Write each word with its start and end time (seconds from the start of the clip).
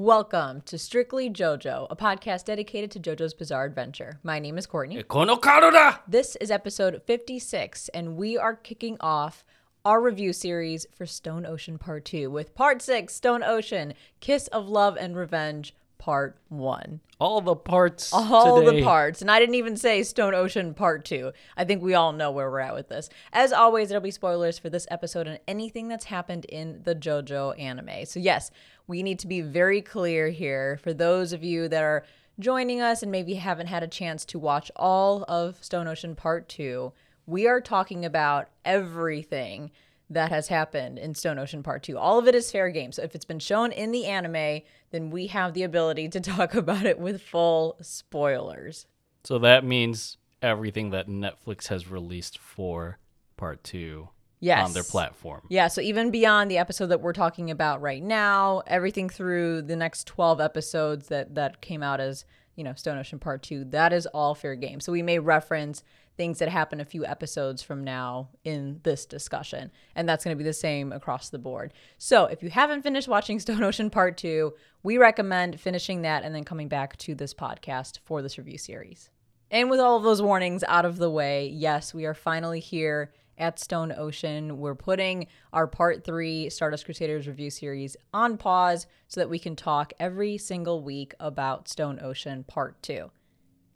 Welcome 0.00 0.62
to 0.62 0.78
Strictly 0.78 1.28
JoJo, 1.28 1.86
a 1.90 1.94
podcast 1.94 2.46
dedicated 2.46 2.90
to 2.92 3.00
JoJo's 3.00 3.34
bizarre 3.34 3.66
adventure. 3.66 4.18
My 4.22 4.38
name 4.38 4.56
is 4.56 4.64
Courtney. 4.64 4.96
Eh, 4.96 5.92
this 6.08 6.36
is 6.36 6.50
episode 6.50 7.02
56, 7.06 7.90
and 7.90 8.16
we 8.16 8.38
are 8.38 8.56
kicking 8.56 8.96
off 9.00 9.44
our 9.84 10.00
review 10.00 10.32
series 10.32 10.86
for 10.94 11.04
Stone 11.04 11.44
Ocean 11.44 11.76
Part 11.76 12.06
2 12.06 12.30
with 12.30 12.54
Part 12.54 12.80
6 12.80 13.14
Stone 13.14 13.42
Ocean 13.42 13.92
Kiss 14.20 14.46
of 14.46 14.70
Love 14.70 14.96
and 14.96 15.14
Revenge 15.14 15.74
Part 16.00 16.38
1. 16.48 17.00
All 17.18 17.42
the 17.42 17.54
parts. 17.54 18.10
All 18.12 18.64
today. 18.64 18.78
the 18.78 18.84
parts. 18.84 19.20
And 19.20 19.30
I 19.30 19.38
didn't 19.38 19.56
even 19.56 19.76
say 19.76 20.02
Stone 20.02 20.34
Ocean 20.34 20.72
Part 20.72 21.04
2. 21.04 21.30
I 21.58 21.64
think 21.64 21.82
we 21.82 21.92
all 21.92 22.12
know 22.12 22.30
where 22.30 22.50
we're 22.50 22.60
at 22.60 22.74
with 22.74 22.88
this. 22.88 23.10
As 23.34 23.52
always, 23.52 23.90
there'll 23.90 24.02
be 24.02 24.10
spoilers 24.10 24.58
for 24.58 24.70
this 24.70 24.86
episode 24.90 25.26
and 25.26 25.38
anything 25.46 25.88
that's 25.88 26.06
happened 26.06 26.46
in 26.46 26.80
the 26.84 26.94
JoJo 26.94 27.60
anime. 27.60 28.06
So, 28.06 28.18
yes, 28.18 28.50
we 28.86 29.02
need 29.02 29.18
to 29.18 29.26
be 29.26 29.42
very 29.42 29.82
clear 29.82 30.30
here 30.30 30.78
for 30.82 30.94
those 30.94 31.34
of 31.34 31.44
you 31.44 31.68
that 31.68 31.82
are 31.82 32.06
joining 32.38 32.80
us 32.80 33.02
and 33.02 33.12
maybe 33.12 33.34
haven't 33.34 33.66
had 33.66 33.82
a 33.82 33.88
chance 33.88 34.24
to 34.24 34.38
watch 34.38 34.70
all 34.76 35.24
of 35.28 35.62
Stone 35.62 35.86
Ocean 35.86 36.16
Part 36.16 36.48
2. 36.48 36.94
We 37.26 37.46
are 37.46 37.60
talking 37.60 38.06
about 38.06 38.48
everything 38.64 39.70
that 40.10 40.30
has 40.30 40.48
happened 40.48 40.98
in 40.98 41.14
Stone 41.14 41.38
Ocean 41.38 41.62
Part 41.62 41.84
2. 41.84 41.96
All 41.96 42.18
of 42.18 42.26
it 42.26 42.34
is 42.34 42.50
fair 42.50 42.68
game. 42.70 42.92
So 42.92 43.02
if 43.02 43.14
it's 43.14 43.24
been 43.24 43.38
shown 43.38 43.70
in 43.72 43.92
the 43.92 44.06
anime, 44.06 44.62
then 44.90 45.10
we 45.10 45.28
have 45.28 45.54
the 45.54 45.62
ability 45.62 46.08
to 46.10 46.20
talk 46.20 46.54
about 46.54 46.84
it 46.84 46.98
with 46.98 47.22
full 47.22 47.76
spoilers. 47.80 48.86
So 49.24 49.38
that 49.38 49.64
means 49.64 50.16
everything 50.42 50.90
that 50.90 51.06
Netflix 51.06 51.68
has 51.68 51.88
released 51.90 52.38
for 52.38 52.98
part 53.36 53.62
two 53.64 54.08
Yes. 54.42 54.66
on 54.66 54.72
their 54.72 54.82
platform. 54.82 55.42
Yeah, 55.50 55.68
so 55.68 55.82
even 55.82 56.10
beyond 56.10 56.50
the 56.50 56.56
episode 56.56 56.86
that 56.86 57.02
we're 57.02 57.12
talking 57.12 57.50
about 57.50 57.82
right 57.82 58.02
now, 58.02 58.62
everything 58.66 59.10
through 59.10 59.60
the 59.62 59.76
next 59.76 60.06
12 60.06 60.40
episodes 60.40 61.08
that 61.08 61.34
that 61.34 61.60
came 61.60 61.82
out 61.82 62.00
as, 62.00 62.24
you 62.56 62.64
know, 62.64 62.72
Stone 62.72 62.96
Ocean 62.96 63.18
Part 63.18 63.42
2, 63.42 63.64
that 63.66 63.92
is 63.92 64.06
all 64.06 64.34
fair 64.34 64.54
game. 64.54 64.80
So 64.80 64.92
we 64.92 65.02
may 65.02 65.18
reference 65.18 65.84
things 66.20 66.38
that 66.38 66.50
happen 66.50 66.80
a 66.80 66.84
few 66.84 67.02
episodes 67.06 67.62
from 67.62 67.82
now 67.82 68.28
in 68.44 68.78
this 68.82 69.06
discussion, 69.06 69.70
and 69.96 70.06
that's 70.06 70.22
going 70.22 70.36
to 70.36 70.38
be 70.38 70.44
the 70.44 70.52
same 70.52 70.92
across 70.92 71.30
the 71.30 71.38
board. 71.38 71.72
So, 71.96 72.26
if 72.26 72.42
you 72.42 72.50
haven't 72.50 72.82
finished 72.82 73.08
watching 73.08 73.40
Stone 73.40 73.62
Ocean 73.62 73.88
Part 73.88 74.18
2, 74.18 74.52
we 74.82 74.98
recommend 74.98 75.58
finishing 75.58 76.02
that 76.02 76.22
and 76.22 76.34
then 76.34 76.44
coming 76.44 76.68
back 76.68 76.98
to 76.98 77.14
this 77.14 77.32
podcast 77.32 78.00
for 78.04 78.20
this 78.20 78.36
review 78.36 78.58
series. 78.58 79.08
And 79.50 79.70
with 79.70 79.80
all 79.80 79.96
of 79.96 80.02
those 80.02 80.20
warnings 80.20 80.62
out 80.68 80.84
of 80.84 80.98
the 80.98 81.10
way, 81.10 81.48
yes, 81.48 81.94
we 81.94 82.04
are 82.04 82.12
finally 82.12 82.60
here 82.60 83.14
at 83.38 83.58
Stone 83.58 83.94
Ocean. 83.96 84.58
We're 84.58 84.74
putting 84.74 85.26
our 85.54 85.66
part 85.66 86.04
three 86.04 86.50
Stardust 86.50 86.84
Crusaders 86.84 87.28
review 87.28 87.48
series 87.48 87.96
on 88.12 88.36
pause 88.36 88.86
so 89.08 89.22
that 89.22 89.30
we 89.30 89.38
can 89.38 89.56
talk 89.56 89.94
every 89.98 90.36
single 90.36 90.82
week 90.82 91.14
about 91.18 91.66
Stone 91.66 91.98
Ocean 92.02 92.44
part 92.44 92.82
two. 92.82 93.10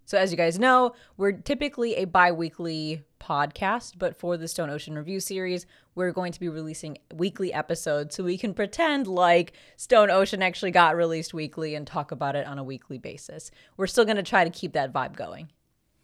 So, 0.04 0.18
as 0.18 0.30
you 0.30 0.36
guys 0.36 0.58
know, 0.58 0.94
we're 1.16 1.32
typically 1.32 1.96
a 1.96 2.04
bi 2.04 2.32
weekly 2.32 3.02
podcast, 3.20 3.94
but 3.98 4.16
for 4.16 4.36
the 4.36 4.46
Stone 4.46 4.70
Ocean 4.70 4.96
review 4.96 5.18
series, 5.18 5.66
we're 5.94 6.12
going 6.12 6.32
to 6.32 6.40
be 6.40 6.48
releasing 6.48 6.98
weekly 7.14 7.52
episodes 7.52 8.14
so 8.14 8.24
we 8.24 8.36
can 8.36 8.52
pretend 8.52 9.06
like 9.06 9.52
Stone 9.76 10.10
Ocean 10.10 10.42
actually 10.42 10.70
got 10.70 10.96
released 10.96 11.32
weekly 11.32 11.74
and 11.74 11.86
talk 11.86 12.10
about 12.12 12.36
it 12.36 12.46
on 12.46 12.58
a 12.58 12.64
weekly 12.64 12.98
basis. 12.98 13.50
We're 13.76 13.86
still 13.86 14.04
going 14.04 14.16
to 14.16 14.22
try 14.22 14.44
to 14.44 14.50
keep 14.50 14.74
that 14.74 14.92
vibe 14.92 15.16
going. 15.16 15.50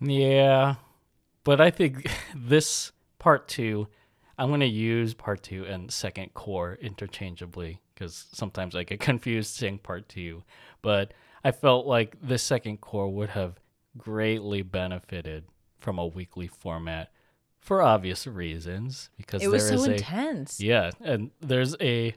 Yeah. 0.00 0.76
But 1.44 1.60
I 1.60 1.70
think 1.70 2.08
this 2.34 2.92
part 3.18 3.48
two, 3.48 3.88
I'm 4.38 4.48
going 4.48 4.60
to 4.60 4.66
use 4.66 5.12
part 5.12 5.42
two 5.42 5.64
and 5.64 5.92
second 5.92 6.32
cour 6.32 6.78
interchangeably 6.80 7.80
because 7.94 8.26
sometimes 8.32 8.74
I 8.74 8.84
get 8.84 9.00
confused 9.00 9.54
saying 9.54 9.78
part 9.78 10.08
two. 10.08 10.42
But 10.80 11.12
I 11.44 11.52
felt 11.52 11.86
like 11.86 12.16
this 12.22 12.42
second 12.42 12.80
cour 12.80 13.08
would 13.08 13.30
have 13.30 13.60
greatly 13.96 14.62
benefited 14.62 15.44
from 15.78 15.98
a 15.98 16.06
weekly 16.06 16.46
format 16.46 17.10
for 17.60 17.82
obvious 17.82 18.26
reasons 18.26 19.10
because 19.16 19.42
It 19.42 19.48
was 19.48 19.68
there 19.68 19.78
so 19.78 19.82
is 19.84 19.88
a 19.88 19.92
intense. 19.94 20.60
Yeah, 20.60 20.90
and 21.00 21.30
there's 21.40 21.76
a 21.80 22.14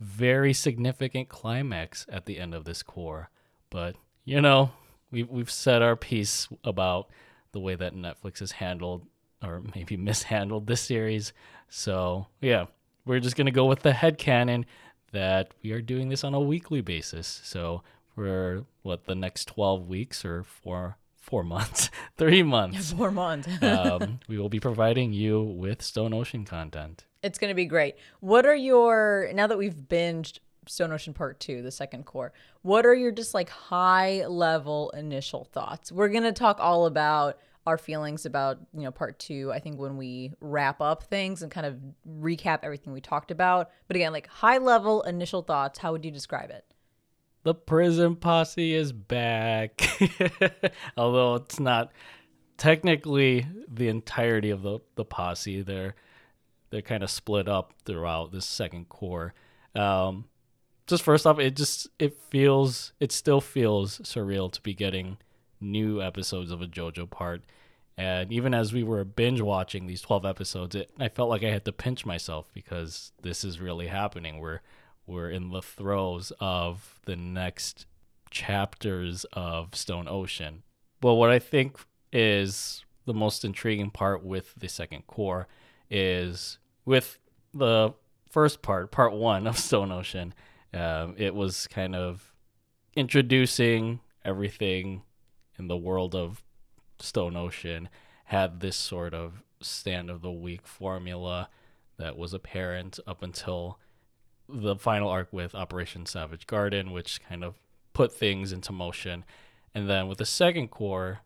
very 0.00 0.52
significant 0.52 1.28
climax 1.28 2.06
at 2.08 2.26
the 2.26 2.38
end 2.38 2.54
of 2.54 2.64
this 2.64 2.82
cour. 2.82 3.30
But, 3.70 3.96
you 4.24 4.40
know, 4.40 4.70
we've, 5.10 5.28
we've 5.28 5.50
said 5.50 5.82
our 5.82 5.96
piece 5.96 6.48
about 6.64 7.08
the 7.52 7.60
way 7.60 7.74
that 7.74 7.94
Netflix 7.94 8.40
has 8.40 8.52
handled 8.52 9.06
or 9.42 9.62
maybe 9.74 9.96
mishandled 9.96 10.66
this 10.66 10.80
series. 10.80 11.32
So, 11.68 12.26
yeah, 12.40 12.66
we're 13.04 13.20
just 13.20 13.36
going 13.36 13.46
to 13.46 13.52
go 13.52 13.66
with 13.66 13.80
the 13.80 13.92
head 13.92 14.18
headcanon 14.18 14.64
that 15.12 15.52
we 15.62 15.72
are 15.72 15.80
doing 15.80 16.08
this 16.08 16.24
on 16.24 16.34
a 16.34 16.40
weekly 16.40 16.80
basis. 16.80 17.40
So, 17.44 17.82
for 18.14 18.64
what, 18.82 19.04
the 19.04 19.14
next 19.14 19.46
12 19.48 19.86
weeks 19.86 20.24
or 20.24 20.42
four, 20.42 20.96
four 21.26 21.42
months, 21.42 21.90
three 22.16 22.42
months, 22.42 22.92
Four 22.96 23.10
months. 23.10 23.48
um, 23.62 24.20
we 24.28 24.38
will 24.38 24.48
be 24.48 24.60
providing 24.60 25.12
you 25.12 25.42
with 25.42 25.82
Stone 25.82 26.14
Ocean 26.14 26.44
content. 26.44 27.04
It's 27.22 27.38
going 27.38 27.50
to 27.50 27.54
be 27.54 27.66
great. 27.66 27.96
What 28.20 28.46
are 28.46 28.54
your, 28.54 29.28
now 29.34 29.48
that 29.48 29.58
we've 29.58 29.74
binged 29.74 30.38
Stone 30.68 30.92
Ocean 30.92 31.12
Part 31.12 31.40
2, 31.40 31.62
the 31.62 31.72
second 31.72 32.06
cour, 32.06 32.32
what 32.62 32.86
are 32.86 32.94
your 32.94 33.10
just 33.10 33.34
like 33.34 33.48
high 33.48 34.26
level 34.26 34.90
initial 34.90 35.44
thoughts? 35.44 35.90
We're 35.90 36.08
going 36.08 36.22
to 36.22 36.32
talk 36.32 36.58
all 36.60 36.86
about 36.86 37.38
our 37.66 37.78
feelings 37.78 38.26
about, 38.26 38.58
you 38.72 38.82
know, 38.82 38.92
Part 38.92 39.18
2, 39.18 39.50
I 39.52 39.58
think 39.58 39.80
when 39.80 39.96
we 39.96 40.32
wrap 40.40 40.80
up 40.80 41.02
things 41.04 41.42
and 41.42 41.50
kind 41.50 41.66
of 41.66 41.76
recap 42.20 42.60
everything 42.62 42.92
we 42.92 43.00
talked 43.00 43.32
about. 43.32 43.70
But 43.88 43.96
again, 43.96 44.12
like 44.12 44.28
high 44.28 44.58
level 44.58 45.02
initial 45.02 45.42
thoughts, 45.42 45.80
how 45.80 45.90
would 45.90 46.04
you 46.04 46.12
describe 46.12 46.50
it? 46.50 46.64
The 47.46 47.54
prison 47.54 48.16
posse 48.16 48.74
is 48.74 48.90
back. 48.90 49.80
Although 50.96 51.36
it's 51.36 51.60
not 51.60 51.92
technically 52.56 53.46
the 53.72 53.86
entirety 53.86 54.50
of 54.50 54.62
the, 54.62 54.80
the 54.96 55.04
posse. 55.04 55.62
They're 55.62 55.94
they're 56.70 56.82
kind 56.82 57.04
of 57.04 57.08
split 57.08 57.46
up 57.46 57.72
throughout 57.84 58.32
this 58.32 58.46
second 58.46 58.88
cour. 58.88 59.32
Um, 59.76 60.24
just 60.88 61.04
first 61.04 61.24
off, 61.24 61.38
it 61.38 61.54
just 61.54 61.86
it 62.00 62.18
feels 62.30 62.92
it 62.98 63.12
still 63.12 63.40
feels 63.40 64.00
surreal 64.00 64.50
to 64.50 64.60
be 64.60 64.74
getting 64.74 65.16
new 65.60 66.02
episodes 66.02 66.50
of 66.50 66.60
a 66.60 66.66
JoJo 66.66 67.08
part. 67.08 67.44
And 67.96 68.32
even 68.32 68.54
as 68.54 68.72
we 68.72 68.82
were 68.82 69.04
binge 69.04 69.40
watching 69.40 69.86
these 69.86 70.00
12 70.00 70.26
episodes, 70.26 70.74
it, 70.74 70.90
I 70.98 71.08
felt 71.10 71.30
like 71.30 71.44
I 71.44 71.50
had 71.50 71.64
to 71.66 71.72
pinch 71.72 72.04
myself 72.04 72.50
because 72.52 73.12
this 73.22 73.44
is 73.44 73.60
really 73.60 73.86
happening. 73.86 74.40
We're 74.40 74.62
we're 75.06 75.30
in 75.30 75.50
the 75.50 75.62
throes 75.62 76.32
of 76.40 77.00
the 77.04 77.16
next 77.16 77.86
chapters 78.30 79.24
of 79.32 79.74
Stone 79.74 80.08
Ocean. 80.08 80.62
But 81.00 81.14
what 81.14 81.30
I 81.30 81.38
think 81.38 81.78
is 82.12 82.84
the 83.04 83.14
most 83.14 83.44
intriguing 83.44 83.90
part 83.90 84.24
with 84.24 84.54
the 84.56 84.68
second 84.68 85.06
cour 85.06 85.46
is 85.90 86.58
with 86.84 87.18
the 87.54 87.94
first 88.30 88.62
part, 88.62 88.90
part 88.90 89.12
one 89.12 89.46
of 89.46 89.58
Stone 89.68 89.92
Ocean. 89.92 90.34
Um, 90.74 91.14
it 91.16 91.34
was 91.34 91.66
kind 91.68 91.94
of 91.94 92.32
introducing 92.94 94.00
everything 94.24 95.02
in 95.58 95.68
the 95.68 95.76
world 95.76 96.14
of 96.14 96.42
Stone 96.98 97.36
Ocean, 97.36 97.88
had 98.24 98.60
this 98.60 98.76
sort 98.76 99.14
of 99.14 99.42
stand 99.60 100.10
of 100.10 100.20
the 100.20 100.32
week 100.32 100.66
formula 100.66 101.48
that 101.98 102.16
was 102.16 102.34
apparent 102.34 102.98
up 103.06 103.22
until 103.22 103.78
the 104.48 104.76
final 104.76 105.08
arc 105.08 105.32
with 105.32 105.54
Operation 105.54 106.06
Savage 106.06 106.46
Garden, 106.46 106.92
which 106.92 107.20
kind 107.28 107.42
of 107.42 107.54
put 107.92 108.12
things 108.12 108.52
into 108.52 108.72
motion. 108.72 109.24
And 109.74 109.88
then 109.88 110.08
with 110.08 110.18
the 110.18 110.26
second 110.26 110.70
cour, 110.70 111.20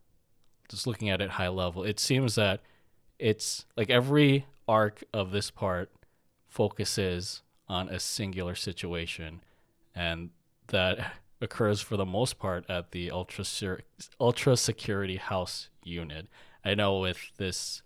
just 0.69 0.86
looking 0.86 1.10
at 1.10 1.20
it 1.20 1.31
high 1.31 1.48
level, 1.48 1.82
it 1.84 2.00
seems 2.00 2.34
that 2.36 2.60
it's 3.19 3.67
like 3.76 3.90
every 3.90 4.46
arc 4.67 5.05
of 5.12 5.31
this 5.31 5.50
part 5.50 5.90
focuses 6.49 7.43
on 7.69 7.88
a 7.88 8.00
singular 8.00 8.55
situation, 8.55 9.43
and 9.94 10.31
that 10.69 11.12
occurs 11.40 11.81
for 11.81 11.96
the 11.96 12.05
most 12.05 12.38
part 12.38 12.69
at 12.69 12.90
the 12.93 13.11
ultra 13.11 13.44
ultra 14.20 14.56
security 14.56 15.16
house 15.16 15.69
unit. 15.82 16.28
I 16.64 16.75
know 16.75 16.99
with 16.99 17.32
this 17.37 17.82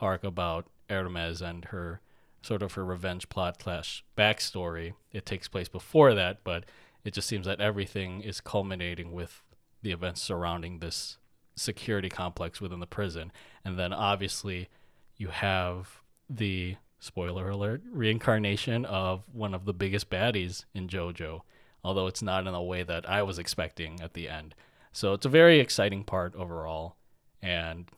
arc 0.00 0.24
about 0.24 0.66
Hermes 0.88 1.42
and 1.42 1.66
her 1.66 2.00
sort 2.44 2.62
of 2.62 2.74
her 2.74 2.84
revenge 2.84 3.28
plot 3.30 3.62
slash 3.62 4.04
backstory, 4.18 4.92
it 5.12 5.24
takes 5.24 5.48
place 5.48 5.68
before 5.68 6.12
that, 6.14 6.44
but 6.44 6.64
it 7.02 7.14
just 7.14 7.26
seems 7.26 7.46
that 7.46 7.60
everything 7.60 8.20
is 8.20 8.40
culminating 8.42 9.12
with 9.12 9.42
the 9.82 9.92
events 9.92 10.20
surrounding 10.20 10.78
this 10.78 11.16
security 11.56 12.10
complex 12.10 12.60
within 12.60 12.80
the 12.80 12.86
prison. 12.86 13.32
And 13.64 13.78
then 13.78 13.94
obviously 13.94 14.68
you 15.16 15.28
have 15.28 16.02
the 16.28 16.76
spoiler 16.98 17.48
alert 17.48 17.82
reincarnation 17.90 18.84
of 18.84 19.24
one 19.32 19.54
of 19.54 19.64
the 19.64 19.74
biggest 19.74 20.10
baddies 20.10 20.64
in 20.74 20.86
JoJo, 20.86 21.40
although 21.82 22.06
it's 22.06 22.22
not 22.22 22.46
in 22.46 22.54
a 22.54 22.62
way 22.62 22.82
that 22.82 23.08
I 23.08 23.22
was 23.22 23.38
expecting 23.38 24.00
at 24.02 24.12
the 24.12 24.28
end. 24.28 24.54
So 24.92 25.14
it's 25.14 25.26
a 25.26 25.30
very 25.30 25.60
exciting 25.60 26.04
part 26.04 26.34
overall. 26.34 26.96
And 27.40 27.90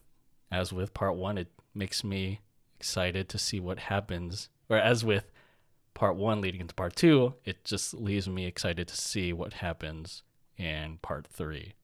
as 0.52 0.72
with 0.72 0.94
part 0.94 1.16
one, 1.16 1.36
it 1.36 1.48
makes 1.74 2.04
me 2.04 2.40
excited 2.78 3.28
to 3.30 3.38
see 3.38 3.60
what 3.60 3.78
happens. 3.78 4.48
Or 4.68 4.76
as 4.76 5.04
with 5.04 5.30
part 5.94 6.16
one 6.16 6.40
leading 6.40 6.60
into 6.60 6.74
part 6.74 6.96
two, 6.96 7.34
it 7.44 7.64
just 7.64 7.94
leaves 7.94 8.28
me 8.28 8.46
excited 8.46 8.86
to 8.88 8.96
see 8.96 9.32
what 9.32 9.54
happens 9.54 10.22
in 10.56 10.98
part 11.02 11.26
three. 11.26 11.74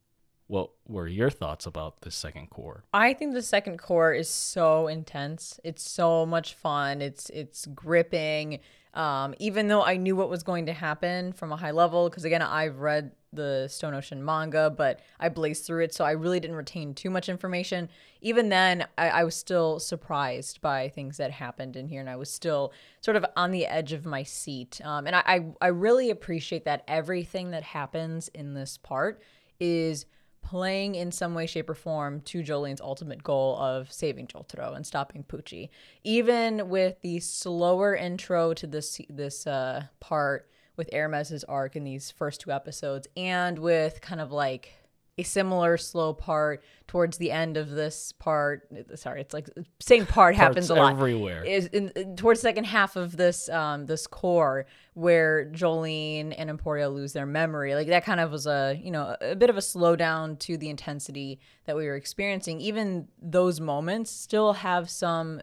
What 0.46 0.70
were 0.86 1.06
your 1.06 1.30
thoughts 1.30 1.66
about 1.66 2.02
the 2.02 2.10
second 2.10 2.50
cour? 2.50 2.84
I 2.92 3.14
think 3.14 3.32
the 3.32 3.42
second 3.42 3.78
cour 3.78 4.12
is 4.12 4.28
so 4.28 4.86
intense. 4.86 5.58
It's 5.64 5.88
so 5.88 6.26
much 6.26 6.54
fun. 6.54 7.00
It's 7.00 7.30
it's 7.30 7.66
gripping. 7.66 8.60
Um, 8.94 9.34
even 9.38 9.68
though 9.68 9.82
I 9.82 9.96
knew 9.96 10.14
what 10.14 10.28
was 10.28 10.42
going 10.42 10.66
to 10.66 10.74
happen 10.74 11.32
from 11.32 11.50
a 11.52 11.56
high 11.56 11.70
level, 11.70 12.10
because 12.10 12.24
again, 12.24 12.42
I've 12.42 12.80
read 12.80 13.12
the 13.32 13.66
Stone 13.68 13.94
Ocean 13.94 14.22
manga, 14.22 14.68
but 14.68 15.00
I 15.18 15.30
blazed 15.30 15.64
through 15.64 15.84
it, 15.84 15.94
so 15.94 16.04
I 16.04 16.10
really 16.10 16.38
didn't 16.40 16.56
retain 16.56 16.92
too 16.92 17.08
much 17.08 17.30
information. 17.30 17.88
Even 18.20 18.50
then, 18.50 18.86
I, 18.98 19.08
I, 19.08 19.24
was 19.24 19.34
still 19.34 19.80
surprised 19.80 20.60
by 20.60 20.90
things 20.90 21.16
that 21.16 21.30
happened 21.30 21.76
in 21.76 21.88
here, 21.88 22.00
and 22.00 22.10
I 22.10 22.16
was 22.16 22.30
still 22.30 22.74
sort 23.00 23.16
of 23.16 23.24
on 23.34 23.50
the 23.50 23.64
edge 23.64 23.94
of 23.94 24.04
my 24.04 24.22
seat. 24.22 24.82
Um, 24.84 25.06
and 25.06 25.16
I, 25.16 25.22
I, 25.24 25.46
I 25.62 25.66
really 25.68 26.10
appreciate 26.10 26.66
that 26.66 26.84
everything 26.86 27.52
that 27.52 27.62
happens 27.62 28.28
in 28.34 28.52
this 28.52 28.76
part 28.76 29.22
is 29.58 30.04
playing 30.42 30.94
in 30.94 31.12
some 31.12 31.34
way, 31.34 31.46
shape, 31.46 31.70
or 31.70 31.74
form 31.74 32.20
to 32.22 32.42
Jolyne's 32.42 32.80
ultimate 32.80 33.22
goal 33.22 33.56
of 33.58 33.90
saving 33.90 34.26
Jotaro 34.26 34.76
and 34.76 34.86
stopping 34.86 35.24
Pucci. 35.24 35.70
Even 36.04 36.68
with 36.68 37.00
the 37.00 37.20
slower 37.20 37.94
intro 37.94 38.52
to 38.54 38.66
this 38.66 39.00
this 39.08 39.46
uh, 39.46 39.84
part 40.00 40.48
with 40.76 40.90
Hermes's 40.92 41.44
arc 41.44 41.76
in 41.76 41.84
these 41.84 42.10
first 42.10 42.40
two 42.40 42.50
episodes, 42.50 43.06
and 43.16 43.58
with 43.58 44.00
kind 44.00 44.20
of 44.20 44.32
like 44.32 44.74
a 45.18 45.22
similar 45.22 45.76
slow 45.76 46.14
part 46.14 46.64
towards 46.86 47.18
the 47.18 47.30
end 47.30 47.56
of 47.58 47.70
this 47.70 48.12
part. 48.12 48.66
Sorry, 48.94 49.20
it's 49.20 49.34
like 49.34 49.48
same 49.78 50.06
part 50.06 50.34
happens 50.34 50.70
a 50.70 50.74
lot 50.74 50.92
everywhere. 50.92 51.44
Is 51.44 51.66
in, 51.66 52.16
towards 52.16 52.40
the 52.40 52.48
second 52.48 52.64
half 52.64 52.96
of 52.96 53.16
this 53.16 53.48
um 53.50 53.86
this 53.86 54.06
cour 54.06 54.66
where 54.94 55.44
Jolyne 55.46 56.32
and 56.32 56.50
Emporio 56.50 56.92
lose 56.92 57.12
their 57.12 57.26
memory. 57.26 57.74
Like 57.74 57.88
that 57.88 58.04
kind 58.04 58.20
of 58.20 58.30
was 58.30 58.46
a 58.46 58.80
you 58.82 58.90
know 58.90 59.16
a 59.20 59.36
bit 59.36 59.50
of 59.50 59.56
a 59.58 59.60
slowdown 59.60 60.38
to 60.40 60.56
the 60.56 60.70
intensity 60.70 61.40
that 61.66 61.76
we 61.76 61.86
were 61.86 61.96
experiencing. 61.96 62.60
Even 62.60 63.08
those 63.20 63.60
moments 63.60 64.10
still 64.10 64.54
have 64.54 64.88
some 64.88 65.42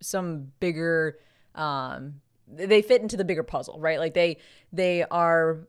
some 0.00 0.52
bigger 0.60 1.18
um 1.56 2.20
they 2.46 2.82
fit 2.82 3.02
into 3.02 3.16
the 3.16 3.24
bigger 3.24 3.42
puzzle, 3.42 3.80
right? 3.80 3.98
Like 3.98 4.14
they 4.14 4.38
they 4.72 5.02
are 5.04 5.66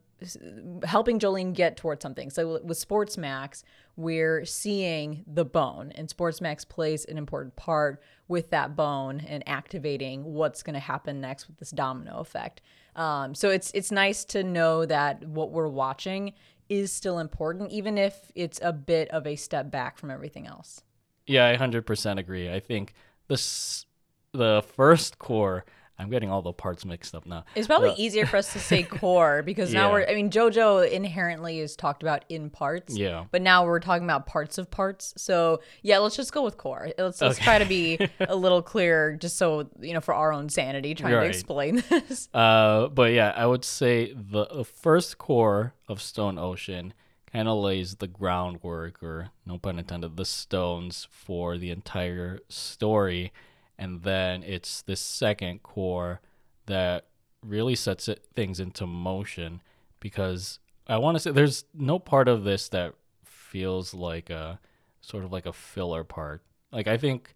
helping 0.85 1.19
Jolyne 1.19 1.53
get 1.53 1.77
towards 1.77 2.01
something. 2.01 2.29
So 2.29 2.59
with 2.63 2.77
Sports 2.77 3.17
Max, 3.17 3.63
we're 3.95 4.45
seeing 4.45 5.23
the 5.27 5.45
bone, 5.45 5.91
and 5.95 6.09
Sports 6.09 6.41
Max 6.41 6.65
plays 6.65 7.05
an 7.05 7.17
important 7.17 7.55
part 7.55 8.01
with 8.27 8.49
that 8.49 8.75
bone 8.75 9.21
and 9.27 9.43
activating 9.47 10.23
what's 10.23 10.63
going 10.63 10.73
to 10.73 10.79
happen 10.79 11.21
next 11.21 11.47
with 11.47 11.57
this 11.57 11.71
domino 11.71 12.19
effect. 12.19 12.61
Um, 12.95 13.35
so 13.35 13.49
it's 13.49 13.71
it's 13.73 13.91
nice 13.91 14.25
to 14.25 14.43
know 14.43 14.85
that 14.85 15.25
what 15.27 15.51
we're 15.51 15.67
watching 15.67 16.33
is 16.69 16.91
still 16.91 17.19
important, 17.19 17.71
even 17.71 17.97
if 17.97 18.31
it's 18.35 18.59
a 18.63 18.73
bit 18.73 19.09
of 19.09 19.27
a 19.27 19.35
step 19.35 19.69
back 19.69 19.97
from 19.97 20.09
everything 20.09 20.47
else. 20.47 20.81
Yeah, 21.27 21.47
I 21.47 21.55
hundred 21.55 21.85
percent 21.85 22.19
agree. 22.19 22.51
I 22.51 22.59
think 22.59 22.93
this 23.27 23.85
the 24.33 24.63
first 24.75 25.19
cour 25.19 25.65
I'm 25.97 26.09
getting 26.09 26.29
all 26.29 26.41
the 26.41 26.51
parts 26.51 26.83
mixed 26.83 27.15
up 27.15 27.25
now. 27.25 27.45
It's 27.55 27.67
probably 27.67 27.91
uh, 27.91 27.95
easier 27.97 28.25
for 28.25 28.37
us 28.37 28.51
to 28.53 28.59
say 28.59 28.83
cour 28.89 29.43
because 29.43 29.73
now 29.73 29.91
we're. 29.91 30.05
I 30.05 30.13
mean, 30.13 30.29
JoJo 30.29 30.89
inherently 30.89 31.59
is 31.59 31.75
talked 31.75 32.03
about 32.03 32.25
in 32.27 32.49
parts. 32.49 32.97
Yeah. 32.97 33.25
But 33.31 33.41
now 33.41 33.65
we're 33.65 33.79
talking 33.79 34.03
about 34.03 34.25
parts 34.25 34.57
of 34.57 34.69
parts. 34.69 35.13
So 35.15 35.61
yeah, 35.83 35.99
let's 35.99 36.17
just 36.17 36.33
go 36.33 36.43
with 36.43 36.57
cour. 36.57 36.89
Let's 36.97 37.21
let's 37.21 37.39
try 37.39 37.59
to 37.59 37.65
be 37.65 37.97
a 38.19 38.35
little 38.35 38.61
clearer, 38.61 39.15
just 39.15 39.37
so 39.37 39.69
you 39.79 39.93
know, 39.93 40.01
for 40.01 40.13
our 40.13 40.33
own 40.33 40.49
sanity, 40.49 40.95
trying 40.95 41.13
right. 41.13 41.23
to 41.23 41.29
explain 41.29 41.75
this. 41.89 42.27
Uh, 42.33 42.87
but 42.89 43.13
yeah, 43.13 43.33
I 43.35 43.45
would 43.45 43.63
say 43.63 44.13
the, 44.13 44.47
the 44.47 44.65
first 44.65 45.17
cour 45.17 45.73
of 45.87 46.01
Stone 46.01 46.37
Ocean 46.37 46.93
kind 47.31 47.47
of 47.47 47.57
lays 47.57 47.95
the 47.95 48.07
groundwork, 48.07 49.01
or 49.01 49.29
no 49.45 49.57
pun 49.57 49.79
intended, 49.79 50.17
the 50.17 50.25
stones 50.25 51.07
for 51.09 51.57
the 51.57 51.71
entire 51.71 52.39
story 52.49 53.31
and 53.77 54.03
then 54.03 54.43
it's 54.43 54.81
this 54.83 55.01
second 55.01 55.63
cour 55.63 56.21
that 56.65 57.05
really 57.43 57.75
sets 57.75 58.07
it, 58.07 58.25
things 58.35 58.59
into 58.59 58.87
motion 58.87 59.61
because 59.99 60.59
I 60.87 60.97
want 60.97 61.15
to 61.15 61.19
say 61.19 61.31
there's 61.31 61.65
no 61.73 61.99
part 61.99 62.27
of 62.27 62.43
this 62.43 62.69
that 62.69 62.93
feels 63.23 63.93
like 63.93 64.29
a 64.29 64.59
sort 65.01 65.23
of 65.23 65.31
like 65.31 65.45
a 65.45 65.53
filler 65.53 66.03
part. 66.03 66.41
Like 66.71 66.87
I 66.87 66.97
think 66.97 67.35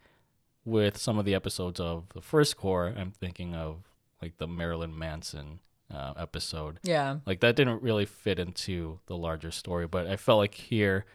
with 0.66 0.98
some 0.98 1.18
of 1.18 1.26
the 1.26 1.36
episodes 1.36 1.80
of 1.80 2.06
the 2.14 2.22
first 2.22 2.58
cour, 2.58 2.94
I'm 2.96 3.12
thinking 3.12 3.56
of 3.56 3.84
like 4.22 4.38
the 4.38 4.48
Marilyn 4.48 4.98
Manson 4.98 5.60
uh, 5.94 6.14
episode. 6.18 6.80
Yeah. 6.84 7.18
Like 7.26 7.40
that 7.40 7.56
didn't 7.56 7.82
really 7.82 8.06
fit 8.06 8.40
into 8.40 9.00
the 9.08 9.18
larger 9.18 9.52
story, 9.52 9.88
but 9.88 10.08
I 10.08 10.16
felt 10.16 10.40
like 10.40 10.56
here 10.56 11.06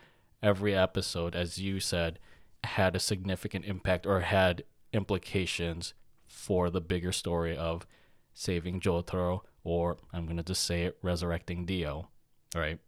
every 0.42 0.74
episode 0.74 1.34
as 1.34 1.58
you 1.58 1.80
said 1.80 2.18
had 2.64 2.94
a 2.94 3.00
significant 3.00 3.64
impact 3.64 4.06
or 4.06 4.20
had 4.20 4.62
implications 4.94 5.94
for 6.26 6.70
the 6.70 6.80
bigger 6.80 7.12
story 7.12 7.56
of 7.56 7.86
saving 8.32 8.80
Jotaro, 8.80 9.40
or 9.62 9.98
I'm 10.12 10.26
going 10.26 10.36
to 10.36 10.42
just 10.42 10.64
say 10.64 10.84
it, 10.84 10.98
resurrecting 11.02 11.64
Dio, 11.64 12.08
right? 12.54 12.78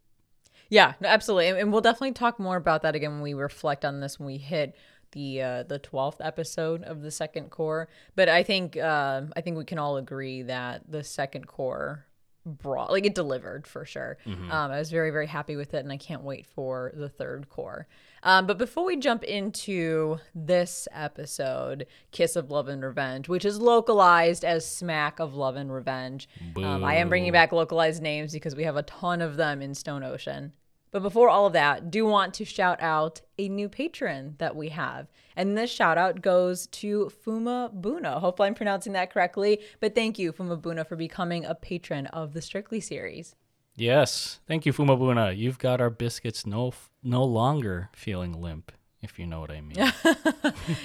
Yeah, 0.68 0.94
no, 1.00 1.08
absolutely. 1.08 1.60
And 1.60 1.72
we'll 1.72 1.80
definitely 1.80 2.12
talk 2.12 2.38
more 2.38 2.56
about 2.56 2.82
that 2.82 2.94
again 2.94 3.12
when 3.12 3.22
we 3.22 3.34
reflect 3.34 3.84
on 3.84 4.00
this 4.00 4.18
when 4.18 4.26
we 4.26 4.38
hit 4.38 4.76
the 5.12 5.40
uh, 5.40 5.62
the 5.62 5.78
12th 5.78 6.16
episode 6.20 6.82
of 6.82 7.02
the 7.02 7.10
second 7.10 7.50
cour. 7.50 7.88
But 8.16 8.28
I 8.28 8.42
think 8.42 8.76
uh, 8.76 9.22
I 9.36 9.40
think 9.40 9.56
we 9.56 9.64
can 9.64 9.78
all 9.78 9.96
agree 9.96 10.42
that 10.42 10.90
the 10.90 11.04
second 11.04 11.46
cour 11.46 12.06
brought 12.46 12.90
like 12.90 13.04
it 13.04 13.14
delivered 13.14 13.66
for 13.66 13.84
sure. 13.84 14.16
Mm-hmm. 14.24 14.50
Um, 14.50 14.70
I 14.70 14.78
was 14.78 14.90
very 14.90 15.10
very 15.10 15.26
happy 15.26 15.56
with 15.56 15.74
it, 15.74 15.78
and 15.78 15.92
I 15.92 15.96
can't 15.96 16.22
wait 16.22 16.46
for 16.46 16.92
the 16.94 17.08
third 17.08 17.50
cour. 17.50 17.88
Um, 18.22 18.46
but 18.46 18.58
before 18.58 18.84
we 18.84 18.96
jump 18.96 19.22
into 19.24 20.18
this 20.34 20.88
episode, 20.92 21.86
Kiss 22.10 22.34
of 22.34 22.50
Love 22.50 22.68
and 22.68 22.82
Revenge, 22.82 23.28
which 23.28 23.44
is 23.44 23.60
localized 23.60 24.44
as 24.44 24.68
Smack 24.68 25.20
of 25.20 25.34
Love 25.34 25.56
and 25.56 25.72
Revenge, 25.72 26.28
um, 26.56 26.82
I 26.82 26.96
am 26.96 27.08
bringing 27.08 27.32
back 27.32 27.52
localized 27.52 28.02
names 28.02 28.32
because 28.32 28.56
we 28.56 28.64
have 28.64 28.76
a 28.76 28.82
ton 28.82 29.20
of 29.20 29.36
them 29.36 29.60
in 29.62 29.74
Stone 29.74 30.02
Ocean. 30.02 30.52
But 30.90 31.02
before 31.02 31.28
all 31.28 31.46
of 31.46 31.52
that, 31.52 31.90
do 31.90 32.06
want 32.06 32.34
to 32.34 32.44
shout 32.44 32.80
out 32.82 33.20
a 33.38 33.48
new 33.48 33.68
patron 33.68 34.36
that 34.38 34.56
we 34.56 34.70
have. 34.70 35.08
And 35.36 35.56
this 35.56 35.70
shout 35.70 35.98
out 35.98 36.22
goes 36.22 36.66
to 36.68 37.10
Fuma 37.24 37.74
Buna. 37.74 38.20
Hopefully 38.20 38.48
I'm 38.48 38.54
pronouncing 38.54 38.92
that 38.94 39.12
correctly. 39.12 39.60
But 39.80 39.94
thank 39.94 40.18
you, 40.18 40.32
Fuma 40.32 40.60
Buna, 40.60 40.86
for 40.86 40.96
becoming 40.96 41.44
a 41.44 41.54
patron 41.54 42.06
of 42.06 42.32
the 42.32 42.40
Strictly 42.40 42.80
series. 42.80 43.34
Yes. 43.76 44.40
Thank 44.46 44.64
you, 44.64 44.72
Fumabuna. 44.72 45.36
You've 45.36 45.58
got 45.58 45.80
our 45.80 45.90
biscuits 45.90 46.46
no 46.46 46.72
no 47.02 47.22
longer 47.22 47.90
feeling 47.94 48.32
limp 48.32 48.72
if 49.06 49.18
you 49.18 49.26
know 49.26 49.40
what 49.40 49.50
I 49.50 49.60
mean. 49.60 49.92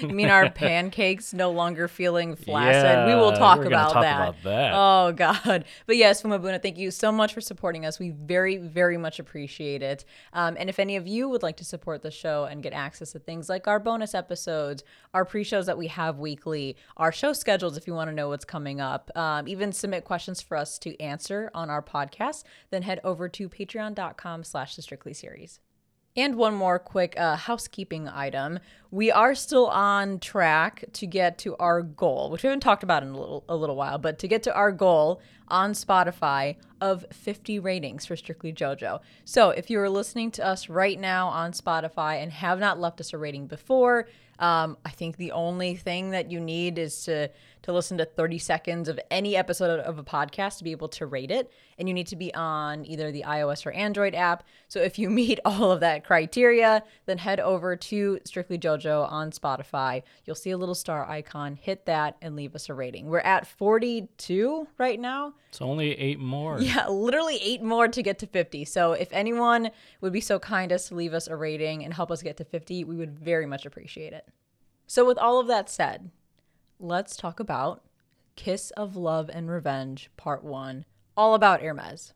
you 0.00 0.14
mean 0.14 0.28
our 0.28 0.48
pancakes 0.64 1.34
no 1.34 1.50
longer 1.50 1.88
feeling 1.88 2.36
flaccid? 2.36 2.84
Yeah, 2.84 3.06
we 3.06 3.14
will 3.14 3.32
talk, 3.32 3.64
about, 3.64 3.92
talk 3.92 4.02
that. 4.02 4.16
about 4.16 4.42
that. 4.44 4.72
Oh 4.74 5.12
God! 5.12 5.64
But 5.86 5.96
yes, 5.96 6.22
Fumabuna, 6.22 6.62
thank 6.62 6.78
you 6.78 6.90
so 6.90 7.10
much 7.12 7.34
for 7.34 7.40
supporting 7.40 7.84
us. 7.84 7.98
We 7.98 8.10
very, 8.10 8.56
very 8.56 8.96
much 8.96 9.18
appreciate 9.18 9.82
it. 9.82 10.04
Um, 10.32 10.56
and 10.58 10.68
if 10.68 10.78
any 10.78 10.96
of 10.96 11.06
you 11.06 11.28
would 11.28 11.42
like 11.42 11.56
to 11.58 11.64
support 11.64 12.02
the 12.02 12.10
show 12.10 12.44
and 12.44 12.62
get 12.62 12.72
access 12.72 13.12
to 13.12 13.18
things 13.18 13.48
like 13.48 13.66
our 13.66 13.80
bonus 13.80 14.14
episodes, 14.14 14.84
our 15.12 15.24
pre-shows 15.24 15.66
that 15.66 15.76
we 15.76 15.88
have 15.88 16.18
weekly, 16.18 16.76
our 16.96 17.12
show 17.12 17.32
schedules, 17.32 17.76
if 17.76 17.86
you 17.86 17.94
want 17.94 18.08
to 18.08 18.14
know 18.14 18.28
what's 18.28 18.44
coming 18.44 18.80
up, 18.80 19.10
um, 19.16 19.48
even 19.48 19.72
submit 19.72 20.04
questions 20.04 20.40
for 20.40 20.56
us 20.56 20.78
to 20.78 20.98
answer 21.00 21.50
on 21.54 21.68
our 21.68 21.82
podcast, 21.82 22.44
then 22.70 22.82
head 22.82 23.00
over 23.02 23.28
to 23.28 23.48
Patreon.com/slash 23.48 24.76
The 24.76 24.82
Strictly 24.82 25.12
Series. 25.12 25.60
And 26.14 26.36
one 26.36 26.54
more 26.54 26.78
quick 26.78 27.18
uh, 27.18 27.36
housekeeping 27.36 28.06
item. 28.06 28.58
We 28.90 29.10
are 29.10 29.34
still 29.34 29.68
on 29.68 30.18
track 30.18 30.84
to 30.92 31.06
get 31.06 31.38
to 31.38 31.56
our 31.56 31.80
goal, 31.80 32.28
which 32.30 32.42
we 32.42 32.48
haven't 32.48 32.60
talked 32.60 32.82
about 32.82 33.02
in 33.02 33.08
a 33.10 33.18
little 33.18 33.44
a 33.48 33.56
little 33.56 33.76
while, 33.76 33.96
but 33.96 34.18
to 34.18 34.28
get 34.28 34.42
to 34.42 34.54
our 34.54 34.72
goal 34.72 35.22
on 35.48 35.72
Spotify 35.72 36.56
of 36.82 37.06
50 37.12 37.58
ratings 37.60 38.04
for 38.04 38.16
Strictly 38.16 38.52
JoJo. 38.52 39.00
So 39.24 39.50
if 39.50 39.70
you 39.70 39.80
are 39.80 39.88
listening 39.88 40.30
to 40.32 40.46
us 40.46 40.68
right 40.68 41.00
now 41.00 41.28
on 41.28 41.52
Spotify 41.52 42.22
and 42.22 42.30
have 42.32 42.58
not 42.58 42.78
left 42.78 43.00
us 43.00 43.14
a 43.14 43.18
rating 43.18 43.46
before, 43.46 44.08
um, 44.38 44.76
I 44.84 44.90
think 44.90 45.16
the 45.16 45.32
only 45.32 45.76
thing 45.76 46.10
that 46.10 46.30
you 46.30 46.40
need 46.40 46.76
is 46.76 47.04
to 47.04 47.30
to 47.62 47.72
listen 47.72 47.98
to 47.98 48.04
30 48.04 48.38
seconds 48.38 48.88
of 48.88 48.98
any 49.10 49.36
episode 49.36 49.80
of 49.80 49.98
a 49.98 50.04
podcast 50.04 50.58
to 50.58 50.64
be 50.64 50.72
able 50.72 50.88
to 50.88 51.06
rate 51.06 51.30
it. 51.30 51.50
And 51.78 51.88
you 51.88 51.94
need 51.94 52.06
to 52.08 52.16
be 52.16 52.34
on 52.34 52.84
either 52.84 53.10
the 53.10 53.24
iOS 53.26 53.64
or 53.64 53.72
Android 53.72 54.14
app. 54.14 54.44
So 54.68 54.80
if 54.80 54.98
you 54.98 55.10
meet 55.22 55.40
all 55.44 55.70
of 55.70 55.80
that 55.80 56.04
criteria, 56.04 56.82
then 57.06 57.18
head 57.18 57.40
over 57.40 57.76
to 57.76 58.18
Strictly 58.24 58.58
JoJo 58.58 59.10
on 59.10 59.30
Spotify. 59.30 60.02
You'll 60.24 60.36
see 60.36 60.50
a 60.50 60.58
little 60.58 60.74
star 60.74 61.08
icon. 61.08 61.56
Hit 61.56 61.86
that 61.86 62.16
and 62.20 62.36
leave 62.36 62.54
us 62.54 62.68
a 62.68 62.74
rating. 62.74 63.06
We're 63.06 63.20
at 63.20 63.46
42 63.46 64.68
right 64.78 65.00
now. 65.00 65.34
It's 65.48 65.60
only 65.60 65.98
eight 65.98 66.18
more. 66.18 66.60
Yeah, 66.60 66.88
literally 66.88 67.38
eight 67.42 67.62
more 67.62 67.88
to 67.88 68.02
get 68.02 68.18
to 68.20 68.26
50. 68.26 68.64
So 68.64 68.92
if 68.92 69.08
anyone 69.12 69.70
would 70.00 70.12
be 70.12 70.20
so 70.20 70.38
kind 70.38 70.72
as 70.72 70.88
to 70.88 70.94
leave 70.94 71.14
us 71.14 71.28
a 71.28 71.36
rating 71.36 71.84
and 71.84 71.92
help 71.92 72.10
us 72.10 72.22
get 72.22 72.36
to 72.38 72.44
50, 72.44 72.84
we 72.84 72.96
would 72.96 73.18
very 73.18 73.46
much 73.46 73.66
appreciate 73.66 74.12
it. 74.12 74.26
So, 74.86 75.06
with 75.06 75.16
all 75.16 75.40
of 75.40 75.46
that 75.46 75.70
said, 75.70 76.10
let's 76.82 77.16
talk 77.16 77.38
about 77.38 77.84
Kiss 78.34 78.72
of 78.72 78.96
Love 78.96 79.30
and 79.32 79.48
Revenge, 79.48 80.10
Part 80.16 80.42
1, 80.42 80.84
all 81.16 81.34
about 81.34 81.62
Hermes. 81.62 82.12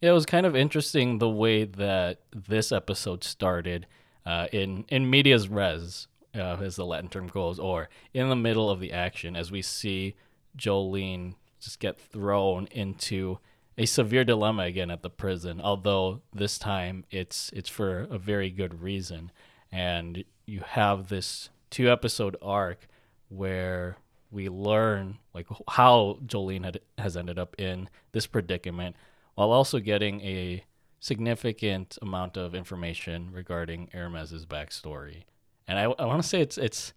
Yeah, 0.00 0.10
it 0.10 0.14
was 0.14 0.26
kind 0.26 0.44
of 0.44 0.54
interesting 0.54 1.18
the 1.18 1.30
way 1.30 1.64
that 1.64 2.20
this 2.34 2.72
episode 2.72 3.24
started 3.24 3.86
uh, 4.26 4.48
in 4.52 4.84
in 4.88 5.08
medias 5.08 5.48
res, 5.48 6.08
uh, 6.34 6.58
as 6.60 6.76
the 6.76 6.84
Latin 6.84 7.08
term 7.08 7.28
goes, 7.28 7.58
or 7.58 7.88
in 8.12 8.28
the 8.28 8.36
middle 8.36 8.68
of 8.68 8.80
the 8.80 8.92
action, 8.92 9.34
as 9.34 9.50
we 9.50 9.62
see 9.62 10.14
Jolyne 10.56 11.36
just 11.60 11.78
get 11.78 11.98
thrown 11.98 12.66
into 12.72 13.38
a 13.78 13.86
severe 13.86 14.24
dilemma 14.24 14.64
again 14.64 14.90
at 14.90 15.02
the 15.02 15.10
prison. 15.10 15.60
Although 15.60 16.20
this 16.34 16.58
time 16.58 17.04
it's 17.10 17.50
it's 17.54 17.70
for 17.70 18.00
a 18.10 18.18
very 18.18 18.50
good 18.50 18.82
reason, 18.82 19.30
and 19.70 20.24
you 20.44 20.60
have 20.60 21.08
this 21.08 21.48
two 21.70 21.90
episode 21.90 22.36
arc 22.42 22.88
where 23.32 23.96
we 24.30 24.48
learn 24.48 25.18
like 25.34 25.46
how 25.68 26.18
Jolyne 26.26 26.64
had, 26.64 26.80
has 26.98 27.16
ended 27.16 27.38
up 27.38 27.54
in 27.58 27.88
this 28.12 28.26
predicament, 28.26 28.96
while 29.34 29.50
also 29.50 29.78
getting 29.78 30.20
a 30.22 30.64
significant 31.00 31.98
amount 32.00 32.36
of 32.36 32.54
information 32.54 33.30
regarding 33.32 33.88
Hermes's 33.92 34.46
backstory. 34.46 35.24
And 35.66 35.78
I, 35.78 35.84
I 35.84 36.06
want 36.06 36.22
to 36.22 36.28
say 36.28 36.40
it's 36.40 36.58
it's 36.58 36.92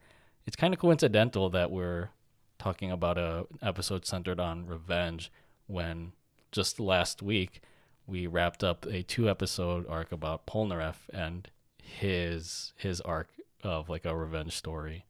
it's 0.45 0.55
kind 0.55 0.73
of 0.73 0.79
coincidental 0.79 1.49
that 1.49 1.71
we're 1.71 2.09
talking 2.59 2.91
about 2.91 3.17
a 3.17 3.45
episode 3.61 4.05
centered 4.05 4.39
on 4.39 4.65
revenge 4.65 5.31
when 5.67 6.13
just 6.51 6.79
last 6.79 7.21
week 7.21 7.61
we 8.07 8.27
wrapped 8.27 8.63
up 8.63 8.85
a 8.85 9.03
two 9.03 9.29
episode 9.29 9.85
arc 9.89 10.11
about 10.11 10.45
Polnareff 10.45 11.09
and 11.11 11.49
his 11.81 12.73
his 12.77 13.01
arc 13.01 13.29
of 13.63 13.89
like 13.89 14.05
a 14.05 14.15
revenge 14.15 14.53
story. 14.53 15.05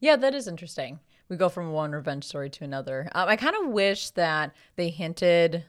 Yeah, 0.00 0.16
that 0.16 0.34
is 0.34 0.48
interesting. 0.48 1.00
We 1.28 1.36
go 1.36 1.48
from 1.48 1.72
one 1.72 1.92
revenge 1.92 2.24
story 2.24 2.50
to 2.50 2.64
another. 2.64 3.08
Um, 3.12 3.28
I 3.28 3.36
kind 3.36 3.56
of 3.56 3.70
wish 3.70 4.10
that 4.10 4.54
they 4.76 4.88
hinted 4.90 5.64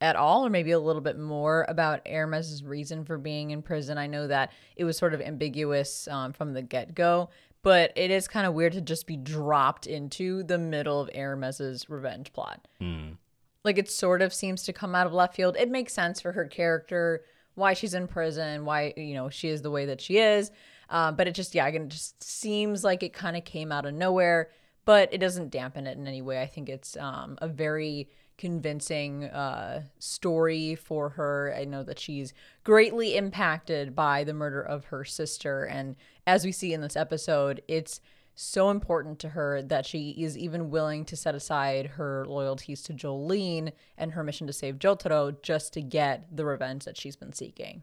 at 0.00 0.16
all, 0.16 0.46
or 0.46 0.50
maybe 0.50 0.70
a 0.70 0.78
little 0.78 1.02
bit 1.02 1.18
more 1.18 1.64
about 1.68 2.06
Aramis's 2.06 2.62
reason 2.62 3.04
for 3.04 3.18
being 3.18 3.50
in 3.50 3.62
prison. 3.62 3.98
I 3.98 4.06
know 4.06 4.26
that 4.28 4.52
it 4.76 4.84
was 4.84 4.96
sort 4.96 5.14
of 5.14 5.20
ambiguous 5.20 6.06
um, 6.08 6.32
from 6.32 6.52
the 6.52 6.62
get 6.62 6.94
go, 6.94 7.30
but 7.62 7.92
it 7.96 8.10
is 8.10 8.28
kind 8.28 8.46
of 8.46 8.54
weird 8.54 8.74
to 8.74 8.80
just 8.80 9.06
be 9.06 9.16
dropped 9.16 9.86
into 9.86 10.42
the 10.44 10.58
middle 10.58 11.00
of 11.00 11.10
Aramis's 11.14 11.88
revenge 11.90 12.32
plot. 12.32 12.68
Mm. 12.80 13.16
Like 13.64 13.78
it 13.78 13.90
sort 13.90 14.22
of 14.22 14.32
seems 14.32 14.62
to 14.64 14.72
come 14.72 14.94
out 14.94 15.06
of 15.06 15.12
left 15.12 15.34
field. 15.34 15.56
It 15.58 15.70
makes 15.70 15.92
sense 15.92 16.20
for 16.20 16.32
her 16.32 16.46
character, 16.46 17.24
why 17.54 17.74
she's 17.74 17.94
in 17.94 18.06
prison, 18.06 18.64
why 18.64 18.94
you 18.96 19.14
know 19.14 19.30
she 19.30 19.48
is 19.48 19.62
the 19.62 19.70
way 19.70 19.86
that 19.86 20.00
she 20.00 20.18
is. 20.18 20.52
Um, 20.90 21.16
but 21.16 21.28
it 21.28 21.34
just 21.34 21.54
yeah, 21.54 21.66
again, 21.66 21.82
it 21.82 21.88
just 21.88 22.22
seems 22.22 22.84
like 22.84 23.02
it 23.02 23.12
kind 23.12 23.36
of 23.36 23.44
came 23.44 23.72
out 23.72 23.86
of 23.86 23.94
nowhere. 23.94 24.50
But 24.84 25.12
it 25.12 25.18
doesn't 25.18 25.50
dampen 25.50 25.86
it 25.86 25.98
in 25.98 26.06
any 26.06 26.22
way. 26.22 26.40
I 26.40 26.46
think 26.46 26.70
it's 26.70 26.96
um, 26.96 27.36
a 27.42 27.48
very 27.48 28.08
convincing 28.38 29.24
uh, 29.24 29.82
story 29.98 30.76
for 30.76 31.10
her. 31.10 31.54
I 31.54 31.64
know 31.64 31.82
that 31.82 31.98
she's 31.98 32.32
greatly 32.64 33.16
impacted 33.16 33.94
by 33.94 34.24
the 34.24 34.32
murder 34.32 34.62
of 34.62 34.86
her 34.86 35.04
sister. 35.04 35.64
And 35.64 35.96
as 36.26 36.44
we 36.44 36.52
see 36.52 36.72
in 36.72 36.80
this 36.80 36.96
episode, 36.96 37.60
it's 37.68 38.00
so 38.34 38.70
important 38.70 39.18
to 39.18 39.30
her 39.30 39.60
that 39.62 39.84
she 39.84 40.10
is 40.10 40.38
even 40.38 40.70
willing 40.70 41.04
to 41.04 41.16
set 41.16 41.34
aside 41.34 41.86
her 41.86 42.24
loyalties 42.28 42.82
to 42.84 42.92
Jolyne 42.92 43.72
and 43.98 44.12
her 44.12 44.22
mission 44.22 44.46
to 44.46 44.52
save 44.52 44.78
Jotaro 44.78 45.42
just 45.42 45.72
to 45.72 45.82
get 45.82 46.34
the 46.34 46.44
revenge 46.44 46.84
that 46.84 46.96
she's 46.96 47.16
been 47.16 47.32
seeking. 47.32 47.82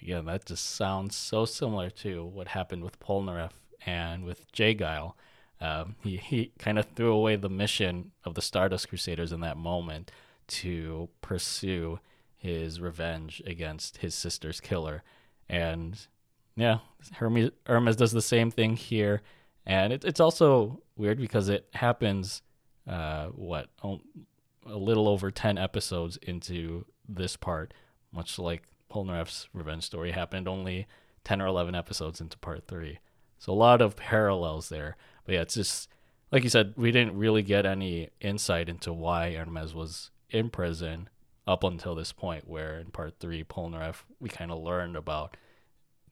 Yeah, 0.00 0.20
that 0.22 0.46
just 0.46 0.66
sounds 0.66 1.14
so 1.14 1.44
similar 1.44 1.90
to 1.90 2.24
what 2.24 2.48
happened 2.48 2.82
with 2.82 2.98
Polnareff 2.98 3.52
and 3.86 4.24
with 4.24 4.50
J-Geil. 4.52 5.14
Um, 5.60 5.94
he 6.02 6.16
he 6.16 6.52
kind 6.58 6.78
of 6.78 6.86
threw 6.96 7.12
away 7.12 7.36
the 7.36 7.48
mission 7.48 8.10
of 8.24 8.34
the 8.34 8.42
Stardust 8.42 8.88
Crusaders 8.88 9.30
in 9.30 9.40
that 9.40 9.56
moment 9.56 10.10
to 10.48 11.08
pursue 11.20 12.00
his 12.36 12.80
revenge 12.80 13.40
against 13.46 13.98
his 13.98 14.14
sister's 14.16 14.60
killer, 14.60 15.04
and 15.48 16.08
yeah, 16.56 16.78
Hermes 17.12 17.50
Hermes 17.66 17.94
does 17.94 18.10
the 18.10 18.20
same 18.20 18.50
thing 18.50 18.74
here, 18.74 19.22
and 19.64 19.92
it, 19.92 20.04
it's 20.04 20.18
also 20.18 20.82
weird 20.96 21.18
because 21.18 21.48
it 21.48 21.68
happens, 21.74 22.42
uh, 22.88 23.26
what 23.26 23.68
a 23.84 24.76
little 24.76 25.06
over 25.06 25.30
ten 25.30 25.58
episodes 25.58 26.16
into 26.22 26.84
this 27.08 27.36
part, 27.36 27.72
much 28.12 28.36
like 28.36 28.64
Polnareff's 28.92 29.48
revenge 29.52 29.84
story 29.84 30.12
happened 30.12 30.46
only 30.46 30.86
ten 31.24 31.40
or 31.40 31.46
eleven 31.46 31.74
episodes 31.74 32.20
into 32.20 32.36
part 32.38 32.66
three. 32.66 32.98
So 33.38 33.52
a 33.52 33.54
lot 33.54 33.80
of 33.80 33.96
parallels 33.96 34.68
there. 34.68 34.96
But 35.24 35.34
yeah, 35.34 35.40
it's 35.42 35.54
just 35.54 35.88
like 36.30 36.44
you 36.44 36.50
said, 36.50 36.74
we 36.76 36.92
didn't 36.92 37.16
really 37.16 37.42
get 37.42 37.66
any 37.66 38.10
insight 38.20 38.68
into 38.68 38.92
why 38.92 39.34
Hermes 39.34 39.74
was 39.74 40.10
in 40.30 40.50
prison 40.50 41.08
up 41.46 41.64
until 41.64 41.94
this 41.94 42.12
point, 42.12 42.48
where 42.48 42.78
in 42.78 42.86
part 42.86 43.14
three, 43.18 43.44
Polnareff, 43.44 44.04
we 44.20 44.28
kind 44.28 44.50
of 44.50 44.62
learned 44.62 44.96
about 44.96 45.36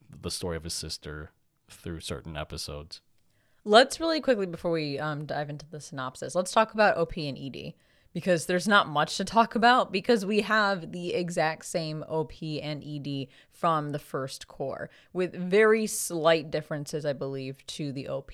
the 0.09 0.31
story 0.31 0.57
of 0.57 0.63
his 0.63 0.73
sister 0.73 1.31
through 1.69 2.01
certain 2.01 2.35
episodes. 2.35 3.01
Let's 3.63 3.99
really 3.99 4.21
quickly, 4.21 4.45
before 4.45 4.71
we 4.71 4.99
um, 4.99 5.25
dive 5.25 5.49
into 5.49 5.65
the 5.69 5.79
synopsis, 5.79 6.35
let's 6.35 6.51
talk 6.51 6.73
about 6.73 6.97
OP 6.97 7.15
and 7.17 7.37
ED 7.37 7.73
because 8.13 8.45
there's 8.45 8.67
not 8.67 8.89
much 8.89 9.17
to 9.17 9.25
talk 9.25 9.55
about 9.55 9.91
because 9.91 10.25
we 10.25 10.41
have 10.41 10.91
the 10.91 11.13
exact 11.13 11.65
same 11.65 12.03
OP 12.07 12.33
and 12.41 12.83
ED 12.83 13.27
from 13.51 13.91
the 13.91 13.99
first 13.99 14.47
cour 14.47 14.89
with 15.13 15.33
very 15.33 15.87
slight 15.87 16.51
differences, 16.51 17.05
I 17.05 17.13
believe, 17.13 17.65
to 17.67 17.91
the 17.91 18.07
OP. 18.07 18.31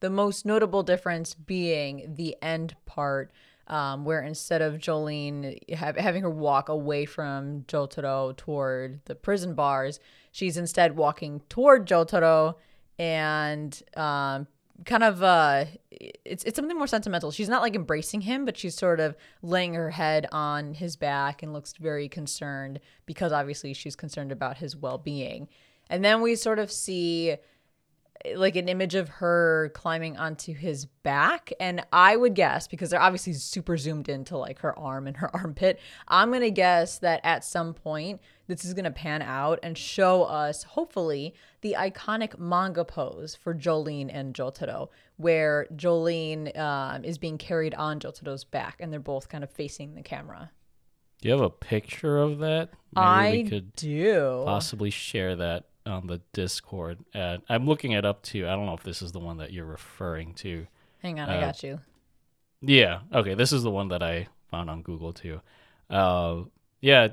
The 0.00 0.10
most 0.10 0.46
notable 0.46 0.82
difference 0.82 1.34
being 1.34 2.14
the 2.16 2.36
end 2.42 2.76
part. 2.86 3.30
Um, 3.66 4.06
where 4.06 4.22
instead 4.22 4.62
of 4.62 4.78
Jolyne 4.78 5.58
having 5.68 6.22
her 6.22 6.30
walk 6.30 6.70
away 6.70 7.04
from 7.04 7.64
Jotaro 7.64 8.34
toward 8.34 9.04
the 9.04 9.14
prison 9.14 9.52
bars, 9.52 10.00
she's 10.32 10.56
instead 10.56 10.96
walking 10.96 11.42
toward 11.50 11.86
Jotaro 11.86 12.54
and 12.98 13.82
um, 13.94 14.46
kind 14.84 15.02
of 15.02 15.22
uh 15.22 15.64
it's 15.90 16.44
it's 16.44 16.56
something 16.56 16.76
more 16.76 16.86
sentimental. 16.86 17.30
She's 17.30 17.48
not 17.48 17.62
like 17.62 17.74
embracing 17.74 18.22
him, 18.22 18.44
but 18.44 18.56
she's 18.56 18.76
sort 18.76 19.00
of 19.00 19.16
laying 19.42 19.74
her 19.74 19.90
head 19.90 20.26
on 20.32 20.74
his 20.74 20.96
back 20.96 21.42
and 21.42 21.52
looks 21.52 21.74
very 21.74 22.08
concerned 22.08 22.80
because 23.06 23.32
obviously 23.32 23.74
she's 23.74 23.96
concerned 23.96 24.32
about 24.32 24.58
his 24.58 24.76
well-being. 24.76 25.48
And 25.90 26.04
then 26.04 26.20
we 26.20 26.36
sort 26.36 26.58
of 26.58 26.70
see 26.70 27.36
like 28.34 28.56
an 28.56 28.68
image 28.68 28.94
of 28.94 29.08
her 29.08 29.70
climbing 29.74 30.16
onto 30.16 30.54
his 30.54 30.84
back. 30.84 31.52
And 31.60 31.84
i 31.92 32.16
would 32.16 32.34
guess 32.34 32.68
because 32.68 32.90
they're 32.90 33.00
obviously 33.00 33.32
super 33.32 33.76
zoomed 33.76 34.08
into 34.08 34.36
like 34.36 34.58
her 34.60 34.78
arm 34.78 35.06
and 35.06 35.16
her 35.16 35.34
armpit 35.36 35.80
i'm 36.06 36.30
going 36.30 36.42
to 36.42 36.50
guess 36.50 36.98
that 36.98 37.20
at 37.24 37.44
some 37.44 37.74
point 37.74 38.20
this 38.46 38.64
is 38.64 38.74
going 38.74 38.84
to 38.84 38.90
pan 38.90 39.22
out 39.22 39.58
and 39.62 39.76
show 39.76 40.24
us 40.24 40.62
hopefully 40.62 41.34
the 41.60 41.76
iconic 41.78 42.38
manga 42.38 42.84
pose 42.84 43.34
for 43.34 43.54
jolyne 43.54 44.10
and 44.10 44.34
jotaro 44.34 44.88
where 45.16 45.66
jolyne 45.76 46.50
um, 46.56 47.04
is 47.04 47.18
being 47.18 47.38
carried 47.38 47.74
on 47.74 48.00
jotaro's 48.00 48.44
back 48.44 48.76
and 48.80 48.92
they're 48.92 49.00
both 49.00 49.28
kind 49.28 49.44
of 49.44 49.50
facing 49.50 49.94
the 49.94 50.02
camera. 50.02 50.50
Do 51.20 51.28
you 51.28 51.32
have 51.34 51.44
a 51.44 51.50
picture 51.50 52.18
of 52.18 52.38
that? 52.38 52.70
Maybe 52.94 53.06
i 53.06 53.30
we 53.32 53.44
could 53.44 53.74
do. 53.74 54.42
possibly 54.44 54.90
share 54.90 55.34
that 55.36 55.64
on 55.88 56.06
the 56.06 56.20
Discord. 56.32 56.98
And 57.14 57.42
I'm 57.48 57.66
looking 57.66 57.92
it 57.92 58.04
up 58.04 58.22
too. 58.22 58.46
I 58.46 58.50
don't 58.50 58.66
know 58.66 58.74
if 58.74 58.82
this 58.82 59.02
is 59.02 59.12
the 59.12 59.18
one 59.18 59.38
that 59.38 59.52
you're 59.52 59.64
referring 59.64 60.34
to. 60.34 60.66
Hang 61.02 61.18
on, 61.18 61.28
uh, 61.28 61.32
I 61.32 61.40
got 61.40 61.62
you. 61.62 61.80
Yeah. 62.60 63.00
Okay. 63.12 63.34
This 63.34 63.52
is 63.52 63.62
the 63.62 63.70
one 63.70 63.88
that 63.88 64.02
I 64.02 64.28
found 64.50 64.70
on 64.70 64.82
Google 64.82 65.12
too. 65.12 65.40
Uh, 65.88 66.42
yeah. 66.80 67.08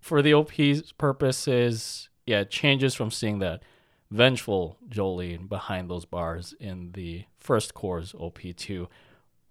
For 0.00 0.22
the 0.22 0.34
OP's 0.34 0.92
purposes, 0.92 2.08
yeah, 2.26 2.40
it 2.40 2.50
changes 2.50 2.94
from 2.94 3.10
seeing 3.10 3.38
that 3.40 3.62
vengeful 4.10 4.76
Jolyne 4.88 5.46
behind 5.46 5.90
those 5.90 6.04
bars 6.04 6.54
in 6.60 6.92
the 6.92 7.24
first 7.38 7.74
cour's 7.74 8.14
OP 8.14 8.40
to 8.56 8.88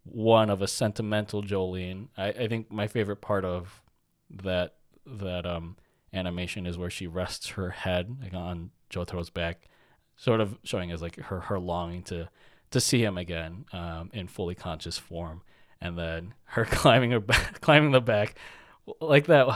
one 0.03 0.49
of 0.49 0.61
a 0.61 0.67
sentimental 0.67 1.41
Jolyne. 1.41 2.09
I, 2.17 2.27
I 2.29 2.47
think 2.47 2.71
my 2.71 2.87
favorite 2.87 3.21
part 3.21 3.45
of 3.45 3.81
that 4.29 4.75
that 5.05 5.45
um 5.45 5.77
animation 6.13 6.65
is 6.65 6.77
where 6.77 6.89
she 6.89 7.07
rests 7.07 7.49
her 7.49 7.69
head 7.69 8.17
like, 8.21 8.33
on 8.33 8.71
Jotaro's 8.89 9.29
back, 9.29 9.67
sort 10.15 10.41
of 10.41 10.57
showing 10.63 10.91
as 10.91 11.01
like 11.01 11.17
her 11.17 11.41
her 11.41 11.59
longing 11.59 12.03
to 12.03 12.29
to 12.71 12.79
see 12.79 13.03
him 13.03 13.17
again 13.17 13.65
um, 13.73 14.09
in 14.13 14.27
fully 14.27 14.55
conscious 14.55 14.97
form, 14.97 15.41
and 15.79 15.97
then 15.97 16.33
her 16.45 16.65
climbing 16.69 17.11
her 17.11 17.19
back, 17.19 17.61
climbing 17.61 17.91
the 17.91 18.01
back 18.01 18.35
like 18.99 19.27
that. 19.27 19.47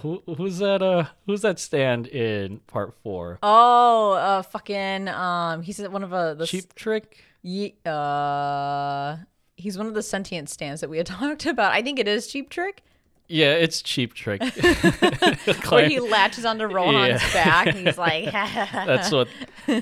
Who, 0.00 0.22
who's 0.36 0.58
that? 0.58 0.82
Uh, 0.82 1.06
who's 1.26 1.42
that 1.42 1.58
stand 1.58 2.06
in 2.08 2.60
part 2.60 2.94
four? 3.02 3.38
Oh, 3.42 4.12
uh, 4.12 4.42
fucking 4.42 5.08
um, 5.08 5.62
he's 5.62 5.80
one 5.80 6.02
of 6.02 6.12
uh, 6.12 6.34
the 6.34 6.46
cheap 6.46 6.74
trick. 6.74 7.18
Ye- 7.42 7.76
uh, 7.84 9.16
he's 9.56 9.76
one 9.76 9.86
of 9.86 9.94
the 9.94 10.02
sentient 10.02 10.48
stands 10.48 10.80
that 10.80 10.90
we 10.90 10.98
had 10.98 11.06
talked 11.06 11.46
about. 11.46 11.72
I 11.72 11.82
think 11.82 11.98
it 11.98 12.08
is 12.08 12.26
cheap 12.26 12.50
trick. 12.50 12.82
Yeah, 13.32 13.52
it's 13.54 13.80
cheap 13.80 14.12
trick. 14.12 14.42
Where 15.70 15.88
he 15.88 16.00
latches 16.00 16.44
onto 16.44 16.66
Rohan's 16.66 17.22
Yeah. 17.22 17.44
back 17.44 17.66
and 17.68 17.86
he's 17.86 17.96
like, 17.96 18.30
That's 18.32 19.10
what 19.10 19.28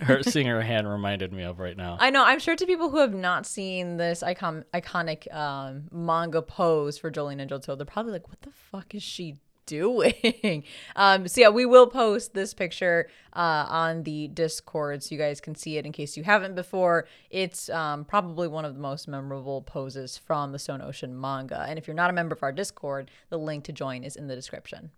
her 0.02 0.22
seeing 0.24 0.46
her 0.46 0.62
hand 0.62 0.88
reminded 0.88 1.32
me 1.32 1.42
of 1.42 1.58
right 1.58 1.76
now. 1.76 1.96
I 2.00 2.10
know. 2.10 2.24
I'm 2.24 2.38
sure 2.38 2.54
to 2.54 2.64
people 2.64 2.90
who 2.90 2.98
have 2.98 3.12
not 3.14 3.46
seen 3.46 3.96
this 3.96 4.22
icon 4.22 4.64
iconic 4.72 5.32
um, 5.34 5.88
manga 5.90 6.42
pose 6.42 6.96
for 6.96 7.10
Jolyne 7.10 7.40
and 7.40 7.50
Jotaro, 7.50 7.76
they're 7.76 7.84
probably 7.86 8.12
like, 8.12 8.28
"What 8.28 8.40
the 8.42 8.52
fuck 8.52 8.94
is 8.94 9.02
she 9.02 9.36
doing?" 9.70 10.64
um, 10.96 11.26
so 11.26 11.40
yeah, 11.40 11.48
we 11.48 11.64
will 11.64 11.86
post 11.86 12.34
this 12.34 12.52
picture 12.52 13.08
uh, 13.32 13.64
on 13.68 14.02
the 14.02 14.28
Discord 14.28 15.02
so 15.02 15.14
you 15.14 15.18
guys 15.18 15.40
can 15.40 15.54
see 15.54 15.78
it 15.78 15.86
in 15.86 15.92
case 15.92 16.16
you 16.16 16.24
haven't 16.24 16.54
before. 16.54 17.06
It's 17.30 17.70
um, 17.70 18.04
probably 18.04 18.48
one 18.48 18.64
of 18.64 18.74
the 18.74 18.80
most 18.80 19.08
memorable 19.08 19.62
poses 19.62 20.18
from 20.18 20.52
the 20.52 20.58
Stone 20.58 20.82
Ocean 20.82 21.18
manga, 21.18 21.64
and 21.66 21.78
if 21.78 21.86
you're 21.86 21.94
not 21.94 22.10
a 22.10 22.12
member 22.12 22.34
of 22.34 22.42
our 22.42 22.52
Discord, 22.52 23.10
the 23.30 23.38
link 23.38 23.64
to 23.64 23.72
join 23.72 24.04
is 24.04 24.16
in 24.16 24.26
the 24.26 24.34
description. 24.34 24.90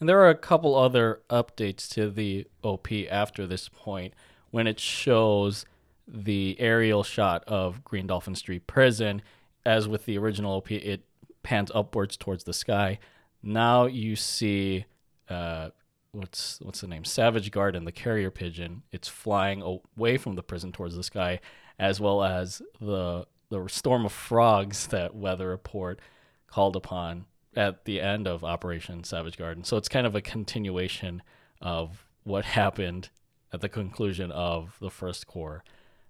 And 0.00 0.08
there 0.08 0.20
are 0.20 0.30
a 0.30 0.34
couple 0.34 0.76
other 0.76 1.22
updates 1.28 1.88
to 1.94 2.10
the 2.10 2.46
OP 2.62 2.88
after 3.10 3.46
this 3.46 3.68
point 3.68 4.14
when 4.50 4.66
it 4.66 4.78
shows 4.78 5.64
the 6.06 6.56
aerial 6.58 7.02
shot 7.02 7.44
of 7.46 7.84
Green 7.84 8.06
Dolphin 8.06 8.34
Street 8.34 8.66
Prison. 8.66 9.22
As 9.66 9.88
with 9.88 10.06
the 10.06 10.16
original 10.16 10.54
OP, 10.54 10.70
it 10.70 11.02
pans 11.42 11.70
upwards 11.74 12.16
towards 12.16 12.44
the 12.44 12.52
sky. 12.52 12.98
Now 13.42 13.86
you 13.86 14.16
see 14.16 14.86
uh, 15.28 15.70
what's 16.12 16.58
what's 16.60 16.80
the 16.80 16.86
name? 16.86 17.04
Savage 17.04 17.50
Garden, 17.50 17.84
the 17.84 17.92
carrier 17.92 18.30
pigeon. 18.30 18.82
It's 18.92 19.08
flying 19.08 19.62
away 19.62 20.16
from 20.16 20.34
the 20.34 20.42
prison 20.42 20.72
towards 20.72 20.96
the 20.96 21.02
sky, 21.02 21.40
as 21.78 22.00
well 22.00 22.22
as 22.22 22.62
the 22.80 23.26
the 23.50 23.66
storm 23.68 24.04
of 24.04 24.12
frogs 24.12 24.88
that 24.88 25.14
Weather 25.14 25.48
Report 25.48 26.00
called 26.46 26.76
upon 26.76 27.26
at 27.56 27.84
the 27.84 28.00
end 28.00 28.26
of 28.26 28.44
Operation 28.44 29.04
Savage 29.04 29.38
Garden. 29.38 29.64
So 29.64 29.76
it's 29.76 29.88
kind 29.88 30.06
of 30.06 30.14
a 30.14 30.20
continuation 30.20 31.22
of 31.60 32.06
what 32.24 32.44
happened 32.60 33.10
at 33.52 33.60
the 33.60 33.68
conclusion 33.68 34.30
of 34.30 34.76
the 34.80 34.90
first 34.90 35.26
cour. 35.26 35.64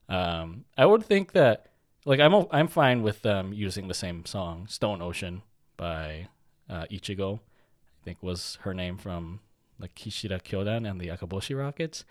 Um, 0.08 0.64
I 0.76 0.86
would 0.86 1.04
think 1.04 1.32
that, 1.32 1.66
like, 2.04 2.20
I'm 2.20 2.46
I'm 2.50 2.68
fine 2.68 3.02
with 3.02 3.22
them 3.22 3.52
using 3.52 3.88
the 3.88 3.94
same 3.94 4.24
song, 4.24 4.66
"Stone 4.68 5.02
Ocean" 5.02 5.42
by 5.76 6.28
uh, 6.68 6.84
Ichigo. 6.90 7.38
I 7.38 8.04
think 8.04 8.22
was 8.22 8.58
her 8.62 8.74
name 8.74 8.96
from 8.96 9.40
the 9.78 9.88
Kishida 9.88 10.42
Kyodan 10.42 10.88
and 10.88 11.00
the 11.00 11.08
Akeboshi 11.08 11.58
Rockets. 11.58 12.04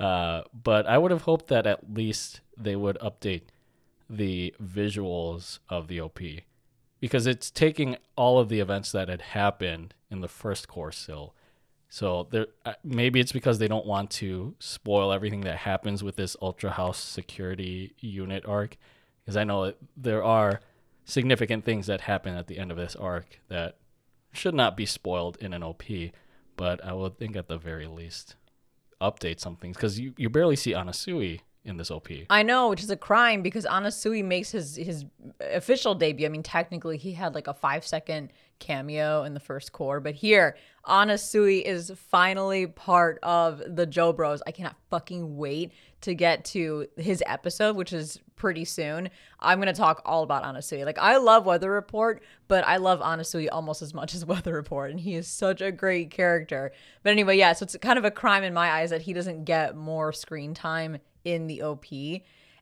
Uh, 0.00 0.42
but 0.52 0.86
I 0.86 0.98
would 0.98 1.10
have 1.10 1.22
hoped 1.22 1.48
that 1.48 1.66
at 1.66 1.92
least 1.94 2.40
they 2.56 2.76
would 2.76 2.98
update 2.98 3.42
the 4.08 4.54
visuals 4.62 5.58
of 5.68 5.88
the 5.88 6.00
OP 6.00 6.20
because 7.00 7.26
it's 7.26 7.50
taking 7.50 7.96
all 8.16 8.38
of 8.38 8.48
the 8.48 8.60
events 8.60 8.92
that 8.92 9.08
had 9.08 9.22
happened 9.22 9.94
in 10.10 10.20
the 10.20 10.28
first 10.28 10.68
cour 10.68 10.92
still. 10.92 11.34
So 11.88 12.26
there, 12.30 12.46
uh, 12.64 12.74
maybe 12.82 13.20
it's 13.20 13.32
because 13.32 13.58
they 13.58 13.68
don't 13.68 13.84
want 13.86 14.10
to 14.12 14.54
spoil 14.58 15.12
everything 15.12 15.42
that 15.42 15.58
happens 15.58 16.02
with 16.02 16.16
this 16.16 16.36
Ultra 16.40 16.70
House 16.70 16.98
security 16.98 17.92
unit 17.98 18.46
arc, 18.46 18.76
because 19.22 19.36
I 19.36 19.44
know 19.44 19.74
there 19.96 20.24
are 20.24 20.60
significant 21.04 21.64
things 21.64 21.86
that 21.88 22.02
happen 22.02 22.34
at 22.34 22.46
the 22.46 22.58
end 22.58 22.70
of 22.70 22.76
this 22.76 22.96
arc 22.96 23.40
that 23.48 23.76
should 24.32 24.54
not 24.54 24.76
be 24.76 24.86
spoiled 24.86 25.36
in 25.40 25.52
an 25.52 25.62
OP. 25.62 25.82
But 26.56 26.84
I 26.84 26.92
would 26.92 27.18
think 27.18 27.36
at 27.36 27.48
the 27.48 27.56
very 27.56 27.86
least 27.86 28.36
update 29.00 29.40
some 29.40 29.56
things 29.56 29.76
because 29.76 29.98
you, 29.98 30.14
you 30.16 30.30
barely 30.30 30.56
see 30.56 30.72
Anasui 30.72 31.40
in 31.64 31.76
this 31.76 31.90
OP. 31.90 32.08
I 32.28 32.42
know, 32.42 32.68
which 32.68 32.82
is 32.82 32.90
a 32.90 32.96
crime 32.96 33.42
because 33.42 33.64
Anasui 33.64 34.24
makes 34.24 34.50
his 34.50 34.76
his 34.76 35.04
official 35.40 35.94
debut. 35.94 36.26
I 36.26 36.28
mean, 36.28 36.42
technically, 36.42 36.96
he 36.96 37.12
had 37.12 37.34
like 37.34 37.46
a 37.46 37.54
five 37.54 37.86
second 37.86 38.32
cameo 38.58 39.24
in 39.24 39.34
the 39.34 39.40
first 39.40 39.72
cour, 39.72 40.00
but 40.00 40.14
here, 40.14 40.56
Anasui 40.86 41.62
is 41.62 41.92
finally 42.08 42.66
part 42.66 43.18
of 43.22 43.62
the 43.66 43.86
Joe 43.86 44.12
Bros. 44.12 44.42
I 44.46 44.50
cannot 44.50 44.76
fucking 44.90 45.36
wait 45.36 45.72
to 46.00 46.14
get 46.14 46.44
to 46.46 46.88
his 46.96 47.22
episode, 47.26 47.76
which 47.76 47.92
is 47.92 48.20
pretty 48.34 48.64
soon. 48.64 49.08
I'm 49.38 49.60
gonna 49.60 49.72
talk 49.72 50.02
all 50.04 50.24
about 50.24 50.42
Anasui. 50.42 50.84
Like, 50.84 50.98
I 50.98 51.18
love 51.18 51.46
Weather 51.46 51.70
Report, 51.70 52.22
but 52.48 52.66
I 52.66 52.78
love 52.78 53.00
Anasui 53.00 53.48
almost 53.52 53.82
as 53.82 53.94
much 53.94 54.14
as 54.16 54.26
Weather 54.26 54.52
Report, 54.52 54.90
and 54.90 54.98
he 54.98 55.14
is 55.14 55.28
such 55.28 55.60
a 55.60 55.70
great 55.70 56.10
character. 56.10 56.72
But 57.04 57.10
anyway, 57.10 57.38
yeah, 57.38 57.52
so 57.52 57.64
it's 57.64 57.76
kind 57.76 57.98
of 57.98 58.04
a 58.04 58.10
crime 58.10 58.42
in 58.42 58.52
my 58.52 58.70
eyes 58.70 58.90
that 58.90 59.02
he 59.02 59.12
doesn't 59.12 59.44
get 59.44 59.76
more 59.76 60.12
screen 60.12 60.54
time 60.54 60.98
in 61.24 61.46
the 61.46 61.62
OP. 61.62 61.86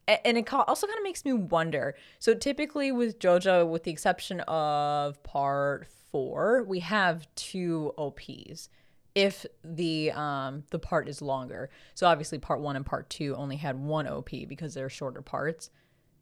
And 0.08 0.36
it 0.36 0.52
also 0.52 0.86
kind 0.86 0.98
of 0.98 1.04
makes 1.04 1.24
me 1.24 1.32
wonder. 1.32 1.94
So 2.18 2.34
typically 2.34 2.90
with 2.90 3.18
JoJo, 3.20 3.68
with 3.68 3.84
the 3.84 3.92
exception 3.92 4.40
of 4.40 5.22
part 5.22 5.86
four, 6.10 6.62
we 6.64 6.80
have 6.80 7.26
two 7.34 7.92
OPs. 7.98 8.68
If 9.14 9.44
the 9.64 10.12
um 10.12 10.62
the 10.70 10.78
part 10.78 11.08
is 11.08 11.20
longer, 11.20 11.68
so 11.94 12.06
obviously 12.06 12.38
part 12.38 12.60
one 12.60 12.76
and 12.76 12.86
part 12.86 13.10
two 13.10 13.34
only 13.34 13.56
had 13.56 13.76
one 13.76 14.06
OP 14.06 14.30
because 14.48 14.74
they're 14.74 14.88
shorter 14.88 15.20
parts. 15.20 15.70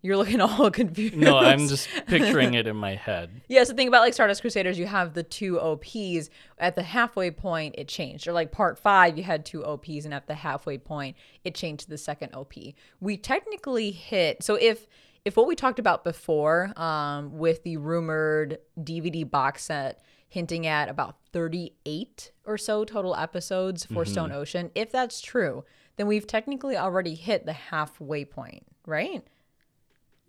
You're 0.00 0.16
looking 0.16 0.40
all 0.40 0.70
confused. 0.70 1.16
No, 1.16 1.36
I'm 1.36 1.66
just 1.68 1.88
picturing 2.06 2.54
it 2.54 2.66
in 2.66 2.76
my 2.76 2.94
head. 2.94 3.30
Yeah, 3.48 3.64
so 3.64 3.74
think 3.74 3.88
about 3.88 4.02
like 4.02 4.14
Stardust 4.14 4.42
Crusaders, 4.42 4.78
you 4.78 4.86
have 4.86 5.14
the 5.14 5.22
two 5.22 5.58
OPs. 5.58 6.30
At 6.58 6.76
the 6.76 6.82
halfway 6.82 7.30
point, 7.30 7.74
it 7.78 7.88
changed. 7.88 8.28
Or 8.28 8.32
like 8.32 8.52
part 8.52 8.78
five, 8.78 9.16
you 9.16 9.24
had 9.24 9.44
two 9.44 9.64
OPs, 9.64 10.04
and 10.04 10.12
at 10.12 10.26
the 10.26 10.34
halfway 10.34 10.78
point, 10.78 11.16
it 11.44 11.54
changed 11.54 11.84
to 11.84 11.90
the 11.90 11.98
second 11.98 12.34
OP. 12.34 12.52
We 13.00 13.16
technically 13.16 13.90
hit 13.90 14.42
so 14.42 14.54
if 14.56 14.86
if 15.24 15.36
what 15.36 15.46
we 15.46 15.54
talked 15.54 15.78
about 15.78 16.04
before, 16.04 16.72
um, 16.76 17.38
with 17.38 17.62
the 17.62 17.76
rumored 17.76 18.58
DVD 18.78 19.28
box 19.28 19.64
set 19.64 20.02
hinting 20.28 20.66
at 20.66 20.88
about 20.88 21.16
38 21.32 22.32
or 22.44 22.58
so 22.58 22.84
total 22.84 23.16
episodes 23.16 23.86
for 23.86 24.04
Stone 24.04 24.32
Ocean, 24.32 24.70
if 24.74 24.92
that's 24.92 25.20
true, 25.20 25.64
then 25.96 26.06
we've 26.06 26.26
technically 26.26 26.76
already 26.76 27.14
hit 27.14 27.46
the 27.46 27.52
halfway 27.52 28.24
point, 28.24 28.66
right? 28.86 29.26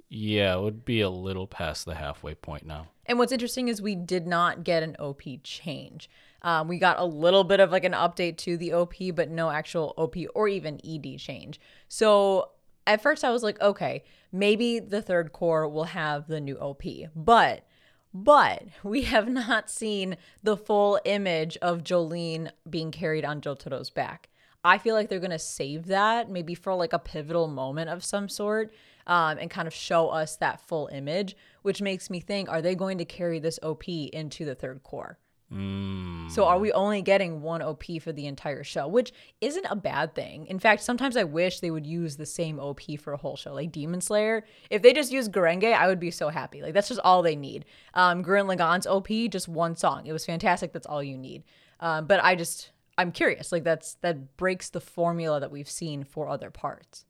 Yeah, 0.10 0.56
it 0.56 0.62
would 0.62 0.86
be 0.86 1.02
a 1.02 1.10
little 1.10 1.45
past 1.45 1.86
the 1.86 1.95
halfway 1.95 2.34
point 2.34 2.65
now. 2.65 2.88
And 3.06 3.19
what's 3.19 3.32
interesting 3.32 3.67
is 3.67 3.82
we 3.82 3.95
did 3.95 4.25
not 4.25 4.63
get 4.63 4.82
an 4.84 4.95
OP 4.99 5.21
change. 5.43 6.10
Um, 6.41 6.67
we 6.67 6.80
got 6.80 6.99
a 6.99 7.06
little 7.06 7.43
bit 7.43 7.60
of 7.60 7.71
like 7.71 7.84
an 7.84 7.93
update 7.93 8.38
to 8.38 8.58
the 8.58 8.73
OP, 8.73 8.95
but 9.13 9.30
no 9.30 9.52
actual 9.52 9.93
OP 9.97 10.15
or 10.34 10.47
even 10.47 10.80
ED 10.84 11.19
change. 11.19 11.60
So 11.88 12.49
at 12.89 13.02
first 13.02 13.23
I 13.23 13.30
was 13.30 13.43
like, 13.43 13.62
okay, 13.62 14.04
maybe 14.32 14.80
the 14.80 15.02
third 15.02 15.32
cour 15.32 15.67
will 15.67 15.86
have 15.86 16.28
the 16.28 16.41
new 16.41 16.58
OP, 16.58 16.84
but 17.15 17.63
but 18.12 18.63
we 18.84 19.04
have 19.04 19.30
not 19.30 19.69
seen 19.69 20.17
the 20.41 20.58
full 20.58 20.99
image 21.06 21.56
of 21.62 21.84
Jolyne 21.84 22.52
being 22.67 22.91
carried 22.91 23.23
on 23.23 23.41
Jotaro's 23.41 23.91
back. 23.91 24.30
I 24.63 24.80
feel 24.80 24.95
like 24.95 25.08
they're 25.08 25.19
gonna 25.19 25.39
save 25.39 25.86
that 25.86 26.30
maybe 26.30 26.56
for 26.56 26.73
like 26.73 26.91
a 26.91 26.99
pivotal 26.99 27.47
moment 27.47 27.91
of 27.91 28.04
some 28.04 28.28
sort, 28.28 28.73
um, 29.06 29.38
and 29.38 29.52
kind 29.52 29.67
of 29.67 29.73
show 29.73 30.10
us 30.10 30.36
that 30.38 30.60
full 30.60 30.89
image, 30.91 31.38
which 31.62 31.84
makes 31.84 32.10
me 32.10 32.19
think: 32.19 32.49
Are 32.49 32.62
they 32.62 32.73
going 32.73 32.97
to 32.97 33.06
carry 33.06 33.38
this 33.38 33.60
OP 33.62 33.88
into 33.88 34.45
the 34.45 34.56
third 34.56 34.82
cour? 34.84 35.19
Mm. 35.53 36.29
So 36.29 36.45
are 36.45 36.59
we 36.59 36.71
only 36.73 37.01
getting 37.01 37.41
one 37.41 37.62
OP 37.62 37.83
for 38.01 38.12
the 38.12 38.27
entire 38.27 38.63
show, 38.63 38.88
which 38.88 39.12
isn't 39.41 39.65
a 39.69 39.75
bad 39.75 40.13
thing. 40.13 40.45
In 40.45 40.59
fact, 40.59 40.83
sometimes 40.83 41.17
I 41.17 41.23
wish 41.23 41.59
they 41.59 41.71
would 41.71 41.88
use 41.88 42.17
the 42.17 42.25
same 42.25 42.59
OP 42.59 42.81
for 42.99 43.13
a 43.13 43.17
whole 43.17 43.35
show, 43.35 43.53
like 43.53 43.71
Demon 43.71 44.01
Slayer. 44.01 44.45
If 44.69 44.83
they 44.83 44.93
just 44.93 45.12
use 45.12 45.27
Gurenge, 45.27 45.73
I 45.73 45.88
would 45.88 45.99
be 45.99 46.12
so 46.12 46.29
happy. 46.29 46.62
Like 46.62 46.73
that's 46.73 46.89
just 46.89 46.99
all 46.99 47.23
they 47.23 47.35
need. 47.35 47.65
Um, 47.95 48.23
Gurren 48.23 48.45
Lagann's 48.45 48.85
OP, 48.85 49.07
just 49.31 49.47
one 49.47 49.75
song. 49.75 50.05
It 50.05 50.13
was 50.13 50.25
fantastic. 50.25 50.71
That's 50.71 50.88
all 50.88 51.01
you 51.01 51.17
need. 51.17 51.43
Um, 51.79 52.05
but 52.05 52.23
I 52.23 52.35
just 52.35 52.71
I'm 52.97 53.12
curious. 53.12 53.51
Like 53.51 53.63
that's 53.63 53.95
that 54.01 54.38
breaks 54.38 54.69
the 54.69 54.81
formula 54.81 55.39
that 55.39 55.51
we've 55.51 55.69
seen 55.69 56.03
for 56.03 56.27
other 56.29 56.51
parts. 56.51 57.05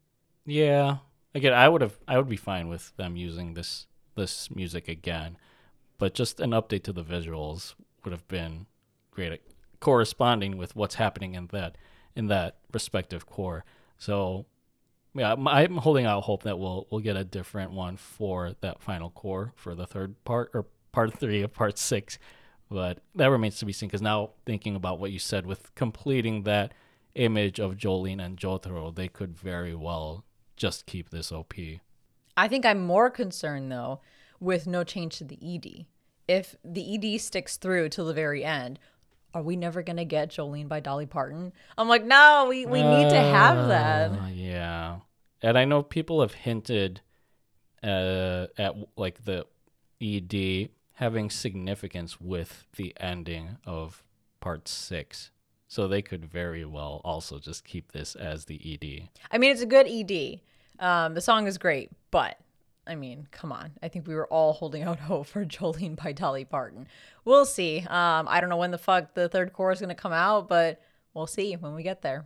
Yeah. 0.45 0.97
Again, 1.35 1.53
I 1.53 1.67
would 1.67 1.81
have 1.81 1.99
I 2.07 2.17
would 2.17 2.29
be 2.29 2.37
fine 2.37 2.69
with 2.69 2.95
them 2.95 3.17
using 3.17 3.53
this 3.53 3.87
this 4.15 4.49
music 4.49 4.87
again, 4.87 5.37
but 5.97 6.13
just 6.13 6.39
an 6.39 6.51
update 6.51 6.83
to 6.83 6.93
the 6.93 7.03
visuals 7.03 7.73
would 8.03 8.11
have 8.11 8.27
been 8.27 8.65
great 9.11 9.31
at 9.31 9.41
corresponding 9.79 10.57
with 10.57 10.75
what's 10.75 10.95
happening 10.95 11.35
in 11.35 11.47
that 11.47 11.77
in 12.15 12.27
that 12.27 12.57
respective 12.73 13.25
cour. 13.25 13.63
So 13.97 14.45
yeah, 15.13 15.33
I'm- 15.33 15.77
holding 15.77 16.05
out 16.05 16.23
hope 16.23 16.43
that 16.43 16.59
we'll 16.59 16.87
we'll 16.89 17.01
get 17.01 17.15
a 17.15 17.23
different 17.23 17.71
one 17.71 17.97
for 17.97 18.55
that 18.61 18.81
final 18.81 19.09
cour 19.09 19.53
for 19.55 19.75
the 19.75 19.87
third 19.87 20.23
part 20.23 20.51
or 20.53 20.67
part 20.91 21.17
three 21.17 21.41
of 21.41 21.53
part 21.53 21.77
six. 21.77 22.19
But 22.69 22.99
that 23.15 23.27
remains 23.31 23.57
to 23.59 23.65
be 23.65 23.73
seen 23.73 23.89
because 23.89 24.01
now 24.01 24.31
thinking 24.45 24.75
about 24.75 24.99
what 24.99 25.11
you 25.11 25.19
said 25.19 25.45
with 25.45 25.73
completing 25.73 26.43
that 26.43 26.73
image 27.15 27.59
of 27.59 27.77
Jolyne 27.77 28.19
and 28.19 28.37
Jotaro, 28.37 28.93
they 28.93 29.07
could 29.07 29.35
very 29.35 29.73
well 29.73 30.23
just 30.55 30.85
keep 30.85 31.09
this 31.09 31.31
OP. 31.31 31.53
I 32.37 32.47
think 32.47 32.65
I'm 32.65 32.85
more 32.85 33.09
concerned 33.09 33.71
though 33.71 34.01
with 34.39 34.67
no 34.67 34.83
change 34.83 35.17
to 35.17 35.23
the 35.23 35.39
ED. 35.41 35.85
If 36.29 36.55
the 36.63 37.15
ED 37.15 37.19
sticks 37.19 37.57
through 37.57 37.89
till 37.89 38.05
the 38.05 38.13
very 38.13 38.45
end, 38.45 38.77
are 39.33 39.41
we 39.41 39.55
never 39.55 39.81
gonna 39.81 40.05
get 40.05 40.29
Jolene 40.29 40.67
by 40.67 40.79
Dolly 40.79 41.07
Parton? 41.07 41.51
I'm 41.75 41.89
like, 41.89 42.05
no, 42.05 42.45
we, 42.47 42.67
we 42.67 42.83
need 42.83 43.09
to 43.09 43.19
have 43.19 43.67
that. 43.69 44.11
Uh, 44.11 44.27
yeah, 44.31 44.97
and 45.41 45.57
I 45.57 45.65
know 45.65 45.81
people 45.81 46.21
have 46.21 46.35
hinted 46.35 47.01
uh, 47.81 48.45
at 48.59 48.75
like 48.95 49.25
the 49.25 49.47
ED 49.99 50.69
having 50.93 51.31
significance 51.31 52.21
with 52.21 52.67
the 52.75 52.93
ending 52.99 53.57
of 53.65 54.03
part 54.39 54.67
six. 54.67 55.31
So 55.67 55.87
they 55.87 56.03
could 56.03 56.25
very 56.25 56.63
well 56.63 57.01
also 57.03 57.39
just 57.39 57.65
keep 57.65 57.91
this 57.91 58.13
as 58.13 58.45
the 58.45 58.59
ED. 58.63 59.09
I 59.31 59.39
mean, 59.39 59.51
it's 59.51 59.61
a 59.61 59.65
good 59.65 59.87
ED. 59.87 60.41
Um, 60.79 61.15
the 61.15 61.21
song 61.21 61.47
is 61.47 61.57
great, 61.57 61.89
but 62.11 62.37
I 62.89 62.95
mean, 62.95 63.27
come 63.31 63.51
on. 63.51 63.71
I 63.83 63.87
think 63.87 64.07
we 64.07 64.15
were 64.15 64.27
all 64.27 64.53
holding 64.53 64.83
out 64.83 64.99
hope 64.99 65.27
for 65.27 65.45
Jolene 65.45 65.95
by 65.95 66.11
Dolly 66.11 66.43
Parton. 66.43 66.87
We'll 67.23 67.45
see. 67.45 67.79
Um, 67.81 68.27
I 68.27 68.41
don't 68.41 68.49
know 68.49 68.57
when 68.57 68.71
the 68.71 68.77
fuck 68.77 69.13
the 69.13 69.29
third 69.29 69.53
cour 69.53 69.71
is 69.71 69.79
going 69.79 69.89
to 69.89 69.95
come 69.95 70.11
out, 70.11 70.49
but 70.49 70.81
we'll 71.13 71.27
see 71.27 71.53
when 71.53 71.75
we 71.75 71.83
get 71.83 72.01
there. 72.01 72.25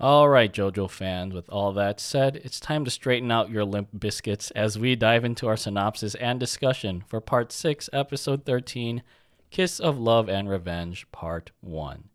All 0.00 0.28
right, 0.28 0.52
JoJo 0.52 0.90
fans, 0.90 1.32
with 1.32 1.48
all 1.48 1.72
that 1.74 2.00
said, 2.00 2.40
it's 2.42 2.58
time 2.58 2.84
to 2.84 2.90
straighten 2.90 3.30
out 3.30 3.50
your 3.50 3.64
limp 3.64 3.90
biscuits 3.96 4.50
as 4.52 4.76
we 4.76 4.96
dive 4.96 5.24
into 5.24 5.46
our 5.46 5.56
synopsis 5.56 6.16
and 6.16 6.40
discussion 6.40 7.04
for 7.06 7.20
Part 7.20 7.52
6, 7.52 7.88
Episode 7.92 8.44
13 8.44 9.04
Kiss 9.50 9.78
of 9.78 10.00
Love 10.00 10.28
and 10.28 10.48
Revenge, 10.48 11.06
Part 11.12 11.52
1. 11.60 12.08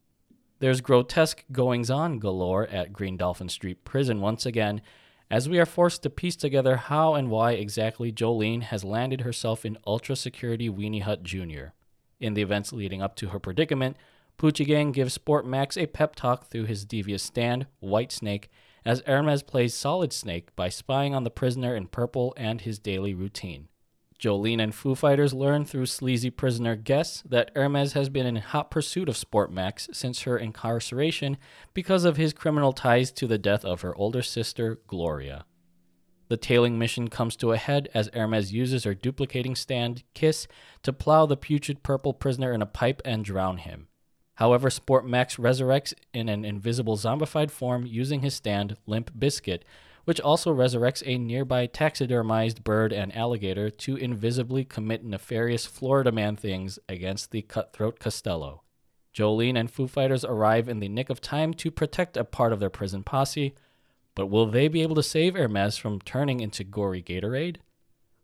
There's 0.60 0.82
grotesque 0.82 1.46
goings 1.52 1.90
on 1.92 2.18
galore 2.18 2.68
at 2.68 2.92
Green 2.92 3.16
Dolphin 3.16 3.48
Street 3.48 3.86
Prison 3.86 4.20
once 4.20 4.46
again, 4.46 4.82
as 5.30 5.50
we 5.50 5.60
are 5.60 5.66
forced 5.66 6.04
to 6.04 6.10
piece 6.10 6.36
together 6.36 6.78
how 6.78 7.16
and 7.16 7.30
why 7.30 7.52
exactly 7.52 8.12
Jolyne 8.12 8.62
has 8.62 8.84
landed 8.84 9.22
herself 9.22 9.66
in 9.66 9.78
ultra 9.86 10.16
security 10.16 10.70
Weenie 10.70 11.04
Hut 11.04 11.24
Jr. 11.24 11.74
In 12.20 12.34
the 12.34 12.42
events 12.42 12.74
leading 12.74 13.02
up 13.02 13.16
to 13.18 13.30
her 13.30 13.40
predicament, 13.40 13.98
Pucci 14.38 14.66
Gang 14.66 14.92
gives 14.92 15.14
Sport 15.14 15.46
Max 15.46 15.78
a 15.78 15.88
pep 15.88 16.16
talk 16.16 16.46
through 16.46 16.66
his 16.66 16.86
devious 16.86 17.24
stand, 17.24 17.66
White 17.80 18.12
Snake, 18.12 18.50
as 18.86 19.02
Hermes 19.06 19.44
plays 19.44 19.74
Solid 19.74 20.14
Snake 20.14 20.56
by 20.56 20.70
spying 20.70 21.14
on 21.14 21.24
the 21.24 21.30
prisoner 21.30 21.76
in 21.76 21.88
purple 21.88 22.34
and 22.38 22.62
his 22.62 22.80
daily 22.80 23.14
routine. 23.14 23.68
Jolyne 24.18 24.60
and 24.60 24.74
Foo 24.74 24.96
Fighters 24.96 25.34
learn 25.34 25.64
through 25.66 25.86
sleazy 25.86 26.30
prisoner 26.30 26.76
Guess 26.76 27.22
that 27.24 27.52
Hermes 27.56 27.94
has 27.94 28.10
been 28.10 28.26
in 28.26 28.38
hot 28.38 28.72
pursuit 28.72 29.08
of 29.08 29.18
Sport 29.18 29.52
Max 29.52 29.88
since 29.94 30.24
her 30.24 30.38
incarceration 30.38 31.38
because 31.74 32.04
of 32.04 32.18
his 32.18 32.34
criminal 32.34 32.74
ties 32.74 33.12
to 33.12 33.28
the 33.28 33.38
death 33.38 33.64
of 33.64 33.82
her 33.82 33.96
older 33.96 34.24
sister, 34.24 34.80
Gloria. 34.88 35.46
The 36.30 36.38
tailing 36.38 36.78
mission 36.78 37.10
comes 37.10 37.36
to 37.38 37.52
a 37.52 37.58
head 37.58 37.90
as 37.94 38.10
Hermes 38.14 38.52
uses 38.52 38.84
her 38.84 38.96
duplicating 38.96 39.56
stand, 39.56 40.04
Kiss, 40.14 40.48
to 40.84 40.92
plow 40.92 41.26
the 41.26 41.38
putrid 41.38 41.84
purple 41.84 42.14
prisoner 42.14 42.52
in 42.52 42.62
a 42.62 42.66
pipe 42.66 43.02
and 43.06 43.24
drown 43.24 43.58
him. 43.58 43.88
However, 44.36 44.70
Sport 44.70 45.08
Max 45.08 45.38
resurrects 45.38 45.94
in 46.14 46.28
an 46.28 46.44
invisible 46.44 46.98
zombified 46.98 47.50
form 47.50 47.86
using 47.86 48.22
his 48.22 48.36
stand, 48.36 48.78
Limp 48.86 49.12
Biscuit, 49.18 49.64
which 50.08 50.22
also 50.22 50.56
resurrects 50.56 51.04
a 51.06 51.18
nearby 51.18 51.68
taxidermized 51.68 52.64
bird 52.64 52.94
and 52.94 53.14
alligator 53.14 53.70
to 53.70 53.98
invisibly 53.98 54.64
commit 54.64 55.04
nefarious 55.04 55.66
Florida 55.66 56.14
man 56.14 56.34
things 56.34 56.80
against 56.88 57.32
the 57.32 57.42
cutthroat 57.42 58.00
Costello. 58.00 58.64
Jolyne 59.12 59.58
and 59.58 59.70
Foo 59.70 59.86
Fighters 59.86 60.24
arrive 60.24 60.70
in 60.70 60.80
the 60.80 60.88
nick 60.88 61.10
of 61.10 61.20
time 61.20 61.54
to 61.56 61.70
protect 61.70 62.16
a 62.16 62.24
part 62.24 62.54
of 62.54 62.62
their 62.62 62.70
prison 62.70 63.04
posse, 63.04 63.54
but 64.16 64.28
will 64.28 64.46
they 64.46 64.70
be 64.70 64.82
able 64.82 64.96
to 64.96 65.04
save 65.04 65.36
Hermes 65.36 65.76
from 65.76 66.00
turning 66.00 66.40
into 66.40 66.64
gory 66.64 67.04
Gatorade? 67.04 67.58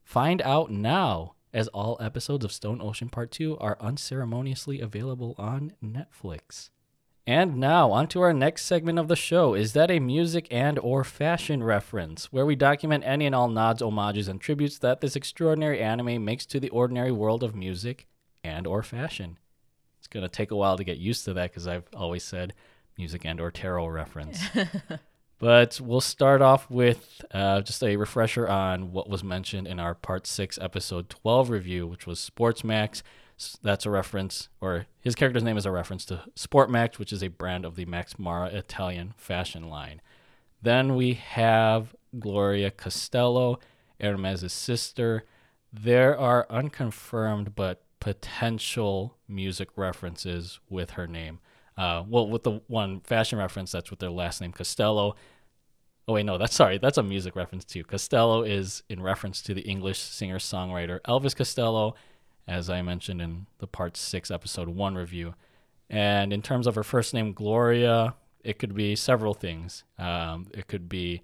Find 0.06 0.42
out 0.44 0.72
now 0.72 1.34
as 1.54 1.68
all 1.68 1.98
episodes 2.00 2.46
of 2.46 2.54
Stone 2.54 2.80
Ocean 2.82 3.10
Part 3.10 3.30
2 3.32 3.58
are 3.58 3.76
unceremoniously 3.82 4.80
available 4.80 5.36
on 5.38 5.74
Netflix. 5.84 6.70
And 7.26 7.56
now, 7.58 7.92
on 7.92 8.08
to 8.08 8.22
our 8.22 8.34
next 8.34 8.66
segment 8.66 9.00
of 9.00 9.08
the 9.08 9.16
show. 9.16 9.54
Is 9.54 9.74
that 9.74 9.90
a 9.90 10.00
music 10.00 10.48
and 10.52 10.78
or 10.80 11.04
fashion 11.04 11.64
reference, 11.64 12.34
where 12.34 12.46
we 12.46 12.56
document 12.56 13.06
any 13.06 13.26
and 13.26 13.34
all 13.34 13.48
nods, 13.48 13.82
homages, 13.82 14.28
and 14.28 14.42
tributes 14.42 14.78
that 14.80 15.00
this 15.00 15.16
extraordinary 15.16 15.82
anime 15.82 16.24
makes 16.26 16.46
to 16.48 16.60
the 16.60 16.70
ordinary 16.70 17.12
world 17.12 17.42
of 17.44 17.56
music 17.56 18.08
and 18.44 18.68
or 18.68 18.84
fashion. 18.84 19.38
It's 20.00 20.08
going 20.08 20.24
to 20.24 20.30
take 20.30 20.52
a 20.52 20.56
while 20.56 20.76
to 20.76 20.84
get 20.84 20.98
used 20.98 21.24
to 21.26 21.34
that 21.34 21.52
because 21.52 21.68
I've 21.68 21.88
always 21.96 22.24
said 22.24 22.54
music 22.98 23.24
and 23.26 23.40
or 23.40 23.52
tarot 23.52 23.88
reference. 23.88 24.44
But 25.44 25.82
we'll 25.84 26.00
start 26.00 26.42
off 26.42 26.72
with 26.72 27.22
uh, 27.32 27.60
just 27.64 27.84
a 27.84 27.98
refresher 27.98 28.48
on 28.48 28.94
what 28.94 29.10
was 29.10 29.26
mentioned 29.26 29.68
in 29.68 29.78
our 29.78 29.94
Part 29.94 30.26
6, 30.26 30.58
Episode 30.62 31.10
12 31.10 31.50
review, 31.50 31.86
which 31.86 32.08
was 32.08 32.22
Sports 32.22 32.64
Max. 32.64 33.04
That's 33.62 33.86
a 33.86 33.90
reference, 33.90 34.50
or 34.62 34.86
his 35.00 35.16
character's 35.16 35.44
name 35.44 35.58
is 35.58 35.66
a 35.66 35.72
reference 35.72 36.06
to 36.06 36.24
Sport 36.36 36.70
Max, 36.70 37.00
which 37.00 37.14
is 37.14 37.24
a 37.24 37.28
brand 37.28 37.66
of 37.66 37.76
the 37.76 37.86
Max 37.86 38.18
Mara 38.20 38.48
Italian 38.48 39.14
fashion 39.18 39.70
line. 39.70 40.02
Then 40.62 40.96
we 40.96 41.14
have 41.14 41.96
Gloria 42.20 42.72
Costello, 42.72 43.60
Hermes' 44.00 44.52
sister. 44.54 45.26
There 45.72 46.18
are 46.18 46.48
unconfirmed 46.50 47.56
but 47.56 47.84
potential 48.00 49.18
music 49.28 49.70
references 49.76 50.60
with 50.70 50.92
her 50.92 51.08
name. 51.08 51.40
Uh, 51.78 52.04
well, 52.08 52.28
with 52.28 52.44
the 52.44 52.62
one 52.68 53.00
fashion 53.02 53.40
reference, 53.40 53.72
that's 53.72 53.90
with 53.90 54.00
their 54.00 54.10
last 54.10 54.42
name, 54.42 54.52
Costello. 54.52 55.16
Oh 56.08 56.14
wait, 56.14 56.26
no, 56.26 56.38
that's 56.38 56.56
sorry, 56.56 56.78
that's 56.78 56.98
a 56.98 57.04
music 57.04 57.36
reference 57.36 57.64
too. 57.64 57.84
Costello 57.84 58.44
is 58.44 58.84
in 58.90 59.02
reference 59.02 59.42
to 59.44 59.54
the 59.54 59.62
English 59.62 60.00
singer-songwriter 60.00 61.00
Elvis 61.08 61.36
Costello, 61.36 61.96
as 62.48 62.70
I 62.70 62.82
mentioned 62.82 63.22
in 63.22 63.48
the 63.60 63.68
Part 63.68 63.98
Six, 63.98 64.30
Episode 64.32 64.70
One 64.70 64.96
review. 64.96 65.36
And 65.90 66.34
in 66.34 66.42
terms 66.42 66.68
of 66.68 66.76
her 66.76 66.84
first 66.84 67.14
name, 67.14 67.34
Gloria, 67.34 68.16
it 68.44 68.60
could 68.60 68.74
be 68.74 68.96
several 68.96 69.34
things. 69.34 69.84
Um, 69.98 70.48
it 70.54 70.68
could 70.68 70.90
be, 70.90 71.22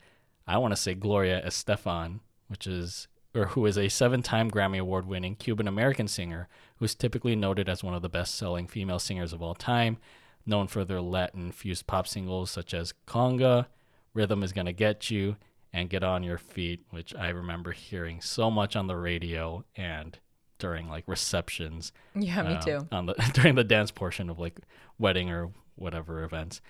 I 0.47 0.57
want 0.57 0.71
to 0.73 0.81
say 0.81 0.93
Gloria 0.93 1.41
Estefan, 1.45 2.19
which 2.47 2.67
is 2.67 3.07
or 3.35 3.45
who 3.47 3.65
is 3.65 3.77
a 3.77 3.89
seven-time 3.89 4.49
Grammy 4.49 4.79
Award-winning 4.79 5.35
Cuban-American 5.35 6.07
singer 6.07 6.47
who's 6.77 6.95
typically 6.95 7.35
noted 7.35 7.69
as 7.69 7.83
one 7.83 7.93
of 7.93 8.01
the 8.01 8.09
best-selling 8.09 8.67
female 8.67 8.97
singers 8.97 9.33
of 9.33 9.41
all 9.41 9.53
time, 9.53 9.97
known 10.45 10.67
for 10.67 10.83
their 10.83 11.01
Latin-fused 11.01 11.85
pop 11.85 12.07
singles 12.07 12.49
such 12.49 12.73
as 12.73 12.93
Conga, 13.05 13.67
Rhythm 14.15 14.41
is 14.41 14.51
Gonna 14.51 14.73
Get 14.73 15.11
You, 15.11 15.35
and 15.71 15.89
Get 15.89 16.03
On 16.03 16.23
Your 16.23 16.39
Feet, 16.39 16.83
which 16.89 17.13
I 17.13 17.29
remember 17.29 17.71
hearing 17.71 18.19
so 18.19 18.49
much 18.49 18.75
on 18.75 18.87
the 18.87 18.95
radio 18.95 19.63
and 19.75 20.17
during 20.59 20.89
like 20.89 21.03
receptions. 21.07 21.91
Yeah, 22.15 22.43
me 22.43 22.55
um, 22.55 22.61
too. 22.61 22.87
On 22.91 23.05
the 23.07 23.13
during 23.33 23.55
the 23.55 23.63
dance 23.63 23.91
portion 23.91 24.29
of 24.29 24.37
like 24.37 24.59
wedding 24.97 25.31
or 25.31 25.49
whatever 25.75 26.23
events. 26.23 26.61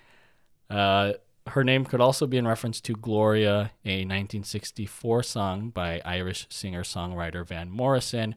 Uh, 0.70 1.14
her 1.48 1.64
name 1.64 1.84
could 1.84 2.00
also 2.00 2.26
be 2.26 2.36
in 2.36 2.46
reference 2.46 2.80
to 2.82 2.92
Gloria, 2.94 3.72
a 3.84 4.04
1964 4.04 5.22
song 5.22 5.70
by 5.70 6.00
Irish 6.04 6.46
singer 6.48 6.82
songwriter 6.82 7.44
Van 7.46 7.70
Morrison, 7.70 8.36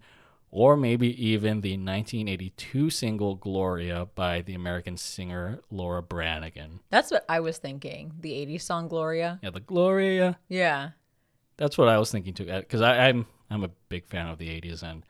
or 0.50 0.76
maybe 0.76 1.10
even 1.24 1.62
the 1.62 1.74
1982 1.74 2.90
single 2.90 3.36
Gloria 3.36 4.08
by 4.16 4.42
the 4.42 4.54
American 4.54 4.98
singer 4.98 5.60
Laura 5.70 6.02
Branigan. 6.02 6.80
That's 6.90 7.12
what 7.12 7.26
I 7.30 7.40
was 7.40 7.58
thinking. 7.58 8.14
The 8.20 8.32
80s 8.32 8.62
song 8.62 8.88
Gloria. 8.88 9.40
Yeah, 9.44 9.52
the 9.52 9.60
Gloria. 9.60 10.40
Yeah. 10.48 10.92
That's 11.58 11.78
what 11.78 11.88
I 11.88 11.98
was 12.00 12.12
thinking 12.12 12.34
too, 12.34 12.46
because 12.46 12.82
I'm 12.82 13.28
I'm 13.50 13.64
a 13.64 13.70
big 13.90 14.06
fan 14.08 14.28
of 14.28 14.40
the 14.40 14.48
80s, 14.48 14.82
and 14.82 15.04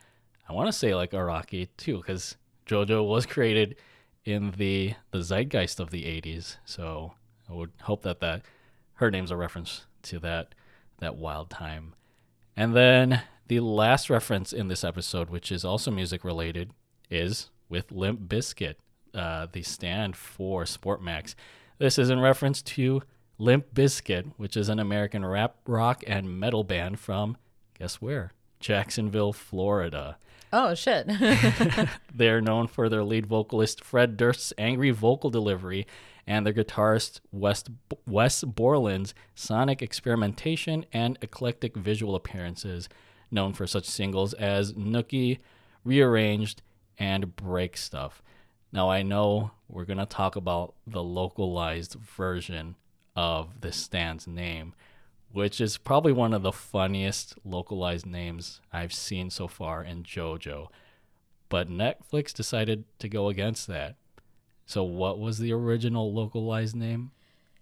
I 0.48 0.54
want 0.54 0.68
to 0.68 0.74
say 0.74 0.94
like 0.94 1.12
Araki 1.12 1.70
too, 1.78 1.98
because 1.98 2.38
JoJo 2.66 3.08
was 3.08 3.26
created 3.28 3.76
in 4.26 4.52
the 4.58 4.96
the 5.12 5.22
zeitgeist 5.22 5.80
of 5.80 5.90
the 5.90 6.04
80s, 6.04 6.58
so 6.66 7.14
I 7.50 7.54
would 7.54 7.72
hope 7.82 8.04
that 8.04 8.20
that 8.22 8.44
her 8.96 9.12
name's 9.12 9.32
a 9.32 9.38
reference 9.38 9.86
to 10.04 10.20
that 10.20 10.56
that 11.00 11.16
wild 11.16 11.50
time. 11.50 11.94
And 12.56 12.76
then 12.76 13.22
the 13.48 13.60
last 13.60 14.10
reference 14.10 14.54
in 14.54 14.68
this 14.68 14.84
episode, 14.84 15.30
which 15.30 15.52
is 15.52 15.66
also 15.66 15.92
music 15.92 16.24
related, 16.24 16.72
is 17.10 17.50
with 17.68 17.92
Limp 17.92 18.22
Bizkit, 18.22 18.76
uh, 19.14 19.48
the 19.52 19.64
stand 19.64 20.16
for 20.16 20.66
Sport 20.66 21.02
Max. 21.02 21.36
This 21.80 21.98
is 21.98 22.10
in 22.10 22.20
reference 22.20 22.62
to 22.62 23.02
Limp 23.38 23.74
Bizkit, 23.74 24.34
which 24.38 24.56
is 24.56 24.70
an 24.70 24.80
American 24.80 25.26
rap, 25.26 25.58
rock, 25.66 26.04
and 26.08 26.40
metal 26.40 26.64
band 26.64 27.00
from, 27.00 27.38
guess 27.78 27.96
where? 27.96 28.32
Jacksonville, 28.60 29.34
Florida. 29.34 30.18
Oh, 30.54 30.76
shit. 30.76 31.10
They're 32.14 32.40
known 32.40 32.68
for 32.68 32.88
their 32.88 33.04
lead 33.04 33.26
vocalist 33.26 33.84
Fred 33.84 34.16
Durst's 34.16 34.54
angry 34.60 34.92
vocal 34.92 35.32
delivery 35.32 35.88
and 36.28 36.46
their 36.46 36.54
guitarist 36.54 37.22
West, 37.32 37.70
Wes 38.06 38.44
Borland's 38.44 39.16
sonic 39.34 39.82
experimentation 39.82 40.86
and 40.94 41.18
eclectic 41.22 41.76
visual 41.76 42.14
appearances, 42.16 42.88
known 43.32 43.54
for 43.54 43.66
such 43.66 43.86
singles 43.86 44.34
as 44.36 44.74
Nookie, 44.74 45.40
Rearranged, 45.84 46.62
and 47.00 47.36
Break 47.36 47.76
Stuff. 47.76 48.22
Now, 48.72 48.90
I 48.90 49.02
know 49.02 49.52
we're 49.68 49.86
going 49.86 49.98
to 49.98 50.06
talk 50.06 50.36
about 50.36 50.76
the 50.86 51.04
localized 51.04 51.96
version 51.96 52.76
of 53.16 53.62
the 53.62 53.72
stand's 53.72 54.28
name, 54.28 54.76
which 55.34 55.60
is 55.60 55.78
probably 55.80 56.14
one 56.14 56.32
of 56.32 56.44
the 56.44 56.52
funniest 56.52 57.34
localized 57.44 58.06
names 58.06 58.62
I've 58.72 58.94
seen 58.94 59.32
so 59.32 59.48
far 59.48 59.84
in 59.84 60.04
JoJo. 60.04 60.68
But 61.50 61.70
Netflix 61.70 62.32
decided 62.32 62.86
to 63.00 63.10
go 63.10 63.30
against 63.30 63.68
that. 63.68 63.96
So, 64.66 64.84
what 64.84 65.20
was 65.20 65.40
the 65.40 65.52
original 65.52 66.14
localized 66.14 66.76
name? 66.76 67.12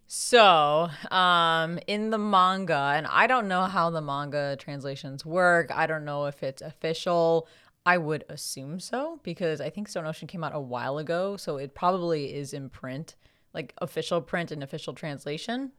So, 0.05 0.89
um, 1.10 1.79
in 1.88 2.10
the 2.10 2.17
manga, 2.17 2.93
and 2.95 3.07
I 3.07 3.25
don't 3.25 3.47
know 3.47 3.63
how 3.63 3.89
the 3.89 4.01
manga 4.01 4.57
translations 4.60 5.25
work. 5.25 5.71
I 5.73 5.88
don't 5.88 6.03
know 6.03 6.25
if 6.25 6.43
it's 6.43 6.62
official. 6.62 7.47
I 7.86 7.97
would 7.97 8.25
assume 8.27 8.81
so 8.81 9.21
because 9.23 9.62
I 9.62 9.69
think 9.69 9.88
Stone 9.88 10.05
Ocean 10.05 10.27
came 10.27 10.43
out 10.43 10.53
a 10.53 10.60
while 10.60 10.97
ago, 10.97 11.38
so 11.38 11.55
it 11.55 11.73
probably 11.73 12.34
is 12.34 12.53
in 12.53 12.69
print, 12.69 13.15
like 13.53 13.73
official 13.77 14.21
print 14.21 14.51
and 14.51 14.62
official 14.62 14.93
translation. 14.93 15.71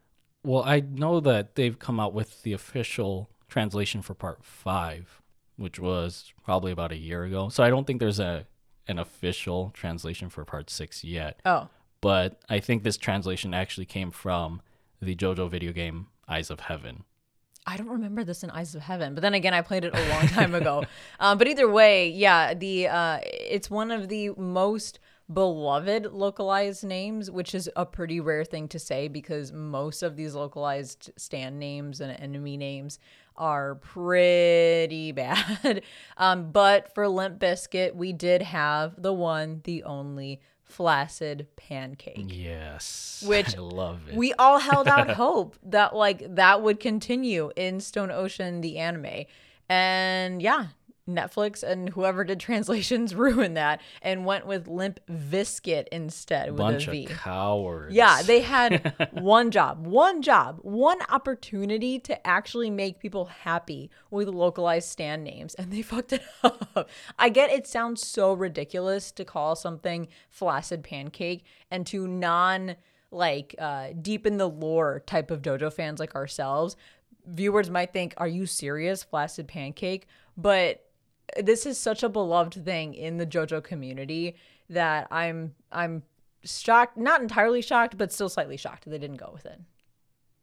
Well, 0.44 0.62
I 0.64 0.80
know 0.80 1.20
that 1.20 1.54
they've 1.54 1.78
come 1.78 2.00
out 2.00 2.12
with 2.14 2.42
the 2.42 2.52
official 2.52 3.30
translation 3.48 4.02
for 4.02 4.14
part 4.14 4.44
five, 4.44 5.20
which 5.56 5.78
was 5.78 6.32
probably 6.44 6.72
about 6.72 6.90
a 6.92 6.96
year 6.96 7.24
ago. 7.24 7.48
So 7.48 7.62
I 7.62 7.70
don't 7.70 7.86
think 7.86 8.00
there's 8.00 8.20
a 8.20 8.46
an 8.88 8.98
official 8.98 9.70
translation 9.74 10.28
for 10.28 10.44
part 10.44 10.68
six 10.68 11.04
yet. 11.04 11.38
Oh, 11.46 11.68
But 12.00 12.40
I 12.48 12.58
think 12.58 12.82
this 12.82 12.96
translation 12.96 13.54
actually 13.54 13.86
came 13.86 14.10
from 14.10 14.60
the 15.00 15.14
JoJo 15.14 15.48
video 15.48 15.72
game 15.72 16.08
Eyes 16.28 16.50
of 16.50 16.60
Heaven. 16.60 17.04
I 17.64 17.76
don't 17.76 17.88
remember 17.88 18.24
this 18.24 18.42
in 18.42 18.50
Eyes 18.50 18.74
of 18.74 18.82
Heaven, 18.82 19.14
but 19.14 19.20
then 19.20 19.34
again, 19.34 19.54
I 19.54 19.62
played 19.62 19.84
it 19.84 19.94
a 19.94 20.08
long 20.08 20.26
time 20.26 20.54
ago. 20.54 20.82
Um, 21.20 21.38
but 21.38 21.46
either 21.46 21.70
way, 21.70 22.08
yeah, 22.08 22.54
the 22.54 22.88
uh, 22.88 23.20
it's 23.22 23.70
one 23.70 23.92
of 23.92 24.08
the 24.08 24.30
most 24.30 24.98
beloved 25.32 26.06
localized 26.12 26.84
names, 26.84 27.30
which 27.30 27.54
is 27.54 27.70
a 27.76 27.86
pretty 27.86 28.20
rare 28.20 28.44
thing 28.44 28.68
to 28.68 28.78
say 28.78 29.08
because 29.08 29.52
most 29.52 30.02
of 30.02 30.16
these 30.16 30.34
localized 30.34 31.10
stand 31.16 31.58
names 31.58 32.00
and 32.00 32.18
enemy 32.20 32.56
names 32.56 32.98
are 33.36 33.76
pretty 33.76 35.12
bad. 35.12 35.82
um, 36.16 36.50
but 36.52 36.94
for 36.94 37.08
Limp 37.08 37.38
Biscuit, 37.38 37.96
we 37.96 38.12
did 38.12 38.42
have 38.42 39.00
the 39.00 39.12
one, 39.12 39.60
the 39.64 39.82
only 39.84 40.40
flaccid 40.64 41.46
pancake 41.56 42.24
Yes. 42.32 43.22
Which 43.28 43.56
I 43.56 43.60
love 43.60 44.08
it. 44.08 44.16
we 44.16 44.32
all 44.34 44.58
held 44.58 44.88
out 44.88 45.10
hope 45.16 45.56
that 45.64 45.94
like 45.94 46.34
that 46.36 46.62
would 46.62 46.80
continue 46.80 47.50
in 47.56 47.80
Stone 47.80 48.10
Ocean 48.10 48.60
the 48.62 48.78
anime. 48.78 49.24
And 49.68 50.40
yeah, 50.42 50.66
Netflix 51.08 51.62
and 51.62 51.88
whoever 51.90 52.22
did 52.22 52.38
translations 52.38 53.14
ruined 53.14 53.56
that 53.56 53.80
and 54.00 54.24
went 54.24 54.46
with 54.46 54.68
Limp 54.68 55.00
Viscuit 55.08 55.88
instead 55.90 56.50
with 56.50 56.58
Bunch 56.58 56.88
a 56.88 57.04
of 57.04 57.08
cowards. 57.10 57.94
Yeah, 57.94 58.22
they 58.22 58.40
had 58.40 59.08
one 59.12 59.50
job, 59.50 59.84
one 59.86 60.22
job, 60.22 60.58
one 60.62 60.98
opportunity 61.08 61.98
to 62.00 62.26
actually 62.26 62.70
make 62.70 63.00
people 63.00 63.26
happy 63.26 63.90
with 64.10 64.28
localized 64.28 64.88
stand 64.88 65.24
names, 65.24 65.54
and 65.54 65.72
they 65.72 65.82
fucked 65.82 66.12
it 66.12 66.22
up. 66.44 66.88
I 67.18 67.28
get 67.28 67.50
it 67.50 67.66
sounds 67.66 68.06
so 68.06 68.32
ridiculous 68.32 69.10
to 69.12 69.24
call 69.24 69.56
something 69.56 70.08
flaccid 70.30 70.84
pancake 70.84 71.44
and 71.70 71.86
to 71.88 72.06
non 72.06 72.76
like 73.10 73.54
uh, 73.58 73.88
deep 74.00 74.26
in 74.26 74.38
the 74.38 74.48
lore 74.48 75.02
type 75.04 75.30
of 75.30 75.42
JoJo 75.42 75.72
fans 75.72 76.00
like 76.00 76.14
ourselves, 76.14 76.76
viewers 77.26 77.68
might 77.68 77.92
think, 77.92 78.14
"Are 78.16 78.28
you 78.28 78.46
serious, 78.46 79.02
flaccid 79.02 79.48
pancake?" 79.48 80.06
But 80.36 80.86
this 81.40 81.66
is 81.66 81.78
such 81.78 82.02
a 82.02 82.08
beloved 82.08 82.64
thing 82.64 82.94
in 82.94 83.18
the 83.18 83.26
JoJo 83.26 83.62
community 83.62 84.36
that 84.68 85.08
I'm 85.10 85.54
I'm 85.70 86.02
shocked, 86.44 86.96
not 86.96 87.22
entirely 87.22 87.62
shocked, 87.62 87.96
but 87.96 88.12
still 88.12 88.28
slightly 88.28 88.56
shocked 88.56 88.88
they 88.88 88.98
didn't 88.98 89.16
go 89.16 89.30
with 89.32 89.46
it. 89.46 89.60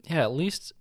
Yeah, 0.04 0.22
at 0.22 0.32
least 0.32 0.72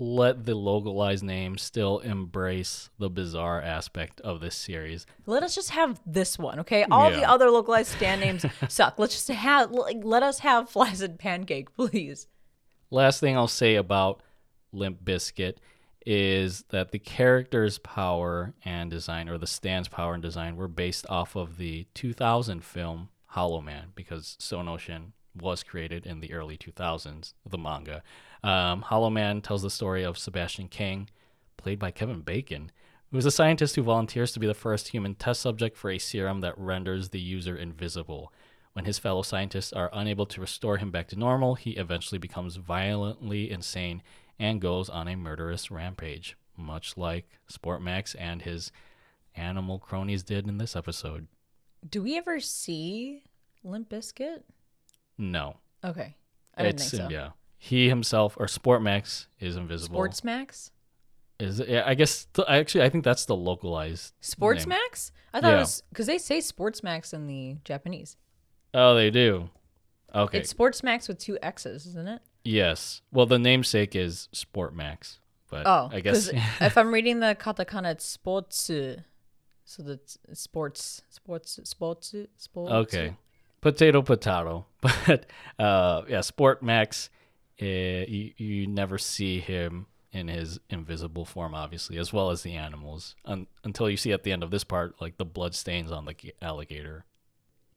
let 0.00 0.44
the 0.44 0.54
localized 0.54 1.24
name 1.24 1.58
still 1.58 1.98
embrace 1.98 2.90
the 2.98 3.10
bizarre 3.10 3.60
aspect 3.60 4.20
of 4.20 4.40
this 4.40 4.54
series. 4.54 5.06
Let 5.26 5.42
us 5.42 5.54
just 5.54 5.70
have 5.70 6.00
this 6.06 6.38
one, 6.38 6.60
okay? 6.60 6.84
All 6.84 7.10
the 7.10 7.28
other 7.28 7.50
localized 7.50 7.90
stand 7.96 8.20
names 8.20 8.44
suck. 8.68 8.98
Let's 8.98 9.14
just 9.14 9.28
have 9.28 9.72
like 9.72 9.98
let 10.02 10.22
us 10.22 10.40
have 10.40 10.70
flaccid 10.70 11.18
pancake, 11.18 11.74
please. 11.76 12.26
Last 12.90 13.20
thing 13.20 13.36
I'll 13.36 13.48
say 13.48 13.74
about 13.74 14.22
Limp 14.72 15.04
Biscuit 15.04 15.60
is 16.10 16.64
that 16.70 16.90
the 16.90 16.98
character's 16.98 17.76
power 17.76 18.54
and 18.64 18.90
design, 18.90 19.28
or 19.28 19.36
the 19.36 19.46
stand's 19.46 19.88
power 19.88 20.14
and 20.14 20.22
design, 20.22 20.56
were 20.56 20.66
based 20.66 21.04
off 21.10 21.36
of 21.36 21.58
the 21.58 21.86
2000 21.92 22.64
film 22.64 23.10
Hollow 23.26 23.60
Man, 23.60 23.92
because 23.94 24.34
Stone 24.40 24.68
Ocean 24.68 25.12
was 25.38 25.62
created 25.62 26.06
in 26.06 26.20
the 26.20 26.32
early 26.32 26.56
2000s, 26.56 27.34
the 27.46 27.58
manga. 27.58 28.02
Um, 28.42 28.80
Hollow 28.80 29.10
Man 29.10 29.42
tells 29.42 29.60
the 29.60 29.68
story 29.68 30.02
of 30.02 30.16
Sebastian 30.16 30.68
King, 30.68 31.10
played 31.58 31.78
by 31.78 31.90
Kevin 31.90 32.22
Bacon, 32.22 32.72
who 33.10 33.18
is 33.18 33.26
a 33.26 33.30
scientist 33.30 33.76
who 33.76 33.82
volunteers 33.82 34.32
to 34.32 34.40
be 34.40 34.46
the 34.46 34.54
first 34.54 34.88
human 34.88 35.14
test 35.14 35.42
subject 35.42 35.76
for 35.76 35.90
a 35.90 35.98
serum 35.98 36.40
that 36.40 36.56
renders 36.56 37.10
the 37.10 37.20
user 37.20 37.54
invisible. 37.54 38.32
When 38.72 38.86
his 38.86 38.98
fellow 38.98 39.20
scientists 39.20 39.74
are 39.74 39.90
unable 39.92 40.24
to 40.24 40.40
restore 40.40 40.78
him 40.78 40.90
back 40.90 41.08
to 41.08 41.16
normal, 41.18 41.56
he 41.56 41.72
eventually 41.72 42.18
becomes 42.18 42.56
violently 42.56 43.50
insane 43.50 44.02
and 44.38 44.60
goes 44.60 44.88
on 44.88 45.08
a 45.08 45.16
murderous 45.16 45.70
rampage, 45.70 46.36
much 46.56 46.96
like 46.96 47.28
Sportmax 47.50 48.14
and 48.18 48.42
his 48.42 48.70
animal 49.34 49.78
cronies 49.78 50.22
did 50.22 50.48
in 50.48 50.58
this 50.58 50.76
episode. 50.76 51.26
Do 51.88 52.02
we 52.02 52.16
ever 52.16 52.40
see 52.40 53.22
Limp 53.62 53.88
Biscuit? 53.88 54.44
No. 55.16 55.56
Okay. 55.84 56.16
I 56.56 56.62
didn't 56.62 56.80
it's 56.80 56.90
think 56.90 57.02
so. 57.04 57.08
yeah. 57.08 57.30
He 57.56 57.88
himself 57.88 58.36
or 58.38 58.46
Sportmax 58.46 59.26
is 59.40 59.56
invisible. 59.56 59.96
Sports 59.96 60.24
Max? 60.24 60.70
is 61.38 61.62
yeah, 61.66 61.84
I 61.86 61.94
guess 61.94 62.26
th- 62.34 62.48
actually 62.48 62.84
I 62.84 62.88
think 62.88 63.04
that's 63.04 63.24
the 63.26 63.36
localized 63.36 64.12
Sports. 64.20 64.66
Max? 64.66 65.12
I 65.32 65.40
thought 65.40 65.54
it 65.54 65.58
was 65.58 65.82
because 65.88 66.06
they 66.06 66.18
say 66.18 66.40
Sports 66.40 66.82
Max 66.82 67.12
in 67.12 67.26
the 67.26 67.56
Japanese. 67.64 68.16
Oh, 68.74 68.94
they 68.94 69.10
do. 69.10 69.50
Okay. 70.14 70.38
It's 70.38 70.50
Sports 70.50 70.82
Max 70.82 71.06
with 71.06 71.18
two 71.18 71.38
X's, 71.42 71.86
isn't 71.86 72.08
it? 72.08 72.22
Yes. 72.48 73.02
Well, 73.12 73.26
the 73.26 73.38
namesake 73.38 73.94
is 73.94 74.28
Sport 74.32 74.74
Max, 74.74 75.18
but 75.50 75.66
Oh, 75.66 75.88
I 75.92 76.00
guess 76.00 76.30
if 76.60 76.76
I'm 76.78 76.92
reading 76.92 77.20
the 77.20 77.36
katakana, 77.38 77.92
it's 77.92 78.04
sports. 78.04 78.70
So 79.64 79.82
that's 79.82 80.18
sports, 80.32 81.02
sports, 81.10 81.60
sports, 81.64 82.14
sports. 82.36 82.72
Okay. 82.72 83.14
Potato, 83.60 84.02
potato. 84.02 84.66
But 84.80 85.26
uh, 85.58 86.02
yeah, 86.08 86.20
Sport 86.22 86.62
Max, 86.62 87.10
uh, 87.60 87.64
you, 87.66 88.32
you 88.36 88.66
never 88.66 88.96
see 88.98 89.40
him 89.40 89.86
in 90.12 90.28
his 90.28 90.58
invisible 90.70 91.24
form, 91.26 91.54
obviously, 91.54 91.98
as 91.98 92.12
well 92.12 92.30
as 92.30 92.42
the 92.42 92.54
animals, 92.54 93.14
un- 93.26 93.46
until 93.64 93.90
you 93.90 93.96
see 93.96 94.12
at 94.12 94.22
the 94.22 94.32
end 94.32 94.42
of 94.42 94.50
this 94.50 94.64
part, 94.64 94.94
like 95.02 95.18
the 95.18 95.24
blood 95.24 95.54
stains 95.54 95.90
on 95.92 96.06
the 96.06 96.14
alligator. 96.40 97.04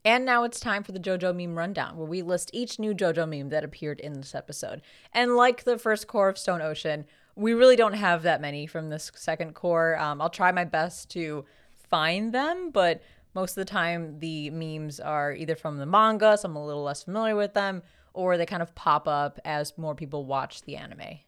And 0.03 0.25
now 0.25 0.43
it's 0.43 0.59
time 0.59 0.83
for 0.83 0.91
the 0.91 0.99
JoJo 0.99 1.35
meme 1.35 1.57
rundown, 1.57 1.95
where 1.95 2.07
we 2.07 2.23
list 2.23 2.49
each 2.53 2.79
new 2.79 2.93
JoJo 2.93 3.29
meme 3.29 3.49
that 3.49 3.63
appeared 3.63 3.99
in 3.99 4.13
this 4.13 4.33
episode. 4.33 4.81
And 5.13 5.35
like 5.35 5.63
the 5.63 5.77
first 5.77 6.07
cour 6.07 6.29
of 6.29 6.37
Stone 6.37 6.61
Ocean, 6.61 7.05
we 7.35 7.53
really 7.53 7.75
don't 7.75 7.93
have 7.93 8.23
that 8.23 8.41
many 8.41 8.65
from 8.65 8.89
this 8.89 9.11
second 9.15 9.53
cour. 9.53 9.97
Um, 9.99 10.19
I'll 10.19 10.29
try 10.29 10.51
my 10.51 10.65
best 10.65 11.09
to 11.11 11.45
find 11.89 12.33
them, 12.33 12.71
but 12.71 13.01
most 13.35 13.51
of 13.51 13.55
the 13.55 13.71
time 13.71 14.19
the 14.19 14.49
memes 14.49 14.99
are 14.99 15.33
either 15.33 15.55
from 15.55 15.77
the 15.77 15.85
manga, 15.85 16.37
so 16.37 16.49
I'm 16.49 16.55
a 16.55 16.65
little 16.65 16.83
less 16.83 17.03
familiar 17.03 17.35
with 17.35 17.53
them, 17.53 17.83
or 18.13 18.37
they 18.37 18.45
kind 18.45 18.61
of 18.61 18.73
pop 18.75 19.07
up 19.07 19.39
as 19.45 19.77
more 19.77 19.95
people 19.95 20.25
watch 20.25 20.63
the 20.63 20.77
anime. 20.77 21.19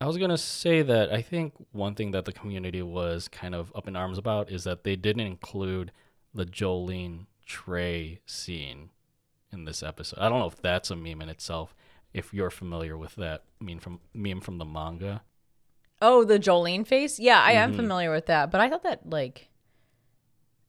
I 0.00 0.06
was 0.06 0.18
gonna 0.18 0.36
say 0.36 0.82
that 0.82 1.10
I 1.10 1.22
think 1.22 1.54
one 1.72 1.94
thing 1.94 2.10
that 2.10 2.26
the 2.26 2.32
community 2.32 2.82
was 2.82 3.28
kind 3.28 3.54
of 3.54 3.72
up 3.74 3.88
in 3.88 3.96
arms 3.96 4.18
about 4.18 4.50
is 4.50 4.64
that 4.64 4.84
they 4.84 4.96
didn't 4.96 5.26
include 5.26 5.92
the 6.34 6.44
Jolyne 6.44 7.26
Trey 7.46 8.20
scene 8.26 8.90
in 9.52 9.64
this 9.64 9.82
episode. 9.82 10.18
I 10.20 10.28
don't 10.28 10.40
know 10.40 10.46
if 10.46 10.60
that's 10.60 10.90
a 10.90 10.96
meme 10.96 11.22
in 11.22 11.28
itself. 11.28 11.74
If 12.12 12.34
you're 12.34 12.50
familiar 12.50 12.96
with 12.96 13.14
that 13.16 13.44
meme 13.60 13.78
from 13.78 14.00
meme 14.12 14.40
from 14.40 14.58
the 14.58 14.64
manga, 14.64 15.22
Oh, 16.02 16.24
the 16.24 16.38
Jolyne 16.38 16.84
face? 16.84 17.18
Yeah, 17.18 17.40
I 17.40 17.52
am 17.52 17.70
mm-hmm. 17.70 17.78
familiar 17.78 18.12
with 18.12 18.26
that, 18.26 18.50
but 18.50 18.60
I 18.60 18.68
thought 18.68 18.82
that 18.82 19.08
like 19.08 19.48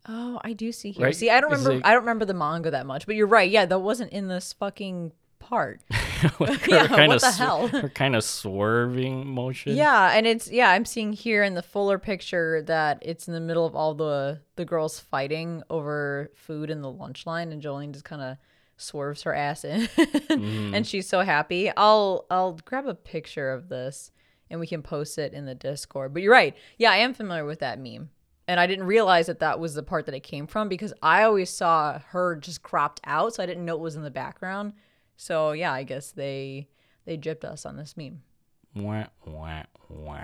Oh, 0.09 0.39
I 0.41 0.53
do 0.53 0.71
see 0.71 0.91
here. 0.91 1.05
Right? 1.05 1.15
See, 1.15 1.29
I 1.29 1.41
don't 1.41 1.51
remember 1.51 1.81
I 1.85 1.91
don't 1.91 2.01
remember 2.01 2.25
the 2.25 2.33
manga 2.33 2.71
that 2.71 2.85
much, 2.85 3.05
but 3.05 3.15
you're 3.15 3.27
right. 3.27 3.49
Yeah, 3.49 3.65
that 3.65 3.79
wasn't 3.79 4.13
in 4.13 4.27
this 4.27 4.53
fucking 4.53 5.11
part. 5.39 5.81
Like 6.39 6.67
Yeah, 6.67 6.87
kind 6.87 7.09
what 7.09 7.15
of 7.17 7.21
the 7.21 7.31
hell? 7.31 7.67
her 7.67 7.89
kind 7.89 8.15
of 8.15 8.23
swerving 8.23 9.27
motion. 9.27 9.75
Yeah, 9.75 10.11
and 10.13 10.27
it's 10.27 10.51
yeah, 10.51 10.71
I'm 10.71 10.85
seeing 10.85 11.13
here 11.13 11.43
in 11.43 11.53
the 11.53 11.63
fuller 11.63 11.97
picture 11.97 12.61
that 12.63 12.99
it's 13.01 13.27
in 13.27 13.33
the 13.33 13.39
middle 13.39 13.65
of 13.65 13.75
all 13.75 13.93
the 13.93 14.41
the 14.55 14.65
girls 14.65 14.99
fighting 14.99 15.63
over 15.69 16.31
food 16.35 16.69
in 16.69 16.81
the 16.81 16.91
lunch 16.91 17.25
line 17.25 17.51
and 17.51 17.61
Jolyne 17.61 17.93
just 17.93 18.05
kind 18.05 18.21
of 18.21 18.37
swerves 18.77 19.23
her 19.23 19.33
ass 19.33 19.63
in 19.63 19.81
and 19.97 20.29
mm-hmm. 20.29 20.81
she's 20.83 21.07
so 21.07 21.21
happy. 21.21 21.71
I'll 21.75 22.25
I'll 22.29 22.53
grab 22.53 22.87
a 22.87 22.95
picture 22.95 23.51
of 23.51 23.69
this 23.69 24.11
and 24.49 24.59
we 24.59 24.67
can 24.67 24.81
post 24.81 25.17
it 25.17 25.33
in 25.33 25.45
the 25.45 25.55
Discord. 25.55 26.13
But 26.13 26.21
you're 26.21 26.31
right. 26.31 26.55
Yeah, 26.77 26.91
I 26.91 26.97
am 26.97 27.13
familiar 27.13 27.45
with 27.45 27.59
that 27.59 27.79
meme. 27.79 28.09
And 28.47 28.59
I 28.61 28.67
didn't 28.67 28.85
realize 28.85 29.27
that 29.27 29.39
that 29.39 29.59
was 29.59 29.73
the 29.73 29.83
part 29.83 30.05
that 30.05 30.15
it 30.15 30.23
came 30.23 30.47
from 30.47 30.69
because 30.69 30.93
I 31.01 31.23
always 31.23 31.49
saw 31.49 31.99
her 32.09 32.37
just 32.37 32.63
cropped 32.63 33.01
out, 33.03 33.33
so 33.33 33.43
I 33.43 33.45
didn't 33.45 33.65
know 33.65 33.75
it 33.75 33.81
was 33.81 33.97
in 33.97 34.03
the 34.03 34.11
background. 34.11 34.73
So 35.17 35.51
yeah, 35.51 35.73
I 35.73 35.83
guess 35.83 36.11
they 36.11 36.69
they 37.05 37.17
gypped 37.17 37.43
us 37.43 37.65
on 37.65 37.75
this 37.75 37.97
meme. 37.97 38.21
Wah, 38.75 39.05
wah, 39.25 39.63
wah. 39.89 40.17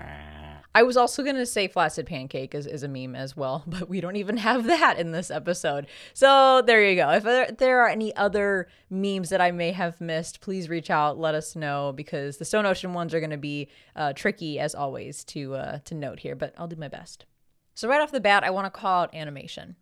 I 0.76 0.84
was 0.84 0.98
also 0.98 1.24
going 1.24 1.36
to 1.36 1.46
say 1.46 1.68
flaccid 1.68 2.06
pancake 2.06 2.54
is, 2.54 2.68
is 2.68 2.84
a 2.84 2.88
meme 2.88 3.16
as 3.16 3.36
well, 3.36 3.64
but 3.68 3.90
we 3.90 4.02
don't 4.02 4.16
even 4.16 4.38
have 4.38 4.66
that 4.66 5.00
in 5.00 5.12
this 5.12 5.32
episode. 5.32 5.88
So 6.14 6.62
there 6.62 6.88
you 6.88 6.96
go. 6.96 7.10
If 7.12 7.24
there, 7.24 7.52
there 7.52 7.82
are 7.82 7.90
any 7.90 8.16
other 8.16 8.68
memes 8.90 9.30
that 9.30 9.42
I 9.42 9.52
may 9.52 9.72
have 9.72 10.00
missed, 10.02 10.42
please 10.42 10.70
reach 10.70 10.90
out, 10.90 11.18
let 11.18 11.36
us 11.36 11.56
know 11.56 11.94
because 11.96 12.38
the 12.38 12.46
Stone 12.46 12.66
Ocean 12.66 12.94
ones 12.94 13.14
are 13.14 13.20
going 13.20 13.30
to 13.30 13.38
be 13.38 13.70
uh, 13.96 14.14
tricky 14.14 14.60
as 14.60 14.76
always 14.76 15.24
to 15.26 15.56
uh, 15.56 15.80
to 15.86 15.96
note 15.96 16.20
here, 16.20 16.36
but 16.36 16.54
I'll 16.58 16.68
do 16.68 16.76
my 16.76 16.88
best. 16.88 17.26
So 17.76 17.88
right 17.88 18.02
off 18.02 18.12
the 18.12 18.20
bat, 18.20 18.44
I 18.44 18.52
want 18.52 18.66
to 18.66 18.80
call 18.80 19.04
out 19.04 19.16
animation. 19.16 19.76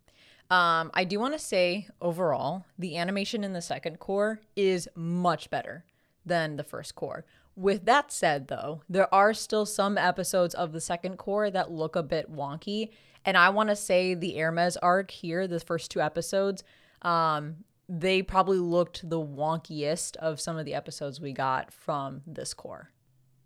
Um, 0.52 0.90
I 0.92 1.04
do 1.04 1.18
want 1.18 1.32
to 1.32 1.38
say 1.38 1.88
overall, 2.02 2.66
the 2.78 2.98
animation 2.98 3.42
in 3.42 3.54
the 3.54 3.62
second 3.62 3.98
cour 3.98 4.38
is 4.54 4.86
much 4.94 5.48
better 5.48 5.86
than 6.26 6.56
the 6.56 6.62
first 6.62 6.94
cour. 6.94 7.24
With 7.56 7.86
that 7.86 8.12
said, 8.12 8.48
though, 8.48 8.82
there 8.86 9.12
are 9.14 9.32
still 9.32 9.64
some 9.64 9.96
episodes 9.96 10.54
of 10.54 10.72
the 10.72 10.80
second 10.80 11.16
cour 11.16 11.50
that 11.50 11.70
look 11.70 11.96
a 11.96 12.02
bit 12.02 12.30
wonky. 12.30 12.90
And 13.24 13.38
I 13.38 13.48
want 13.48 13.70
to 13.70 13.76
say 13.76 14.12
the 14.12 14.36
Hermes 14.36 14.76
arc 14.76 15.10
here, 15.10 15.48
the 15.48 15.58
first 15.58 15.90
two 15.90 16.02
episodes, 16.02 16.62
um, 17.00 17.64
they 17.88 18.20
probably 18.20 18.58
looked 18.58 19.08
the 19.08 19.20
wonkiest 19.20 20.16
of 20.16 20.38
some 20.38 20.58
of 20.58 20.66
the 20.66 20.74
episodes 20.74 21.18
we 21.18 21.32
got 21.32 21.72
from 21.72 22.20
this 22.26 22.52
cour. 22.52 22.90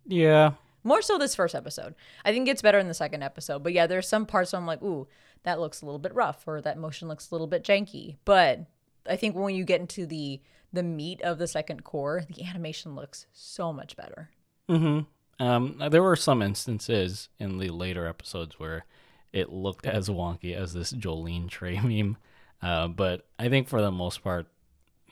Yeah. 0.07 0.55
More 0.83 1.03
so 1.03 1.19
this 1.19 1.37
first 1.37 1.55
episode. 1.55 1.95
I 2.25 2.33
think 2.33 2.49
it's 2.49 2.63
better 2.63 2.81
in 2.81 2.89
the 2.89 2.95
second 2.95 3.23
episode. 3.23 3.63
But 3.63 3.75
yeah, 3.75 3.87
there's 3.87 4.09
some 4.09 4.27
parts 4.27 4.53
where 4.53 4.61
I'm 4.61 4.67
like, 4.67 4.83
ooh, 4.83 5.07
that 5.47 5.61
looks 5.61 5.81
a 5.81 5.87
little 5.87 6.01
bit 6.01 6.15
rough 6.15 6.43
or 6.47 6.61
that 6.61 6.77
motion 6.77 7.07
looks 7.07 7.31
a 7.31 7.35
little 7.35 7.47
bit 7.47 7.63
janky. 7.63 8.17
But 8.25 8.67
I 9.09 9.15
think 9.15 9.37
when 9.37 9.55
you 9.55 9.65
get 9.65 9.81
into 9.81 10.05
the 10.05 10.43
the 10.73 10.83
meat 10.83 11.23
of 11.23 11.39
the 11.39 11.47
second 11.47 11.85
cour, 11.85 12.25
the 12.29 12.45
animation 12.45 12.95
looks 12.95 13.27
so 13.33 13.73
much 13.73 13.97
better. 13.97 14.31
Mm-hmm. 14.69 15.45
Um, 15.45 15.83
there 15.91 16.03
were 16.03 16.17
some 16.17 16.43
instances 16.43 17.29
in 17.39 17.59
the 17.59 17.71
later 17.71 18.07
episodes 18.07 18.59
where 18.59 18.85
it 19.33 19.51
looked 19.51 19.87
as 19.87 20.09
wonky 20.09 20.55
as 20.55 20.75
this 20.75 20.91
Jolyne 20.91 21.49
Trey 21.49 21.81
meme. 21.83 22.19
Uh, 22.61 22.89
but 22.89 23.27
I 23.39 23.49
think 23.49 23.69
for 23.69 23.81
the 23.81 23.93
most 23.93 24.25
part, 24.25 24.49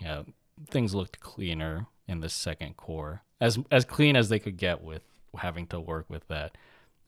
yeah, 0.01 0.23
things 0.69 0.95
looked 0.95 1.21
cleaner 1.21 1.87
in 2.09 2.21
the 2.21 2.29
second 2.29 2.77
cour, 2.77 3.23
as 3.41 3.59
as 3.71 3.85
clean 3.85 4.17
as 4.17 4.29
they 4.29 4.41
could 4.41 4.57
get 4.57 4.83
with 4.83 5.03
having 5.39 5.69
to 5.69 5.79
work 5.79 6.11
with 6.11 6.27
that 6.27 6.57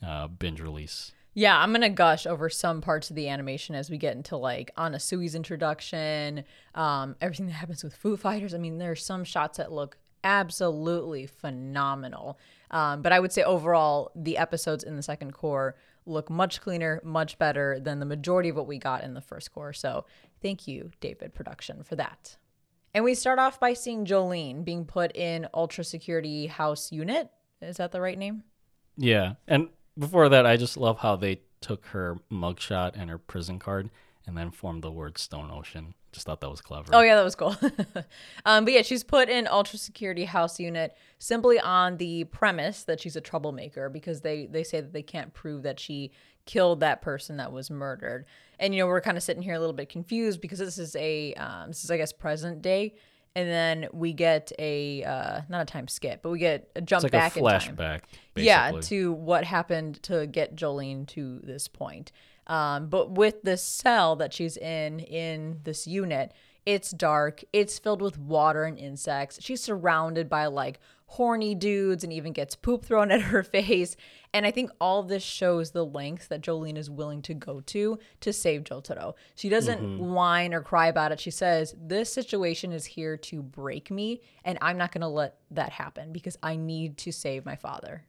uh, 0.07 0.29
binge 0.29 0.61
release. 0.61 1.11
Yeah, 1.39 1.59
I'm 1.59 1.71
gonna 1.71 1.91
gush 1.91 2.27
over 2.27 2.49
some 2.49 2.81
parts 2.81 3.11
of 3.11 3.17
the 3.17 3.29
animation 3.29 3.75
as 3.75 3.91
we 3.91 3.99
get 3.99 4.17
into 4.17 4.39
like 4.39 4.75
Anasui's 4.79 5.35
introduction, 5.35 6.45
um, 6.75 7.15
everything 7.21 7.45
that 7.49 7.53
happens 7.53 7.85
with 7.85 7.95
Foo 7.95 8.17
Fighters. 8.17 8.55
I 8.55 8.59
mean, 8.59 8.79
there 8.79 8.93
are 8.93 8.97
some 8.97 9.23
shots 9.23 9.59
that 9.59 9.71
look 9.71 9.99
absolutely 10.25 11.27
phenomenal. 11.27 12.39
Um, 12.71 13.03
but 13.03 13.13
I 13.13 13.21
would 13.21 13.33
say 13.33 13.43
overall, 13.43 14.13
the 14.17 14.39
episodes 14.39 14.83
in 14.83 14.97
the 14.97 15.03
second 15.03 15.35
cour 15.35 15.77
look 16.07 16.31
much 16.31 16.63
cleaner, 16.63 17.03
much 17.05 17.39
better 17.39 17.81
than 17.81 18.01
the 18.01 18.07
majority 18.07 18.49
of 18.49 18.57
what 18.57 18.67
we 18.67 18.79
got 18.79 19.05
in 19.05 19.13
the 19.13 19.21
first 19.21 19.53
cour. 19.53 19.75
So 19.75 20.07
thank 20.41 20.67
you, 20.67 20.91
David 21.01 21.35
Production, 21.35 21.83
for 21.83 21.97
that. 21.97 22.39
And 22.95 23.05
we 23.05 23.13
start 23.13 23.39
off 23.39 23.61
by 23.61 23.75
seeing 23.75 24.07
Jolyne 24.07 24.63
being 24.63 24.87
put 24.87 25.15
in 25.15 25.49
Ultra 25.53 25.85
Security 25.85 26.47
House 26.47 26.91
Unit. 26.93 27.29
Is 27.61 27.77
that 27.77 27.93
the 27.93 28.01
right 28.01 28.17
name? 28.17 28.43
Yeah. 28.97 29.35
And 29.47 29.69
before 29.99 30.29
that, 30.29 30.47
I 30.47 30.57
just 30.57 30.77
love 30.77 30.99
how 30.99 31.17
they 31.17 31.41
took 31.61 31.87
her 31.87 32.19
mugshot 32.31 32.93
and 32.95 33.11
her 33.11 33.19
prison 33.19 33.59
card 33.59 33.91
and 34.27 34.37
then 34.37 34.51
formed 34.51 34.83
the 34.83 34.91
word 34.91 35.19
Stone 35.19 35.51
Ocean. 35.53 35.95
Just 36.13 36.27
thought 36.27 36.41
that 36.41 36.51
was 36.51 36.61
clever. 36.61 36.89
Oh 36.93 37.01
yeah, 37.01 37.15
that 37.15 37.25
was 37.25 37.35
cool. 37.35 37.55
um, 38.47 38.65
but 38.65 38.73
yeah, 38.73 38.83
she's 38.83 39.05
put 39.05 39.29
in 39.29 39.47
ultra 39.47 39.79
security 39.79 40.25
house 40.25 40.59
unit 40.59 40.97
simply 41.19 41.61
on 41.61 41.99
the 41.99 42.25
premise 42.25 42.85
that 42.85 43.01
she's 43.01 43.17
a 43.17 43.21
troublemaker 43.21 43.89
because 43.89 44.23
they 44.23 44.47
they 44.47 44.65
say 44.65 44.81
that 44.81 44.93
they 44.93 45.03
can't 45.03 45.35
prove 45.35 45.63
that 45.65 45.79
she 45.79 46.11
killed 46.47 46.81
that 46.81 47.03
person 47.03 47.37
that 47.37 47.53
was 47.53 47.71
murdered. 47.71 48.25
And 48.59 48.75
you 48.75 48.81
know 48.81 48.87
we're 48.87 49.03
kind 49.03 49.19
of 49.19 49.23
sitting 49.23 49.43
here 49.43 49.55
a 49.55 49.61
little 49.61 49.75
bit 49.75 49.91
confused 49.91 50.41
because 50.41 50.59
this 50.59 50.79
is 50.79 50.97
a 50.97 51.35
um, 51.35 51.69
this 51.69 51.85
is 51.85 51.91
I 51.91 51.99
guess 51.99 52.13
present 52.13 52.63
day, 52.63 52.95
and 53.37 53.51
then 53.51 53.89
we 53.93 54.15
get 54.15 54.51
a 54.59 55.05
uh, 55.05 55.43
not 55.51 55.61
a 55.61 55.65
time 55.67 55.89
skip, 55.89 56.23
but 56.23 56.31
we 56.31 56.39
get 56.39 56.71
a 56.75 56.81
jump 56.81 57.05
it's 57.05 57.13
like 57.13 57.13
back 57.13 57.37
a 57.37 57.41
flashback. 57.41 58.01
Yeah, 58.35 58.73
to 58.81 59.13
what 59.13 59.45
happened 59.45 60.03
to 60.05 60.27
get 60.27 60.57
Jolyne 60.57 61.05
to 61.07 61.41
this 61.43 61.69
point. 61.69 62.13
Um, 62.47 62.89
but 62.89 63.11
with 63.11 63.43
this 63.43 63.63
cell 63.63 64.17
that 64.17 64.33
she's 64.33 64.57
in 64.57 65.01
in 65.01 65.61
this 65.65 65.87
unit, 65.87 66.33
it's 66.65 66.91
dark. 66.91 67.45
It's 67.53 67.79
filled 67.79 68.01
with 68.01 68.19
water 68.19 68.65
and 68.65 68.79
insects. 68.79 69.39
She's 69.43 69.63
surrounded 69.63 70.31
by 70.31 70.47
like 70.47 70.81
horny 71.07 71.55
dudes 71.55 72.05
and 72.05 72.13
even 72.13 72.33
gets 72.33 72.55
poop 72.55 72.85
thrown 72.85 73.11
at 73.13 73.23
her 73.23 73.43
face. 73.43 73.97
And 74.35 74.45
I 74.45 74.51
think 74.51 74.71
all 74.81 75.03
this 75.03 75.23
shows 75.23 75.71
the 75.71 75.85
lengths 75.85 76.27
that 76.29 76.43
Jolyne 76.43 76.77
is 76.77 76.91
willing 76.91 77.23
to 77.23 77.35
go 77.35 77.61
to 77.61 77.99
to 78.21 78.33
save 78.33 78.65
Jotaro. 78.65 79.15
She 79.35 79.49
doesn't 79.49 79.81
mm-hmm. 79.81 80.05
whine 80.13 80.53
or 80.53 80.61
cry 80.61 80.89
about 80.89 81.13
it. 81.13 81.21
She 81.21 81.31
says, 81.31 81.75
This 81.79 82.13
situation 82.13 82.73
is 82.73 82.85
here 82.85 83.17
to 83.19 83.43
break 83.43 83.91
me, 83.91 84.21
and 84.45 84.59
I'm 84.61 84.77
not 84.77 84.93
going 84.93 85.03
to 85.03 85.09
let 85.09 85.37
that 85.53 85.71
happen 85.71 86.13
because 86.13 86.37
I 86.43 86.57
need 86.57 86.99
to 86.99 87.13
save 87.13 87.47
my 87.47 87.57
father. 87.57 88.05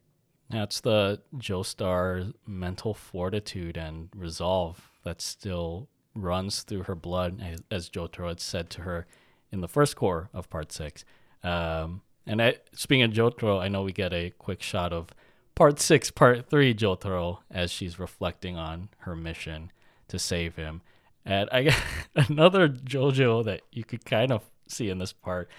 That's 0.50 0.82
the 0.82 1.22
Joestar 1.36 2.34
mental 2.46 2.94
fortitude 2.94 3.78
and 3.78 4.10
resolve 4.16 4.90
that 5.04 5.22
still 5.22 5.90
runs 6.16 6.64
through 6.64 6.84
her 6.84 6.96
blood, 6.96 7.42
as, 7.42 7.62
as 7.70 7.90
Jotaro 7.90 8.30
had 8.30 8.40
said 8.40 8.70
to 8.72 8.82
her 8.82 9.06
in 9.52 9.62
the 9.62 9.68
first 9.68 9.96
cour 9.96 10.30
of 10.34 10.50
part 10.50 10.72
six. 10.72 11.06
Um, 11.44 12.02
and 12.28 12.42
I, 12.42 12.58
speaking 12.74 13.04
of 13.04 13.12
Jotaro, 13.12 13.60
I 13.60 13.68
know 13.68 13.84
we 13.84 13.94
get 13.94 14.14
a 14.14 14.32
quick 14.32 14.62
shot 14.62 14.94
of 14.94 15.10
part 15.56 15.80
six, 15.80 16.12
part 16.12 16.50
three 16.50 16.74
Jotaro 16.74 17.40
as 17.50 17.72
she's 17.72 18.00
reflecting 18.00 18.58
on 18.58 18.90
her 19.00 19.16
mission 19.16 19.72
to 20.08 20.20
save 20.20 20.56
him. 20.56 20.82
And 21.26 21.50
I 21.52 21.64
got 21.64 21.84
another 22.30 22.70
JoJo 22.70 23.46
that 23.46 23.62
you 23.72 23.84
could 23.84 24.06
kind 24.06 24.32
of 24.32 24.44
see 24.68 24.90
in 24.90 25.00
this 25.00 25.14
part 25.14 25.50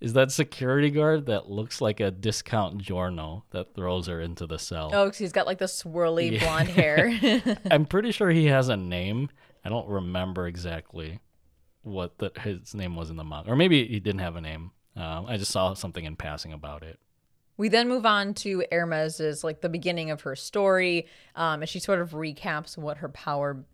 is 0.00 0.12
that 0.12 0.30
security 0.30 0.90
guard 0.90 1.24
that 1.26 1.48
looks 1.48 1.80
like 1.80 1.98
a 1.98 2.10
discount 2.10 2.78
Giorno 2.78 3.44
that 3.50 3.74
throws 3.74 4.06
her 4.06 4.20
into 4.20 4.46
the 4.46 4.58
cell. 4.58 4.90
Oh, 4.92 5.06
because 5.06 5.18
he's 5.18 5.32
got 5.32 5.46
like 5.46 5.58
the 5.58 5.64
swirly 5.64 6.32
yeah. 6.32 6.40
blonde 6.40 6.68
hair. 6.68 7.58
I'm 7.70 7.86
pretty 7.86 8.12
sure 8.12 8.28
he 8.28 8.46
has 8.46 8.68
a 8.68 8.76
name. 8.76 9.30
I 9.64 9.70
don't 9.70 9.88
remember 9.88 10.46
exactly 10.46 11.20
what 11.82 12.18
the, 12.18 12.32
his 12.40 12.74
name 12.74 12.96
was 12.96 13.08
in 13.08 13.16
the 13.16 13.24
manga, 13.24 13.50
or 13.50 13.56
maybe 13.56 13.86
he 13.86 13.98
didn't 13.98 14.20
have 14.20 14.36
a 14.36 14.42
name. 14.42 14.72
Um, 14.96 15.26
I 15.26 15.36
just 15.36 15.50
saw 15.50 15.74
something 15.74 16.04
in 16.04 16.16
passing 16.16 16.52
about 16.52 16.82
it. 16.82 16.98
We 17.56 17.68
then 17.68 17.88
move 17.88 18.04
on 18.04 18.34
to 18.34 18.64
Hermes's 18.72 19.44
like 19.44 19.60
the 19.60 19.68
beginning 19.68 20.10
of 20.10 20.22
her 20.22 20.34
story, 20.34 21.06
um, 21.36 21.62
and 21.62 21.68
she 21.68 21.78
sort 21.78 22.00
of 22.00 22.10
recaps 22.10 22.76
what 22.76 22.98
her 22.98 23.08
power 23.08 23.64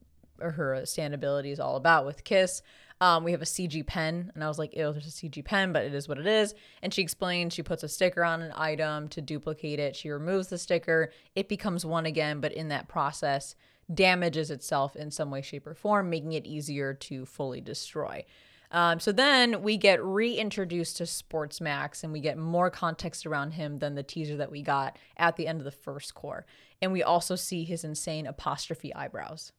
or 0.40 0.50
her 0.52 0.85
stand 0.85 1.14
ability 1.14 1.50
is 1.50 1.61
all 1.61 1.76
about 1.76 2.06
with 2.06 2.24
Kiss. 2.24 2.62
Um, 3.02 3.24
we 3.24 3.33
have 3.33 3.40
a 3.40 3.46
CG 3.46 3.87
pen, 3.87 4.30
and 4.35 4.44
I 4.44 4.48
was 4.48 4.59
like, 4.59 4.74
ew, 4.74 4.92
there's 4.92 5.06
a 5.06 5.11
CG 5.11 5.42
pen, 5.42 5.72
but 5.72 5.85
it 5.85 5.94
is 5.94 6.06
what 6.06 6.18
it 6.18 6.26
is. 6.26 6.54
And 6.83 6.92
she 6.92 7.00
explains 7.00 7.54
she 7.54 7.62
puts 7.62 7.83
a 7.83 7.88
sticker 7.88 8.22
on 8.22 8.42
an 8.42 8.52
item 8.54 9.09
to 9.09 9.22
duplicate 9.22 9.78
it. 9.78 9.96
She 9.96 10.11
removes 10.11 10.48
the 10.48 10.59
sticker, 10.59 11.11
it 11.35 11.48
becomes 11.48 11.87
one 11.87 12.04
again, 12.04 12.40
but 12.40 12.52
in 12.52 12.68
that 12.68 12.88
process, 12.88 13.54
damages 13.92 14.50
itself 14.50 14.96
in 14.96 15.11
some 15.11 15.30
way, 15.30 15.40
shape, 15.40 15.66
or 15.66 15.74
form, 15.74 16.11
making 16.11 16.35
it 16.35 16.46
easier 16.46 16.92
to 16.92 17.24
fully 17.24 17.62
destroy. 17.62 18.24
Um, 18.72 19.00
so 19.00 19.11
then 19.11 19.62
we 19.62 19.76
get 19.76 20.02
reintroduced 20.02 20.98
to 20.98 21.06
Sports 21.06 21.61
Max 21.61 22.04
and 22.04 22.12
we 22.12 22.20
get 22.20 22.38
more 22.38 22.70
context 22.70 23.26
around 23.26 23.52
him 23.52 23.78
than 23.78 23.94
the 23.94 24.02
teaser 24.02 24.37
that 24.37 24.50
we 24.50 24.62
got 24.62 24.96
at 25.16 25.37
the 25.37 25.46
end 25.46 25.61
of 25.61 25.64
the 25.64 25.70
first 25.70 26.14
cour. 26.14 26.46
And 26.80 26.92
we 26.92 27.02
also 27.02 27.35
see 27.35 27.64
his 27.64 27.85
insane 27.85 28.26
apostrophe 28.26 28.94
eyebrows. 28.94 29.52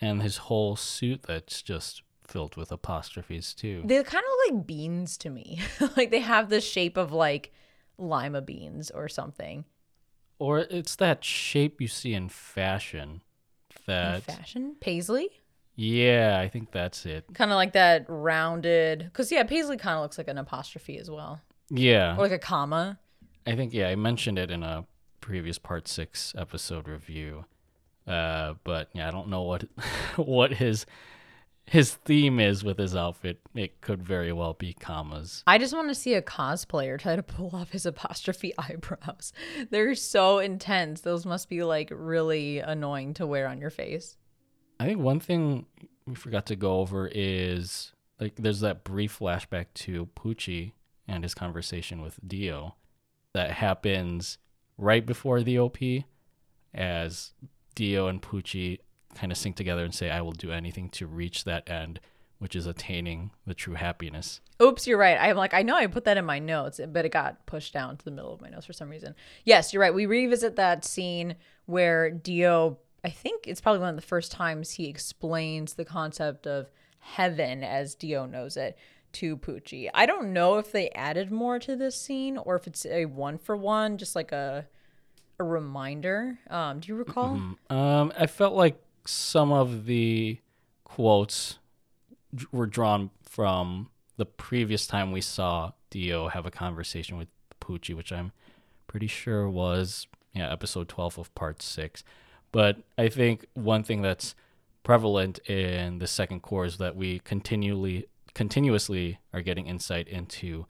And 0.00 0.22
his 0.22 0.36
whole 0.38 0.76
suit 0.76 1.22
that's 1.22 1.62
just 1.62 2.02
filled 2.26 2.56
with 2.56 2.70
apostrophes 2.70 3.54
too. 3.54 3.82
They 3.84 4.02
kind 4.02 4.24
of 4.24 4.30
look 4.30 4.54
like 4.54 4.66
beans 4.66 5.16
to 5.18 5.30
me. 5.30 5.60
like 5.96 6.10
they 6.10 6.20
have 6.20 6.48
the 6.48 6.60
shape 6.60 6.96
of 6.96 7.12
like 7.12 7.52
lima 7.98 8.42
beans 8.42 8.90
or 8.90 9.08
something. 9.08 9.64
Or 10.38 10.60
it's 10.60 10.96
that 10.96 11.24
shape 11.24 11.80
you 11.80 11.88
see 11.88 12.14
in 12.14 12.28
fashion. 12.28 13.22
That 13.86 14.16
in 14.16 14.20
fashion 14.20 14.76
paisley. 14.80 15.39
Yeah, 15.82 16.38
I 16.38 16.48
think 16.48 16.72
that's 16.72 17.06
it. 17.06 17.24
Kind 17.32 17.50
of 17.50 17.54
like 17.54 17.72
that 17.72 18.04
rounded, 18.06 18.98
because 18.98 19.32
yeah, 19.32 19.44
paisley 19.44 19.78
kind 19.78 19.96
of 19.96 20.02
looks 20.02 20.18
like 20.18 20.28
an 20.28 20.36
apostrophe 20.36 20.98
as 20.98 21.10
well. 21.10 21.40
Yeah, 21.70 22.16
or 22.16 22.24
like 22.24 22.32
a 22.32 22.38
comma. 22.38 22.98
I 23.46 23.56
think 23.56 23.72
yeah, 23.72 23.88
I 23.88 23.96
mentioned 23.96 24.38
it 24.38 24.50
in 24.50 24.62
a 24.62 24.84
previous 25.22 25.56
part 25.58 25.88
six 25.88 26.34
episode 26.36 26.86
review. 26.86 27.46
Uh, 28.06 28.54
but 28.62 28.90
yeah, 28.92 29.08
I 29.08 29.10
don't 29.10 29.28
know 29.28 29.40
what 29.40 29.64
what 30.16 30.52
his 30.52 30.84
his 31.64 31.94
theme 31.94 32.40
is 32.40 32.62
with 32.62 32.76
his 32.76 32.94
outfit, 32.94 33.40
it 33.54 33.80
could 33.80 34.02
very 34.02 34.34
well 34.34 34.52
be 34.52 34.74
commas. 34.74 35.42
I 35.46 35.56
just 35.56 35.72
want 35.72 35.88
to 35.88 35.94
see 35.94 36.12
a 36.12 36.20
cosplayer 36.20 36.98
try 36.98 37.16
to 37.16 37.22
pull 37.22 37.52
off 37.54 37.70
his 37.70 37.86
apostrophe 37.86 38.52
eyebrows. 38.58 39.32
They're 39.70 39.94
so 39.94 40.40
intense. 40.40 41.00
Those 41.00 41.24
must 41.24 41.48
be 41.48 41.62
like 41.62 41.90
really 41.90 42.58
annoying 42.58 43.14
to 43.14 43.26
wear 43.26 43.48
on 43.48 43.62
your 43.62 43.70
face. 43.70 44.18
I 44.80 44.86
think 44.86 44.98
one 44.98 45.20
thing 45.20 45.66
we 46.06 46.14
forgot 46.14 46.46
to 46.46 46.56
go 46.56 46.78
over 46.78 47.06
is 47.06 47.92
like 48.18 48.36
there's 48.36 48.60
that 48.60 48.82
brief 48.82 49.18
flashback 49.18 49.66
to 49.74 50.08
Pucci 50.16 50.72
and 51.06 51.22
his 51.22 51.34
conversation 51.34 52.00
with 52.00 52.18
Dio 52.26 52.76
that 53.34 53.50
happens 53.50 54.38
right 54.78 55.04
before 55.04 55.42
the 55.42 55.58
OP 55.58 55.76
as 56.72 57.32
Dio 57.74 58.08
and 58.08 58.22
Pucci 58.22 58.78
kind 59.14 59.30
of 59.30 59.36
sync 59.36 59.56
together 59.56 59.84
and 59.84 59.94
say, 59.94 60.10
I 60.10 60.22
will 60.22 60.32
do 60.32 60.50
anything 60.50 60.88
to 60.90 61.06
reach 61.06 61.44
that 61.44 61.68
end, 61.68 62.00
which 62.38 62.56
is 62.56 62.66
attaining 62.66 63.32
the 63.46 63.52
true 63.52 63.74
happiness. 63.74 64.40
Oops, 64.62 64.86
you're 64.86 64.96
right. 64.96 65.18
I'm 65.20 65.36
like, 65.36 65.52
I 65.52 65.60
know 65.60 65.76
I 65.76 65.88
put 65.88 66.04
that 66.04 66.16
in 66.16 66.24
my 66.24 66.38
notes, 66.38 66.80
but 66.88 67.04
it 67.04 67.12
got 67.12 67.44
pushed 67.44 67.74
down 67.74 67.98
to 67.98 68.04
the 68.04 68.10
middle 68.10 68.32
of 68.32 68.40
my 68.40 68.48
notes 68.48 68.64
for 68.64 68.72
some 68.72 68.88
reason. 68.88 69.14
Yes, 69.44 69.74
you're 69.74 69.82
right. 69.82 69.92
We 69.92 70.06
revisit 70.06 70.56
that 70.56 70.86
scene 70.86 71.34
where 71.66 72.10
Dio 72.10 72.78
I 73.04 73.10
think 73.10 73.46
it's 73.46 73.60
probably 73.60 73.80
one 73.80 73.90
of 73.90 73.96
the 73.96 74.02
first 74.02 74.32
times 74.32 74.72
he 74.72 74.88
explains 74.88 75.74
the 75.74 75.84
concept 75.84 76.46
of 76.46 76.70
heaven 76.98 77.64
as 77.64 77.94
Dio 77.94 78.26
knows 78.26 78.56
it 78.56 78.76
to 79.12 79.36
Pucci. 79.36 79.88
I 79.92 80.06
don't 80.06 80.32
know 80.32 80.58
if 80.58 80.70
they 80.70 80.90
added 80.90 81.30
more 81.30 81.58
to 81.60 81.76
this 81.76 82.00
scene 82.00 82.36
or 82.36 82.56
if 82.56 82.66
it's 82.66 82.86
a 82.86 83.06
one 83.06 83.38
for 83.38 83.56
one, 83.56 83.98
just 83.98 84.14
like 84.14 84.32
a 84.32 84.66
a 85.38 85.44
reminder. 85.44 86.38
Um, 86.50 86.80
do 86.80 86.88
you 86.88 86.96
recall? 86.96 87.36
Mm-hmm. 87.36 87.74
Um, 87.74 88.12
I 88.18 88.26
felt 88.26 88.54
like 88.54 88.80
some 89.06 89.50
of 89.50 89.86
the 89.86 90.38
quotes 90.84 91.58
were 92.52 92.66
drawn 92.66 93.10
from 93.22 93.88
the 94.16 94.26
previous 94.26 94.86
time 94.86 95.12
we 95.12 95.22
saw 95.22 95.72
Dio 95.88 96.28
have 96.28 96.44
a 96.44 96.50
conversation 96.50 97.16
with 97.16 97.28
Pucci, 97.60 97.94
which 97.94 98.12
I'm 98.12 98.32
pretty 98.86 99.06
sure 99.06 99.48
was 99.48 100.06
yeah 100.34 100.50
episode 100.52 100.88
12 100.88 101.18
of 101.18 101.34
part 101.34 101.62
6 101.62 102.04
but 102.52 102.78
i 102.98 103.08
think 103.08 103.46
one 103.54 103.82
thing 103.82 104.02
that's 104.02 104.34
prevalent 104.82 105.38
in 105.48 105.98
the 105.98 106.06
second 106.06 106.42
cour 106.42 106.64
is 106.64 106.78
that 106.78 106.96
we 106.96 107.18
continually 107.20 108.06
continuously 108.34 109.18
are 109.32 109.42
getting 109.42 109.66
insight 109.66 110.08
into 110.08 110.66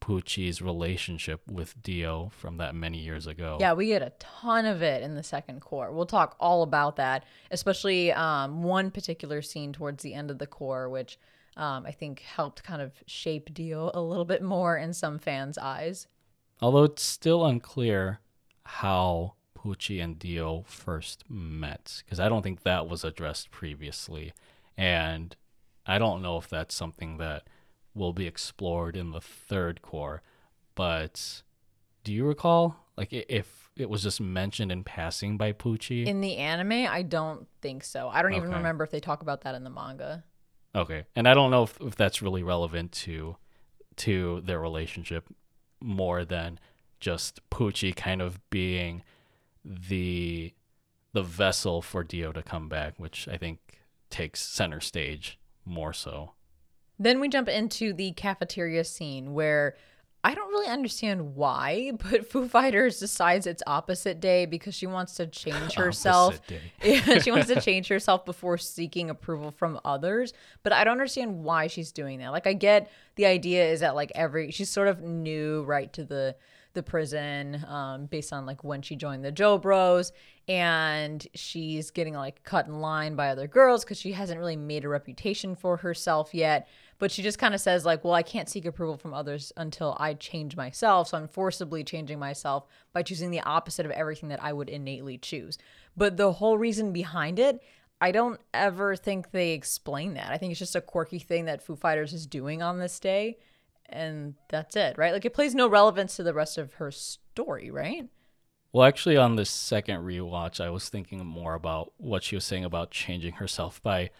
Pucci's 0.00 0.62
relationship 0.62 1.40
with 1.50 1.82
Dio 1.82 2.30
from 2.34 2.56
that 2.58 2.74
many 2.74 2.98
years 2.98 3.26
ago. 3.26 3.58
Yeah, 3.60 3.72
we 3.72 3.86
get 3.86 4.02
a 4.02 4.12
ton 4.18 4.64
of 4.64 4.82
it 4.82 5.02
in 5.02 5.14
the 5.14 5.22
second 5.22 5.60
cour. 5.60 5.92
We'll 5.92 6.06
talk 6.06 6.36
all 6.38 6.62
about 6.62 6.96
that, 6.96 7.24
especially 7.50 8.12
um, 8.12 8.62
one 8.62 8.90
particular 8.90 9.42
scene 9.42 9.72
towards 9.72 10.02
the 10.02 10.14
end 10.14 10.30
of 10.30 10.38
the 10.38 10.46
cour, 10.46 10.88
which 10.88 11.18
um, 11.56 11.84
I 11.84 11.90
think 11.90 12.20
helped 12.20 12.62
kind 12.62 12.80
of 12.80 12.92
shape 13.06 13.52
Dio 13.52 13.90
a 13.92 14.00
little 14.00 14.24
bit 14.24 14.42
more 14.42 14.76
in 14.76 14.92
some 14.92 15.18
fans' 15.18 15.58
eyes. 15.58 16.06
Although 16.60 16.84
it's 16.84 17.02
still 17.02 17.44
unclear 17.44 18.20
how 18.64 19.34
Pucci 19.58 20.02
and 20.02 20.18
Dio 20.18 20.64
first 20.66 21.24
met, 21.28 22.02
because 22.04 22.20
I 22.20 22.28
don't 22.28 22.42
think 22.42 22.62
that 22.62 22.88
was 22.88 23.04
addressed 23.04 23.50
previously. 23.50 24.32
And 24.76 25.34
I 25.86 25.98
don't 25.98 26.22
know 26.22 26.36
if 26.36 26.48
that's 26.48 26.74
something 26.74 27.18
that 27.18 27.48
will 27.94 28.12
be 28.12 28.26
explored 28.26 28.96
in 28.96 29.10
the 29.10 29.20
third 29.20 29.82
cour. 29.82 30.22
But 30.74 31.42
do 32.04 32.12
you 32.12 32.24
recall, 32.24 32.76
like, 32.96 33.12
if 33.12 33.70
it 33.76 33.90
was 33.90 34.02
just 34.02 34.20
mentioned 34.20 34.70
in 34.70 34.84
passing 34.84 35.36
by 35.36 35.52
Pucci? 35.52 36.06
In 36.06 36.20
the 36.20 36.36
anime, 36.36 36.86
I 36.88 37.02
don't 37.02 37.48
think 37.60 37.82
so. 37.82 38.08
I 38.08 38.22
don't 38.22 38.34
even 38.34 38.50
remember 38.50 38.84
if 38.84 38.90
they 38.90 39.00
talk 39.00 39.22
about 39.22 39.40
that 39.42 39.54
in 39.54 39.64
the 39.64 39.70
manga. 39.70 40.24
Okay, 40.74 41.04
and 41.16 41.26
I 41.26 41.34
don't 41.34 41.50
know 41.50 41.64
if, 41.64 41.80
if 41.80 41.96
that's 41.96 42.22
really 42.22 42.42
relevant 42.42 42.92
to 42.92 43.36
to 43.96 44.40
their 44.42 44.60
relationship 44.60 45.26
more 45.80 46.24
than 46.24 46.60
just 47.00 47.40
Pucci 47.50 47.94
kind 47.96 48.22
of 48.22 48.38
being 48.50 49.02
the 49.68 50.54
the 51.12 51.22
vessel 51.22 51.82
for 51.82 52.02
Dio 52.04 52.32
to 52.32 52.42
come 52.42 52.68
back, 52.68 52.94
which 52.96 53.28
I 53.28 53.36
think 53.36 53.58
takes 54.10 54.40
center 54.40 54.80
stage 54.80 55.38
more 55.64 55.92
so. 55.92 56.32
Then 56.98 57.20
we 57.20 57.28
jump 57.28 57.48
into 57.48 57.92
the 57.92 58.12
cafeteria 58.12 58.84
scene 58.84 59.32
where 59.32 59.76
I 60.24 60.34
don't 60.34 60.50
really 60.50 60.68
understand 60.68 61.36
why, 61.36 61.92
but 62.10 62.30
Foo 62.30 62.48
Fighters 62.48 62.98
decides 62.98 63.46
it's 63.46 63.62
opposite 63.66 64.20
day 64.20 64.46
because 64.46 64.74
she 64.74 64.86
wants 64.86 65.14
to 65.14 65.26
change 65.26 65.74
herself. 65.74 66.40
Yeah, 66.82 67.18
she 67.18 67.30
wants 67.30 67.48
to 67.48 67.60
change 67.60 67.88
herself 67.88 68.24
before 68.24 68.58
seeking 68.58 69.10
approval 69.10 69.50
from 69.50 69.80
others. 69.84 70.32
But 70.62 70.72
I 70.72 70.84
don't 70.84 70.92
understand 70.92 71.44
why 71.44 71.66
she's 71.66 71.92
doing 71.92 72.18
that. 72.18 72.30
Like 72.32 72.46
I 72.46 72.52
get 72.52 72.90
the 73.16 73.26
idea 73.26 73.70
is 73.70 73.80
that 73.80 73.94
like 73.94 74.12
every 74.14 74.50
she's 74.50 74.70
sort 74.70 74.88
of 74.88 75.02
new 75.02 75.62
right 75.64 75.92
to 75.94 76.04
the 76.04 76.36
the 76.78 76.82
prison 76.84 77.64
um, 77.66 78.06
based 78.06 78.32
on 78.32 78.46
like 78.46 78.62
when 78.62 78.80
she 78.80 78.94
joined 78.94 79.24
the 79.24 79.32
Joe 79.32 79.58
Bros 79.58 80.12
and 80.46 81.26
she's 81.34 81.90
getting 81.90 82.14
like 82.14 82.44
cut 82.44 82.66
in 82.68 82.80
line 82.80 83.16
by 83.16 83.30
other 83.30 83.48
girls 83.48 83.84
because 83.84 83.98
she 83.98 84.12
hasn't 84.12 84.38
really 84.38 84.56
made 84.56 84.84
a 84.84 84.88
reputation 84.88 85.56
for 85.56 85.76
herself 85.78 86.32
yet. 86.32 86.68
But 87.00 87.10
she 87.10 87.22
just 87.22 87.38
kind 87.38 87.52
of 87.52 87.60
says 87.60 87.84
like, 87.84 88.04
well, 88.04 88.14
I 88.14 88.22
can't 88.22 88.48
seek 88.48 88.64
approval 88.64 88.96
from 88.96 89.12
others 89.12 89.52
until 89.56 89.96
I 89.98 90.14
change 90.14 90.56
myself. 90.56 91.08
So 91.08 91.18
I'm 91.18 91.28
forcibly 91.28 91.82
changing 91.82 92.20
myself 92.20 92.66
by 92.92 93.02
choosing 93.02 93.32
the 93.32 93.40
opposite 93.40 93.84
of 93.84 93.92
everything 93.92 94.28
that 94.28 94.42
I 94.42 94.52
would 94.52 94.68
innately 94.68 95.18
choose. 95.18 95.58
But 95.96 96.16
the 96.16 96.32
whole 96.32 96.56
reason 96.56 96.92
behind 96.92 97.40
it, 97.40 97.60
I 98.00 98.12
don't 98.12 98.40
ever 98.54 98.94
think 98.94 99.32
they 99.32 99.50
explain 99.50 100.14
that. 100.14 100.30
I 100.30 100.38
think 100.38 100.52
it's 100.52 100.60
just 100.60 100.76
a 100.76 100.80
quirky 100.80 101.18
thing 101.18 101.46
that 101.46 101.62
Foo 101.62 101.74
Fighters 101.74 102.12
is 102.12 102.26
doing 102.26 102.62
on 102.62 102.78
this 102.78 103.00
day. 103.00 103.38
And 103.88 104.34
that's 104.48 104.76
it, 104.76 104.98
right? 104.98 105.12
Like 105.12 105.24
it 105.24 105.34
plays 105.34 105.54
no 105.54 105.68
relevance 105.68 106.16
to 106.16 106.22
the 106.22 106.34
rest 106.34 106.58
of 106.58 106.74
her 106.74 106.90
story, 106.90 107.70
right? 107.70 108.08
Well, 108.72 108.86
actually, 108.86 109.16
on 109.16 109.36
this 109.36 109.48
second 109.48 110.02
rewatch, 110.02 110.60
I 110.60 110.68
was 110.68 110.90
thinking 110.90 111.24
more 111.24 111.54
about 111.54 111.92
what 111.96 112.22
she 112.22 112.34
was 112.34 112.44
saying 112.44 112.64
about 112.64 112.90
changing 112.90 113.34
herself 113.34 113.82
by 113.82 114.10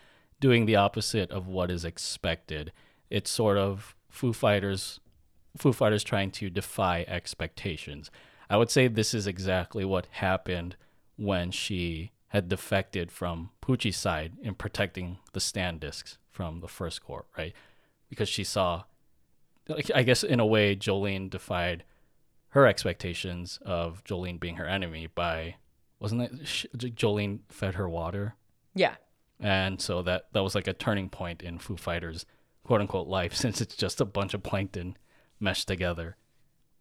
doing 0.41 0.64
the 0.64 0.77
opposite 0.77 1.31
of 1.31 1.47
what 1.47 1.71
is 1.71 1.85
expected. 1.85 2.73
It's 3.11 3.31
sort 3.31 3.59
of 3.59 3.95
Foo 4.09 4.33
Fighters, 4.33 5.01
Foo 5.59 5.73
Fighters 5.73 6.03
trying 6.03 6.31
to 6.33 6.49
defy 6.49 7.05
expectations. 7.07 8.11
I 8.49 8.57
would 8.57 8.71
say 8.71 8.89
this 8.89 9.12
is 9.12 9.27
exactly 9.27 9.85
what 9.85 10.07
happened 10.12 10.77
when 11.16 11.51
she 11.51 12.12
had 12.29 12.49
defected 12.49 13.11
from 13.11 13.51
Pucci's 13.61 13.97
side 13.97 14.33
in 14.43 14.55
protecting 14.55 15.19
the 15.33 15.41
stand 15.41 15.81
discs 15.81 16.19
from 16.31 16.61
the 16.61 16.69
first 16.69 17.05
cour, 17.05 17.27
right? 17.37 17.53
Because 18.09 18.29
she 18.29 18.45
saw, 18.45 18.85
like, 19.69 19.91
I 19.95 20.03
guess 20.03 20.23
in 20.25 20.41
a 20.41 20.47
way, 20.47 20.75
Jolyne 20.75 21.29
defied 21.29 21.85
her 22.51 22.66
expectations 22.66 23.59
of 23.64 24.03
Jolyne 24.05 24.39
being 24.39 24.57
her 24.57 24.66
enemy 24.66 25.07
by 25.14 25.57
wasn't 26.01 26.23
it 26.23 26.95
Jolyne 26.95 27.41
fed 27.49 27.75
her 27.75 27.89
water 27.89 28.37
Yeah. 28.75 28.95
and 29.41 29.81
so 29.83 30.01
that 30.03 30.29
that 30.33 30.43
was 30.43 30.55
like 30.55 30.66
a 30.69 30.73
turning 30.73 31.09
point 31.11 31.43
in 31.43 31.59
Foo 31.59 31.77
Fighters 31.77 32.25
quote 32.64 32.81
unquote 32.81 33.07
life 33.09 33.35
since 33.43 33.61
it's 33.61 33.77
just 33.77 34.01
a 34.01 34.05
bunch 34.07 34.33
of 34.35 34.43
plankton 34.43 34.97
meshed 35.41 35.69
together. 35.69 36.16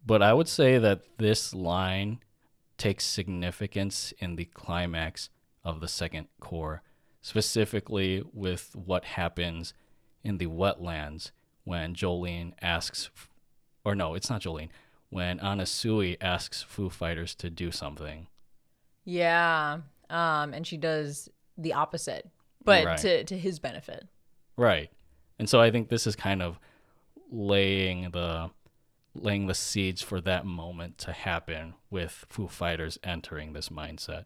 But 0.06 0.22
I 0.22 0.34
would 0.34 0.48
say 0.48 0.78
that 0.78 1.02
this 1.18 1.54
line 1.54 2.20
takes 2.78 3.04
significance 3.04 4.14
in 4.20 4.36
the 4.38 4.46
climax 4.46 5.30
of 5.66 5.82
the 5.82 5.88
second 5.88 6.28
cour, 6.40 6.82
specifically 7.22 8.24
with 8.34 8.74
what 8.76 9.04
happens 9.04 9.74
in 10.24 10.38
the 10.38 10.48
wetlands 10.48 11.32
when 11.68 11.94
Jolyne 11.94 12.56
asks, 12.62 13.10
or 13.84 13.94
no, 13.94 14.14
it's 14.16 14.30
not 14.30 14.42
Jolyne, 14.42 14.70
when 15.10 15.38
Anasui 15.40 16.16
asks 16.22 16.62
Foo 16.64 16.90
Fighters 16.90 17.36
to 17.36 17.50
do 17.50 17.72
something. 17.72 18.28
Yeah. 19.04 19.80
Um, 20.10 20.54
and 20.54 20.66
she 20.66 20.78
does 20.78 21.30
the 21.58 21.74
opposite, 21.74 22.30
but 22.64 22.86
Right. 22.86 22.98
to, 23.00 23.24
to 23.26 23.38
his 23.38 23.60
benefit. 23.60 24.08
Right. 24.56 24.90
And 25.40 25.50
so 25.50 25.60
I 25.60 25.70
think 25.70 25.90
this 25.90 26.08
is 26.08 26.16
kind 26.16 26.42
of 26.42 26.58
laying 27.32 28.12
the 28.12 28.50
laying 29.14 29.48
the 29.48 29.54
seeds 29.56 30.02
for 30.02 30.22
that 30.22 30.46
moment 30.46 31.00
to 31.00 31.12
happen 31.12 31.74
with 31.90 32.26
Foo 32.30 32.48
Fighters 32.48 33.00
entering 33.04 33.54
this 33.54 33.70
mindset. 33.70 34.26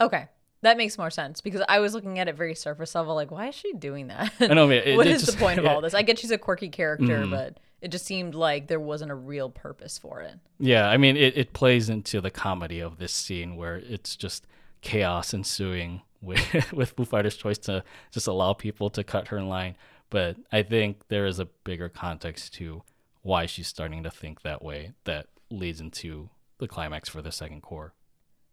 Okay. 0.00 0.28
That 0.62 0.76
makes 0.76 0.98
more 0.98 1.10
sense 1.10 1.40
because 1.40 1.62
I 1.68 1.80
was 1.80 1.94
looking 1.94 2.18
at 2.18 2.28
it 2.28 2.36
very 2.36 2.54
surface 2.54 2.94
level, 2.94 3.14
like, 3.14 3.30
why 3.30 3.48
is 3.48 3.54
she 3.54 3.72
doing 3.72 4.08
that? 4.08 4.32
I 4.40 4.48
know, 4.48 4.68
it- 4.70 4.96
what 4.96 5.06
it 5.06 5.12
is 5.14 5.22
just- 5.22 5.38
the 5.38 5.42
point 5.42 5.58
of 5.58 5.64
all 5.70 5.80
this? 5.80 5.94
I 5.94 6.02
get 6.02 6.18
she's 6.18 6.30
a 6.30 6.38
quirky 6.38 6.68
character, 6.68 7.24
Mhm. 7.24 7.30
but 7.30 7.58
it 7.80 7.88
just 7.90 8.04
seemed 8.04 8.34
like 8.34 8.66
there 8.66 8.78
wasn't 8.80 9.10
a 9.10 9.14
real 9.14 9.48
purpose 9.48 9.96
for 9.98 10.20
it. 10.20 10.34
Yeah, 10.58 10.88
I 10.88 10.96
mean 10.98 11.16
it, 11.16 11.36
it 11.36 11.52
plays 11.54 11.88
into 11.88 12.20
the 12.20 12.30
comedy 12.30 12.80
of 12.80 12.98
this 12.98 13.12
scene 13.12 13.56
where 13.56 13.76
it's 13.76 14.16
just 14.16 14.46
chaos 14.82 15.32
ensuing 15.32 16.02
with 16.20 16.72
with 16.72 16.90
Foo 16.90 17.06
Fighters' 17.06 17.36
choice 17.36 17.56
to 17.58 17.82
just 18.10 18.26
allow 18.26 18.52
people 18.52 18.90
to 18.90 19.02
cut 19.02 19.28
her 19.28 19.38
in 19.38 19.48
line. 19.48 19.76
But 20.10 20.36
I 20.52 20.62
think 20.62 21.08
there 21.08 21.24
is 21.24 21.38
a 21.38 21.46
bigger 21.64 21.88
context 21.88 22.52
to 22.54 22.82
why 23.22 23.46
she's 23.46 23.68
starting 23.68 24.02
to 24.02 24.10
think 24.10 24.42
that 24.42 24.60
way 24.62 24.92
that 25.04 25.28
leads 25.50 25.80
into 25.80 26.28
the 26.58 26.68
climax 26.68 27.08
for 27.08 27.22
the 27.22 27.32
second 27.32 27.62
cour. 27.62 27.94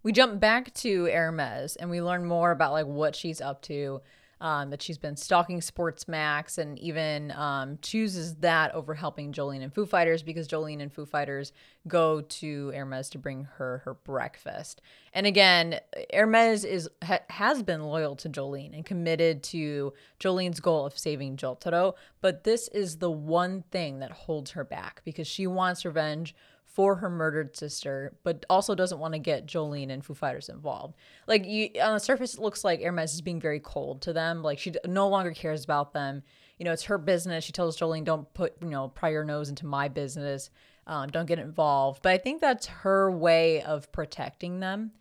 We 0.07 0.13
jump 0.13 0.39
back 0.39 0.73
to 0.75 1.03
Hermes 1.03 1.75
and 1.75 1.89
we 1.89 2.01
learn 2.01 2.23
more 2.23 2.51
about 2.51 2.71
like 2.71 2.85
what 2.85 3.13
she's 3.13 3.41
up 3.41 3.61
to. 3.63 3.99
Um, 4.39 4.69
that 4.69 4.83
she's 4.83 4.99
been 4.99 5.17
stalking 5.17 5.61
Sports 5.61 6.07
Max 6.07 6.59
and 6.59 6.77
even 6.77 7.31
um, 7.31 7.79
chooses 7.81 8.35
that 8.35 8.73
over 8.75 8.93
helping 8.93 9.31
Jolyne 9.33 9.63
and 9.63 9.73
Foo 9.73 9.87
Fighters 9.87 10.21
because 10.21 10.47
Jolyne 10.47 10.79
and 10.79 10.93
Foo 10.93 11.07
Fighters 11.07 11.51
go 11.87 12.21
to 12.21 12.69
Hermes 12.69 13.09
to 13.09 13.17
bring 13.17 13.45
her 13.57 13.79
her 13.79 13.95
breakfast. 13.95 14.79
And 15.11 15.25
again, 15.25 15.79
Hermes 16.13 16.63
is 16.63 16.87
ha- 17.03 17.21
has 17.31 17.63
been 17.63 17.81
loyal 17.81 18.15
to 18.17 18.29
Jolyne 18.29 18.75
and 18.75 18.85
committed 18.85 19.41
to 19.43 19.91
Jolyne's 20.19 20.59
goal 20.59 20.85
of 20.85 20.97
saving 20.97 21.35
Jotaro, 21.37 21.95
but 22.21 22.43
this 22.43 22.67
is 22.67 22.99
the 22.99 23.11
one 23.11 23.63
thing 23.71 23.99
that 23.99 24.11
holds 24.11 24.51
her 24.51 24.63
back 24.63 25.01
because 25.03 25.27
she 25.27 25.47
wants 25.47 25.83
revenge 25.83 26.35
for 26.77 26.97
her 26.97 27.09
murdered 27.09 27.57
sister, 27.57 28.13
but 28.21 28.45
also 28.51 28.75
doesn't 28.75 28.99
want 28.99 29.15
to 29.15 29.19
get 29.19 29.47
Jolyne 29.47 29.89
and 29.89 30.05
Foo 30.05 30.13
Fighters 30.13 30.47
involved. 30.47 30.95
Like 31.25 31.43
you 31.43 31.71
on 31.81 31.95
the 31.95 31.99
surface, 31.99 32.35
it 32.35 32.39
looks 32.39 32.63
like 32.63 32.83
Hermes 32.83 33.15
is 33.15 33.21
being 33.21 33.41
very 33.41 33.59
cold 33.59 34.03
to 34.03 34.13
them. 34.13 34.43
Like 34.43 34.59
she 34.59 34.73
no 34.85 35.07
longer 35.07 35.31
cares 35.31 35.63
about 35.63 35.93
them. 35.93 36.21
You 36.59 36.65
know, 36.65 36.73
it's 36.73 36.83
her 36.83 36.99
business. 36.99 37.43
She 37.43 37.51
tells 37.51 37.77
Jolyne, 37.77 38.03
"Don't 38.03 38.31
put 38.35 38.53
you 38.61 38.69
know 38.69 38.89
pry 38.89 39.09
your 39.09 39.23
nose 39.23 39.49
into 39.49 39.65
my 39.65 39.87
business. 39.87 40.51
Um, 40.85 41.09
don't 41.09 41.25
get 41.25 41.39
involved." 41.39 42.03
But 42.03 42.11
I 42.11 42.19
think 42.19 42.41
that's 42.41 42.67
her 42.67 43.09
way 43.09 43.63
of 43.63 43.91
protecting 43.91 44.59
them. 44.59 44.91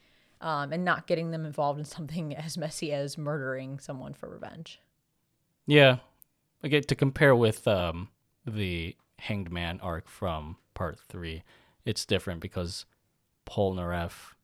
um, 0.41 0.73
and 0.73 0.83
not 0.83 1.07
getting 1.07 1.31
them 1.31 1.45
involved 1.45 1.79
in 1.79 1.85
something 1.85 2.35
as 2.47 2.57
messy 2.57 2.91
as 2.91 3.19
murdering 3.19 3.79
someone 3.81 4.15
for 4.15 4.31
revenge. 4.31 4.81
Yeah. 5.67 5.99
Okay, 6.65 6.81
to 6.81 6.95
compare 6.95 7.37
with 7.37 7.69
um, 7.69 8.09
the 8.47 8.97
Hanged 9.19 9.51
Man 9.51 9.79
arc 9.83 10.09
from 10.09 10.57
part 10.75 10.99
three, 11.09 11.43
it's 11.87 12.05
different 12.05 12.41
because 12.41 12.85
Polnareff, 13.47 14.35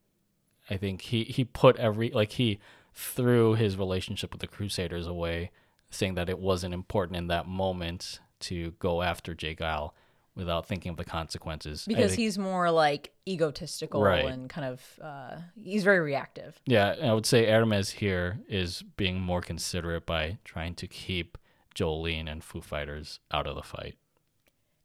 I 0.70 0.76
think 0.78 1.02
he, 1.02 1.24
he 1.24 1.44
put 1.44 1.76
every, 1.76 2.10
like, 2.10 2.32
he 2.32 2.60
threw 2.94 3.54
his 3.54 3.76
relationship 3.76 4.32
with 4.32 4.40
the 4.40 4.46
Crusaders 4.46 5.06
away, 5.06 5.50
saying 5.90 6.14
that 6.14 6.30
it 6.30 6.38
wasn't 6.38 6.72
important 6.72 7.16
in 7.16 7.26
that 7.26 7.46
moment 7.46 8.20
to 8.40 8.70
go 8.78 9.02
after 9.02 9.34
Jay 9.34 9.54
Geil 9.54 9.92
without 10.34 10.66
thinking 10.66 10.90
of 10.90 10.96
the 10.96 11.04
consequences. 11.04 11.84
Because 11.86 12.12
think- 12.12 12.20
he's 12.20 12.38
more 12.38 12.70
like 12.70 13.12
egotistical 13.28 14.02
Right. 14.02 14.24
and 14.24 14.48
kind 14.48 14.66
of, 14.66 14.98
uh, 15.02 15.36
he's 15.62 15.84
very 15.84 16.00
reactive. 16.00 16.58
Yeah, 16.64 16.94
I 17.02 17.12
would 17.12 17.26
say 17.26 17.46
Hermes 17.46 17.90
here 17.90 18.40
is 18.48 18.82
being 18.96 19.20
more 19.20 19.42
considerate 19.42 20.06
by 20.06 20.38
trying 20.44 20.74
to 20.76 20.86
keep 20.86 21.36
Jolyne 21.74 22.28
and 22.28 22.42
Foo 22.42 22.60
Fighters 22.62 23.20
out 23.30 23.46
of 23.46 23.56
the 23.56 23.62
fight. 23.62 23.96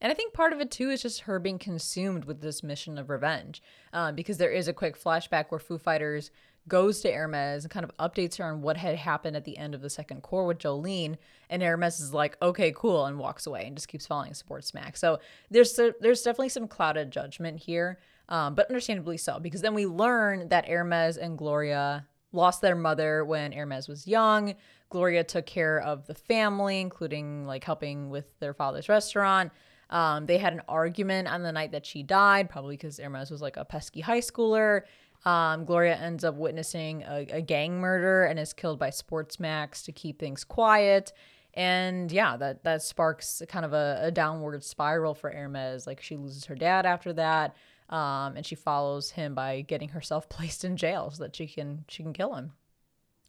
And 0.02 0.12
I 0.12 0.16
think 0.16 0.34
part 0.34 0.54
of 0.54 0.60
it 0.60 0.70
too 0.72 0.90
is 0.90 1.02
just 1.02 1.22
her 1.22 1.40
being 1.40 1.60
consumed 1.60 2.26
with 2.26 2.42
this 2.42 2.62
mission 2.64 2.98
of 2.98 3.10
revenge, 3.10 3.62
um, 3.94 4.16
because 4.16 4.38
there 4.38 4.52
is 4.52 4.68
a 4.68 4.74
quick 4.74 5.02
flashback 5.02 5.46
where 5.50 5.60
Foo 5.60 5.78
Fighters 5.78 6.32
goes 6.68 7.00
to 7.02 7.12
Hermes 7.12 7.64
and 7.64 7.72
kind 7.72 7.86
of 7.86 7.96
updates 7.98 8.38
her 8.38 8.46
on 8.46 8.62
what 8.62 8.78
had 8.78 8.96
happened 8.96 9.38
at 9.38 9.46
the 9.46 9.58
end 9.58 9.74
of 9.74 9.82
the 9.82 9.90
second 9.90 10.22
cour 10.22 10.46
with 10.46 10.60
Jolyne, 10.60 11.18
and 11.50 11.64
Hermes 11.64 12.00
is 12.00 12.14
like, 12.14 12.38
"Okay, 12.42 12.74
cool," 12.76 13.06
and 13.06 13.18
walks 13.18 13.48
away 13.48 13.66
and 13.66 13.76
just 13.76 13.88
keeps 13.88 14.06
following 14.06 14.34
Sports 14.34 14.68
Smack. 14.68 14.98
So 14.98 15.20
there's 15.50 15.80
there's 16.02 16.22
definitely 16.22 16.50
some 16.50 16.68
clouded 16.68 17.10
judgment 17.10 17.60
here, 17.60 18.00
um, 18.30 18.54
but 18.54 18.68
understandably 18.70 19.18
so, 19.18 19.40
because 19.40 19.62
then 19.62 19.74
we 19.74 19.86
learn 19.86 20.50
that 20.50 20.68
Hermes 20.68 21.18
and 21.18 21.38
Gloria 21.38 22.06
lost 22.34 22.62
their 22.62 22.76
mother 22.76 23.24
when 23.24 23.54
Hermes 23.54 23.88
was 23.88 24.06
young. 24.06 24.54
Gloria 24.90 25.24
took 25.24 25.46
care 25.46 25.80
of 25.80 26.06
the 26.08 26.14
family, 26.14 26.82
including 26.82 27.46
like 27.48 27.64
helping 27.64 28.10
with 28.10 28.38
their 28.40 28.54
father's 28.54 28.90
restaurant. 28.90 29.52
Um, 29.90 30.26
they 30.26 30.38
had 30.38 30.54
an 30.54 30.62
argument 30.68 31.28
on 31.28 31.44
the 31.44 31.52
night 31.52 31.72
that 31.72 31.86
she 31.86 32.04
died, 32.04 32.50
probably 32.50 32.76
because 32.76 32.98
Hermes 33.00 33.32
was 33.32 33.42
like 33.42 33.58
a 33.58 33.66
pesky 33.66 34.02
high 34.02 34.20
schooler. 34.20 34.82
Um, 35.26 35.66
Gloria 35.66 35.96
ends 35.96 36.24
up 36.24 36.36
witnessing 36.36 37.04
a, 37.04 37.28
a 37.32 37.42
gang 37.42 37.80
murder 37.80 38.26
and 38.26 38.40
is 38.40 38.54
killed 38.54 38.80
by 38.80 38.90
Sports 38.90 39.40
Max 39.40 39.82
to 39.84 39.92
keep 39.92 40.20
things 40.20 40.44
quiet. 40.44 41.12
And 41.54 42.12
yeah, 42.12 42.38
that 42.38 42.64
that 42.64 42.84
sparks 42.84 43.42
kind 43.50 43.66
of 43.66 43.74
a, 43.74 44.00
a 44.04 44.12
downward 44.12 44.64
spiral 44.64 45.16
for 45.16 45.32
Hermes. 45.32 45.88
Like 45.88 46.02
she 46.02 46.16
loses 46.16 46.46
her 46.46 46.56
dad 46.56 46.86
after 46.86 47.14
that, 47.14 47.56
um, 47.90 48.38
and 48.38 48.46
she 48.46 48.56
follows 48.56 49.12
him 49.12 49.34
by 49.34 49.62
getting 49.62 49.90
herself 49.90 50.30
placed 50.30 50.64
in 50.64 50.78
jail 50.78 51.10
so 51.12 51.24
that 51.24 51.36
she 51.36 51.48
can 51.48 51.86
she 51.88 52.04
can 52.04 52.14
kill 52.14 52.36
him. 52.36 52.54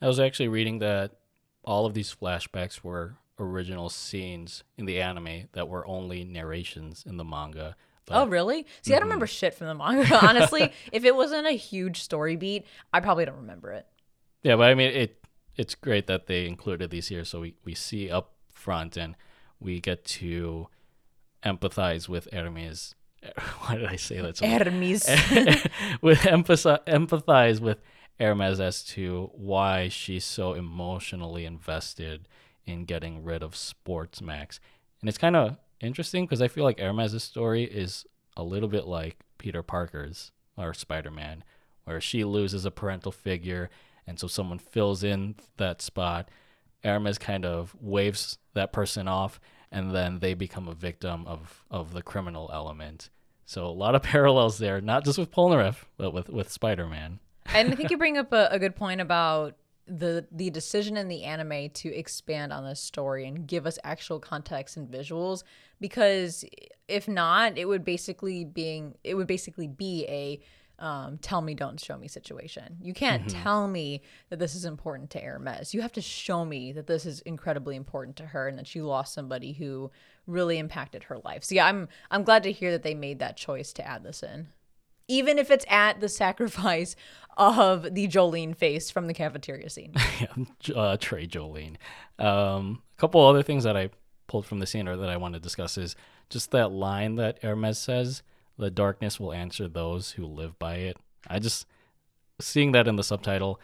I 0.02 0.06
was 0.06 0.20
actually 0.20 0.48
reading 0.48 0.78
that 0.80 1.12
all 1.64 1.86
of 1.86 1.94
these 1.94 2.14
flashbacks 2.14 2.84
were 2.84 3.16
original 3.38 3.88
scenes 3.88 4.64
in 4.76 4.86
the 4.86 5.00
anime 5.00 5.48
that 5.52 5.68
were 5.68 5.86
only 5.86 6.24
narrations 6.24 7.04
in 7.06 7.16
the 7.16 7.24
manga. 7.24 7.76
But 8.06 8.16
Oh, 8.16 8.26
really? 8.26 8.66
See, 8.82 8.94
I 8.94 8.98
don't 8.98 9.06
remember 9.08 9.26
shit 9.26 9.54
from 9.54 9.66
the 9.66 9.74
manga. 9.74 10.18
Honestly, 10.26 10.72
if 10.92 11.04
it 11.04 11.14
wasn't 11.14 11.46
a 11.46 11.52
huge 11.52 12.00
story 12.00 12.36
beat, 12.36 12.66
I 12.92 13.00
probably 13.00 13.24
don't 13.24 13.36
remember 13.36 13.72
it. 13.72 13.86
Yeah, 14.42 14.56
but 14.56 14.70
I 14.70 14.74
mean 14.74 14.90
it 14.90 15.24
it's 15.56 15.74
great 15.74 16.06
that 16.06 16.26
they 16.26 16.46
included 16.46 16.90
these 16.90 17.08
here 17.08 17.24
so 17.24 17.40
we, 17.40 17.54
we 17.64 17.74
see 17.74 18.08
up 18.10 18.34
front 18.52 18.96
and 18.96 19.16
we 19.58 19.80
get 19.80 20.04
to 20.04 20.68
empathize 21.42 22.08
with 22.08 22.28
Hermes. 22.32 22.94
Why 23.60 23.76
did 23.76 23.86
I 23.86 23.96
say 23.96 24.20
that? 24.20 24.36
so? 24.36 24.46
Hermes. 24.46 25.04
with 26.00 26.20
empathize, 26.20 26.84
empathize 26.86 27.60
with 27.60 27.78
Hermes 28.20 28.60
as 28.60 28.82
to 28.84 29.30
why 29.34 29.88
she's 29.88 30.24
so 30.24 30.54
emotionally 30.54 31.44
invested 31.44 32.28
in 32.68 32.84
getting 32.84 33.24
rid 33.24 33.42
of 33.42 33.56
Sports 33.56 34.20
Max. 34.20 34.60
And 35.00 35.08
it's 35.08 35.18
kind 35.18 35.34
of 35.34 35.56
interesting 35.80 36.26
because 36.26 36.42
I 36.42 36.48
feel 36.48 36.64
like 36.64 36.78
Hermes' 36.78 37.24
story 37.24 37.64
is 37.64 38.04
a 38.36 38.42
little 38.42 38.68
bit 38.68 38.86
like 38.86 39.16
Peter 39.38 39.62
Parker's 39.62 40.32
or 40.56 40.74
Spider 40.74 41.10
Man, 41.10 41.44
where 41.84 42.00
she 42.00 42.24
loses 42.24 42.64
a 42.64 42.70
parental 42.70 43.10
figure 43.10 43.70
and 44.06 44.18
so 44.18 44.26
someone 44.26 44.58
fills 44.58 45.02
in 45.02 45.36
that 45.56 45.80
spot. 45.80 46.28
Hermes 46.84 47.18
kind 47.18 47.44
of 47.44 47.74
waves 47.80 48.38
that 48.54 48.72
person 48.72 49.08
off 49.08 49.40
and 49.72 49.90
then 49.90 50.18
they 50.18 50.34
become 50.34 50.68
a 50.68 50.74
victim 50.74 51.26
of, 51.26 51.64
of 51.70 51.92
the 51.92 52.02
criminal 52.02 52.50
element. 52.52 53.08
So 53.46 53.66
a 53.66 53.68
lot 53.68 53.94
of 53.94 54.02
parallels 54.14 54.58
there, 54.58 54.80
not 54.80 55.04
just 55.04 55.18
with 55.18 55.30
Polnareff, 55.30 55.84
but 55.96 56.12
with, 56.12 56.28
with 56.28 56.52
Spider 56.52 56.86
Man. 56.86 57.20
and 57.46 57.72
I 57.72 57.74
think 57.74 57.90
you 57.90 57.96
bring 57.96 58.18
up 58.18 58.32
a, 58.32 58.48
a 58.50 58.58
good 58.58 58.76
point 58.76 59.00
about 59.00 59.56
the 59.88 60.26
the 60.30 60.50
decision 60.50 60.96
in 60.96 61.08
the 61.08 61.24
anime 61.24 61.70
to 61.70 61.94
expand 61.94 62.52
on 62.52 62.64
this 62.64 62.80
story 62.80 63.26
and 63.26 63.46
give 63.46 63.66
us 63.66 63.78
actual 63.84 64.20
context 64.20 64.76
and 64.76 64.88
visuals 64.88 65.42
because 65.80 66.44
if 66.88 67.08
not 67.08 67.56
it 67.56 67.66
would 67.66 67.84
basically 67.84 68.44
being 68.44 68.94
it 69.02 69.14
would 69.14 69.26
basically 69.26 69.66
be 69.66 70.04
a 70.08 70.40
um, 70.80 71.18
tell 71.18 71.40
me 71.40 71.54
don't 71.54 71.80
show 71.80 71.96
me 71.96 72.06
situation. 72.06 72.76
You 72.80 72.94
can't 72.94 73.28
tell 73.28 73.66
me 73.66 74.02
that 74.30 74.38
this 74.38 74.54
is 74.54 74.64
important 74.64 75.10
to 75.10 75.18
Hermes. 75.18 75.74
You 75.74 75.82
have 75.82 75.92
to 75.94 76.00
show 76.00 76.44
me 76.44 76.70
that 76.70 76.86
this 76.86 77.04
is 77.04 77.20
incredibly 77.22 77.74
important 77.74 78.14
to 78.18 78.26
her 78.26 78.46
and 78.46 78.56
that 78.58 78.66
she 78.68 78.80
lost 78.80 79.12
somebody 79.12 79.52
who 79.54 79.90
really 80.28 80.56
impacted 80.56 81.04
her 81.04 81.18
life. 81.24 81.42
So 81.42 81.56
yeah 81.56 81.66
I'm 81.66 81.88
I'm 82.10 82.22
glad 82.22 82.44
to 82.44 82.52
hear 82.52 82.70
that 82.70 82.84
they 82.84 82.94
made 82.94 83.18
that 83.18 83.36
choice 83.36 83.72
to 83.72 83.86
add 83.86 84.04
this 84.04 84.22
in 84.22 84.48
even 85.08 85.38
if 85.38 85.50
it's 85.50 85.64
at 85.68 86.00
the 86.00 86.08
sacrifice 86.08 86.94
of 87.36 87.94
the 87.94 88.06
Jolyne 88.06 88.52
face 88.52 88.90
from 88.90 89.06
the 89.06 89.14
cafeteria 89.14 89.70
scene. 89.70 89.94
uh, 90.74 90.96
Trey 91.00 91.26
Jolyne. 91.26 91.78
Um, 92.18 92.82
a 92.96 93.00
couple 93.00 93.24
other 93.24 93.42
things 93.42 93.64
that 93.64 93.76
I 93.76 93.90
pulled 94.26 94.44
from 94.44 94.58
the 94.58 94.66
scene 94.66 94.88
or 94.88 94.96
that 94.96 95.08
I 95.08 95.16
want 95.16 95.34
to 95.34 95.40
discuss 95.40 95.78
is 95.78 95.96
just 96.28 96.50
that 96.50 96.72
line 96.72 97.14
that 97.16 97.42
Hermes 97.42 97.78
says, 97.78 98.22
"The 98.58 98.70
darkness 98.70 99.18
will 99.18 99.32
answer 99.32 99.68
those 99.68 100.12
who 100.12 100.26
live 100.26 100.58
by 100.58 100.76
it." 100.76 100.98
I 101.26 101.38
just 101.38 101.66
seeing 102.40 102.72
that 102.72 102.88
in 102.88 102.96
the 102.96 103.04
subtitle, 103.04 103.60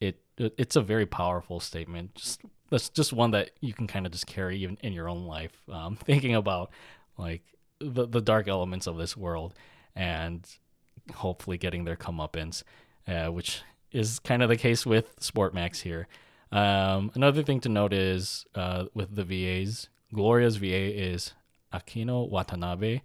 it 0.00 0.18
it's 0.36 0.74
a 0.74 0.80
very 0.80 1.06
powerful 1.06 1.60
statement. 1.60 2.14
Just 2.14 2.40
that's 2.70 2.88
just 2.88 3.12
one 3.12 3.30
that 3.32 3.50
you 3.60 3.72
can 3.74 3.86
kind 3.86 4.06
of 4.06 4.12
just 4.12 4.26
carry 4.26 4.58
even 4.58 4.78
in 4.82 4.92
your 4.94 5.08
own 5.08 5.26
life, 5.26 5.62
um, 5.70 5.96
thinking 6.04 6.34
about 6.34 6.70
like 7.18 7.42
the 7.78 8.06
the 8.06 8.22
dark 8.22 8.48
elements 8.48 8.86
of 8.86 8.96
this 8.96 9.16
world 9.16 9.54
and 9.94 10.48
hopefully 11.10 11.58
getting 11.58 11.84
their 11.84 11.96
comeuppance, 11.96 12.62
uh, 13.06 13.26
which 13.26 13.62
is 13.92 14.18
kind 14.18 14.42
of 14.42 14.48
the 14.48 14.56
case 14.56 14.84
with 14.84 15.18
Sportmax 15.20 15.80
here. 15.80 16.08
Um, 16.50 17.10
another 17.14 17.42
thing 17.42 17.60
to 17.60 17.68
note 17.68 17.92
is 17.92 18.46
uh, 18.54 18.86
with 18.94 19.14
the 19.14 19.24
VAs, 19.24 19.88
Gloria's 20.14 20.56
VA 20.56 20.98
is 20.98 21.34
Akeno 21.72 22.28
Watanabe. 22.28 23.02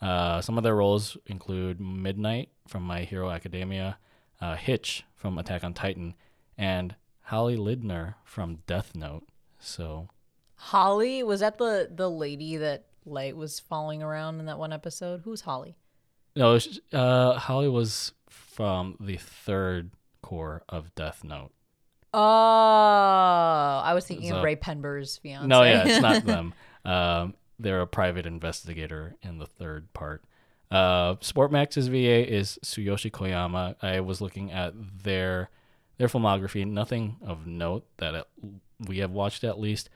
Uh, 0.00 0.40
some 0.40 0.58
of 0.58 0.64
their 0.64 0.74
roles 0.74 1.16
include 1.26 1.80
Midnight 1.80 2.50
from 2.66 2.82
My 2.82 3.00
Hero 3.00 3.30
Academia, 3.30 3.98
uh, 4.40 4.56
Hitch 4.56 5.04
from 5.14 5.38
Attack 5.38 5.64
on 5.64 5.74
Titan, 5.74 6.14
and 6.58 6.94
Holly 7.22 7.56
Lidner 7.56 8.14
from 8.24 8.58
Death 8.66 8.94
Note. 8.94 9.26
So 9.58 10.08
Holly 10.56 11.22
was 11.22 11.40
that 11.40 11.58
the 11.58 11.90
the 11.94 12.10
lady 12.10 12.56
that 12.56 12.86
Light 13.04 13.36
was 13.36 13.60
following 13.60 14.02
around 14.02 14.40
in 14.40 14.46
that 14.46 14.58
one 14.58 14.72
episode? 14.72 15.20
Who's 15.24 15.42
Holly? 15.42 15.76
No, 16.36 16.58
uh, 16.92 17.38
Holly 17.38 17.68
was 17.68 18.12
from 18.28 18.96
the 19.00 19.16
third 19.16 19.90
cour 20.22 20.62
of 20.68 20.94
Death 20.94 21.24
Note. 21.24 21.50
Oh, 22.12 22.20
I 23.84 23.92
was 23.94 24.06
thinking 24.06 24.28
So- 24.30 24.38
of 24.38 24.44
Ray 24.44 24.56
Penber's 24.56 25.16
fiance. 25.18 25.46
No, 25.46 25.62
yeah, 25.62 25.84
it's 25.86 26.00
not 26.00 26.24
them. 26.26 26.54
Um, 26.84 27.34
they're 27.58 27.80
a 27.80 27.86
private 27.86 28.26
investigator 28.26 29.16
in 29.22 29.38
the 29.38 29.46
third 29.46 29.92
part. 29.92 30.22
Uh, 30.70 31.14
Sportmax's 31.16 31.88
VA 31.88 32.30
is 32.30 32.58
Tsuyoshi 32.64 33.10
Koyama. 33.10 33.76
I 33.82 34.00
was 34.00 34.20
looking 34.20 34.50
at 34.52 34.74
their 35.02 35.48
their 35.98 36.08
filmography. 36.08 36.66
Nothing 36.66 37.16
of 37.24 37.46
note 37.46 37.86
that 37.98 38.14
it, 38.14 38.24
we 38.86 38.98
have 38.98 39.10
watched 39.12 39.44
at 39.44 39.58
least, 39.58 39.88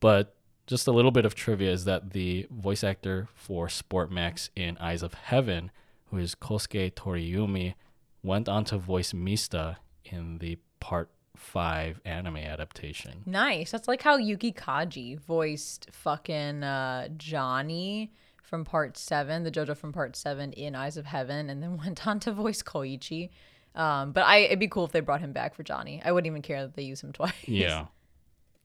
but 0.00 0.34
just 0.66 0.86
a 0.88 0.92
little 0.92 1.12
bit 1.12 1.24
of 1.24 1.34
trivia 1.34 1.70
is 1.70 1.84
that 1.84 2.10
the 2.10 2.46
voice 2.50 2.82
actor 2.84 3.28
for 3.34 3.68
Sportmax 3.68 4.50
in 4.56 4.76
Eyes 4.78 5.02
of 5.02 5.14
Heaven, 5.14 5.70
who 6.06 6.18
is 6.18 6.34
Kosuke 6.34 6.92
Toriumi, 6.92 7.74
went 8.22 8.48
on 8.48 8.64
to 8.66 8.78
voice 8.78 9.12
Mista 9.14 9.78
in 10.04 10.38
the 10.38 10.58
Part 10.80 11.10
Five 11.36 12.00
anime 12.04 12.38
adaptation. 12.38 13.22
Nice. 13.26 13.70
That's 13.70 13.88
like 13.88 14.00
how 14.00 14.16
Yuki 14.16 14.52
Kaji 14.52 15.18
voiced 15.20 15.88
fucking 15.92 16.62
uh, 16.62 17.08
Johnny 17.18 18.10
from 18.42 18.64
part 18.64 18.96
seven, 18.96 19.42
the 19.42 19.50
JoJo 19.50 19.76
from 19.76 19.92
part 19.92 20.16
seven 20.16 20.52
in 20.52 20.74
Eyes 20.74 20.96
of 20.96 21.04
Heaven, 21.04 21.50
and 21.50 21.62
then 21.62 21.76
went 21.84 22.06
on 22.06 22.20
to 22.20 22.32
voice 22.32 22.62
Koichi. 22.62 23.30
Um, 23.74 24.12
but 24.12 24.24
I 24.24 24.38
it'd 24.38 24.58
be 24.58 24.68
cool 24.68 24.86
if 24.86 24.92
they 24.92 25.00
brought 25.00 25.20
him 25.20 25.32
back 25.32 25.54
for 25.54 25.62
Johnny. 25.62 26.00
I 26.02 26.12
wouldn't 26.12 26.26
even 26.26 26.40
care 26.40 26.62
that 26.62 26.74
they 26.74 26.82
use 26.82 27.02
him 27.02 27.12
twice. 27.14 27.34
Yeah. 27.44 27.86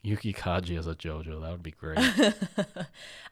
Yuki 0.04 0.34
Kaji 0.34 0.78
as 0.78 0.88
a 0.88 0.96
JoJo, 0.96 1.42
that 1.42 1.52
would 1.52 1.64
be 1.64 1.72
great. 1.72 2.00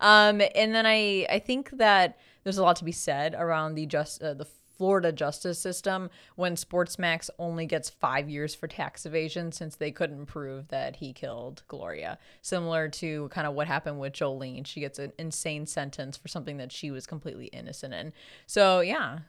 Um, 0.01 0.41
and 0.55 0.73
then 0.73 0.85
I 0.85 1.25
I 1.29 1.39
think 1.39 1.71
that 1.71 2.17
there's 2.43 2.57
a 2.57 2.63
lot 2.63 2.77
to 2.77 2.85
be 2.85 2.93
said 2.93 3.35
around 3.37 3.75
the 3.75 3.85
just 3.85 4.23
uh, 4.23 4.33
the 4.33 4.47
Florida 4.79 5.11
justice 5.11 5.59
system 5.59 6.09
when 6.37 6.55
Sportsmax 6.55 7.29
only 7.37 7.65
gets 7.65 7.89
five 7.89 8.29
years 8.29 8.55
for 8.55 8.65
tax 8.65 9.05
evasion 9.05 9.51
since 9.51 9.75
they 9.75 9.91
couldn't 9.91 10.25
prove 10.27 10.69
that 10.69 10.95
he 10.95 11.11
killed 11.11 11.63
Gloria. 11.67 12.17
Similar 12.41 12.87
to 12.87 13.27
kind 13.27 13.45
of 13.45 13.55
what 13.55 13.67
happened 13.67 13.99
with 13.99 14.13
Jolyne. 14.13 14.63
She 14.63 14.79
gets 14.79 14.97
an 14.97 15.11
insane 15.19 15.65
sentence 15.65 16.15
for 16.15 16.29
something 16.29 16.55
that 16.57 16.71
she 16.71 16.91
was 16.91 17.05
completely 17.05 17.47
innocent 17.47 17.93
in. 17.93 18.13
So, 18.47 18.79
yeah. 18.79 19.19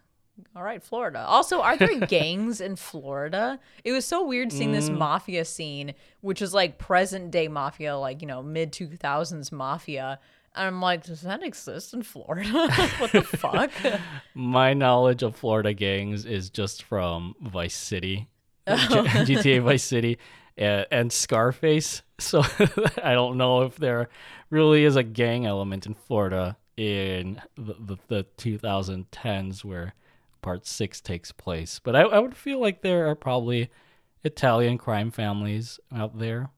All 0.55 0.63
right, 0.63 0.83
Florida. 0.83 1.21
Also, 1.21 1.61
are 1.61 1.77
there 1.77 2.01
gangs 2.07 2.61
in 2.61 2.77
Florida? 2.77 3.59
It 3.85 3.93
was 3.93 4.05
so 4.05 4.25
weird 4.27 4.53
seeing 4.53 4.73
this 4.73 4.91
mm. 4.91 4.99
mafia 4.99 5.45
scene, 5.45 5.95
which 6.21 6.43
is 6.43 6.55
like 6.55 6.79
present 6.79 7.31
day 7.31 7.49
mafia, 7.49 7.97
like, 7.97 8.21
you 8.21 8.27
know, 8.27 8.43
mid 8.43 8.73
2000s 8.73 9.53
mafia. 9.53 10.19
And 10.55 10.67
I'm 10.67 10.81
like, 10.81 11.05
does 11.05 11.23
that 11.23 11.43
exist 11.43 11.95
in 11.95 12.03
Florida? 12.03 12.49
what 12.99 13.13
the 13.13 13.23
fuck? 13.23 13.71
My 14.35 14.75
knowledge 14.75 15.23
of 15.23 15.37
Florida 15.37 15.73
gangs 15.73 16.27
is 16.27 16.51
just 16.51 16.83
from 16.83 17.35
Vice 17.41 17.77
City, 17.77 18.29
oh. 18.67 18.77
G- 18.77 19.35
GTA 19.35 19.63
Vice 19.63 19.85
City, 19.85 20.19
and, 20.57 20.87
and 20.91 21.13
Scarface. 21.13 22.03
So 22.19 22.43
I 23.03 23.15
don't 23.15 23.39
know 23.39 23.63
if 23.63 23.77
there 23.77 24.09
really 24.51 24.85
is 24.85 24.97
a 24.97 25.03
gang 25.03 25.47
element 25.47 25.87
in 25.87 25.95
Florida 25.95 26.57
in 26.77 27.41
the, 27.57 27.75
the, 27.79 27.97
the 28.09 28.27
2010s 28.39 29.65
where 29.65 29.95
Part 30.43 30.67
6 30.67 31.01
takes 31.01 31.33
place. 31.33 31.81
But 31.83 31.97
I, 31.97 32.03
I 32.03 32.19
would 32.19 32.37
feel 32.37 32.61
like 32.61 32.83
there 32.83 33.09
are 33.09 33.15
probably 33.15 33.71
Italian 34.25 34.79
crime 34.79 35.11
families 35.11 35.81
out 35.95 36.19
there 36.19 36.51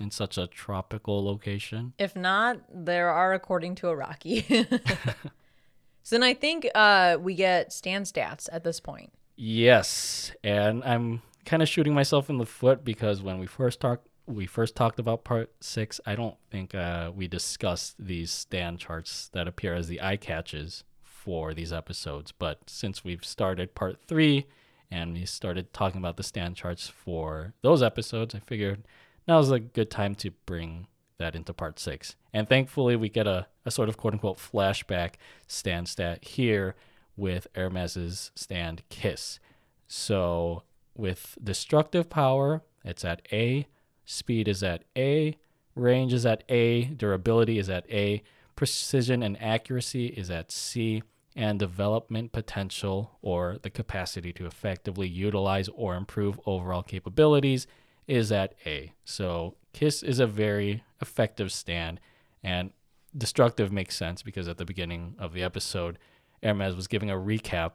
in 0.00 0.10
such 0.10 0.38
a 0.38 0.46
tropical 0.46 1.24
location. 1.24 1.92
If 1.98 2.16
not, 2.16 2.58
there 2.72 3.10
are 3.10 3.32
according 3.32 3.76
to 3.76 3.86
Araki. 3.86 4.44
so 6.02 6.16
then 6.16 6.22
I 6.22 6.34
think 6.34 6.68
uh, 6.74 7.18
we 7.20 7.34
get 7.34 7.72
stand 7.72 8.06
stats 8.06 8.48
at 8.52 8.64
this 8.64 8.80
point. 8.80 9.12
Yes, 9.36 10.32
and 10.44 10.82
I'm 10.84 11.22
kind 11.44 11.62
of 11.62 11.68
shooting 11.68 11.94
myself 11.94 12.30
in 12.30 12.38
the 12.38 12.46
foot 12.46 12.84
because 12.84 13.22
when 13.22 13.38
we 13.38 13.46
first 13.46 13.80
talked, 13.80 14.08
we 14.26 14.46
first 14.46 14.76
talked 14.76 14.98
about 14.98 15.24
part 15.24 15.52
six. 15.60 16.00
I 16.06 16.14
don't 16.14 16.36
think 16.50 16.74
uh, 16.74 17.10
we 17.14 17.28
discussed 17.28 17.96
these 17.98 18.30
stand 18.30 18.78
charts 18.78 19.28
that 19.32 19.48
appear 19.48 19.74
as 19.74 19.88
the 19.88 20.00
eye 20.00 20.16
catches 20.16 20.84
for 21.24 21.54
these 21.54 21.72
episodes. 21.72 22.32
But 22.32 22.68
since 22.68 23.02
we've 23.02 23.24
started 23.24 23.74
part 23.74 23.98
three 24.06 24.46
and 24.90 25.14
we 25.14 25.24
started 25.24 25.72
talking 25.72 25.98
about 25.98 26.16
the 26.16 26.22
stand 26.22 26.56
charts 26.56 26.88
for 26.88 27.54
those 27.62 27.82
episodes, 27.82 28.34
I 28.34 28.40
figured 28.40 28.84
now's 29.26 29.50
a 29.50 29.58
good 29.58 29.90
time 29.90 30.14
to 30.16 30.30
bring 30.44 30.86
that 31.18 31.34
into 31.34 31.54
part 31.54 31.78
six. 31.78 32.16
And 32.32 32.48
thankfully, 32.48 32.96
we 32.96 33.08
get 33.08 33.26
a, 33.26 33.46
a 33.64 33.70
sort 33.70 33.88
of 33.88 33.96
quote 33.96 34.12
unquote 34.12 34.38
flashback 34.38 35.14
stand 35.46 35.88
stat 35.88 36.24
here 36.24 36.74
with 37.16 37.46
Hermes's 37.54 38.30
stand 38.34 38.82
kiss. 38.88 39.38
So 39.86 40.64
with 40.96 41.38
destructive 41.42 42.10
power, 42.10 42.62
it's 42.84 43.04
at 43.04 43.22
A, 43.32 43.66
speed 44.04 44.48
is 44.48 44.62
at 44.62 44.84
A, 44.96 45.36
range 45.74 46.12
is 46.12 46.26
at 46.26 46.44
A, 46.48 46.84
durability 46.84 47.58
is 47.58 47.70
at 47.70 47.90
A, 47.90 48.22
precision 48.56 49.22
and 49.22 49.40
accuracy 49.42 50.06
is 50.06 50.30
at 50.30 50.52
C, 50.52 51.02
and 51.36 51.58
development 51.58 52.32
potential 52.32 53.18
or 53.20 53.58
the 53.62 53.70
capacity 53.70 54.32
to 54.32 54.46
effectively 54.46 55.08
utilize 55.08 55.68
or 55.74 55.96
improve 55.96 56.38
overall 56.46 56.82
capabilities 56.82 57.66
is 58.06 58.30
at 58.30 58.54
A. 58.66 58.92
So 59.04 59.56
Kiss 59.72 60.02
is 60.02 60.20
a 60.20 60.26
very 60.26 60.84
effective 61.00 61.50
stand, 61.50 62.00
and 62.42 62.70
destructive 63.16 63.72
makes 63.72 63.96
sense 63.96 64.22
because 64.22 64.46
at 64.48 64.58
the 64.58 64.64
beginning 64.64 65.16
of 65.18 65.32
the 65.32 65.42
episode, 65.42 65.98
Hermes 66.42 66.76
was 66.76 66.86
giving 66.86 67.10
a 67.10 67.14
recap 67.14 67.72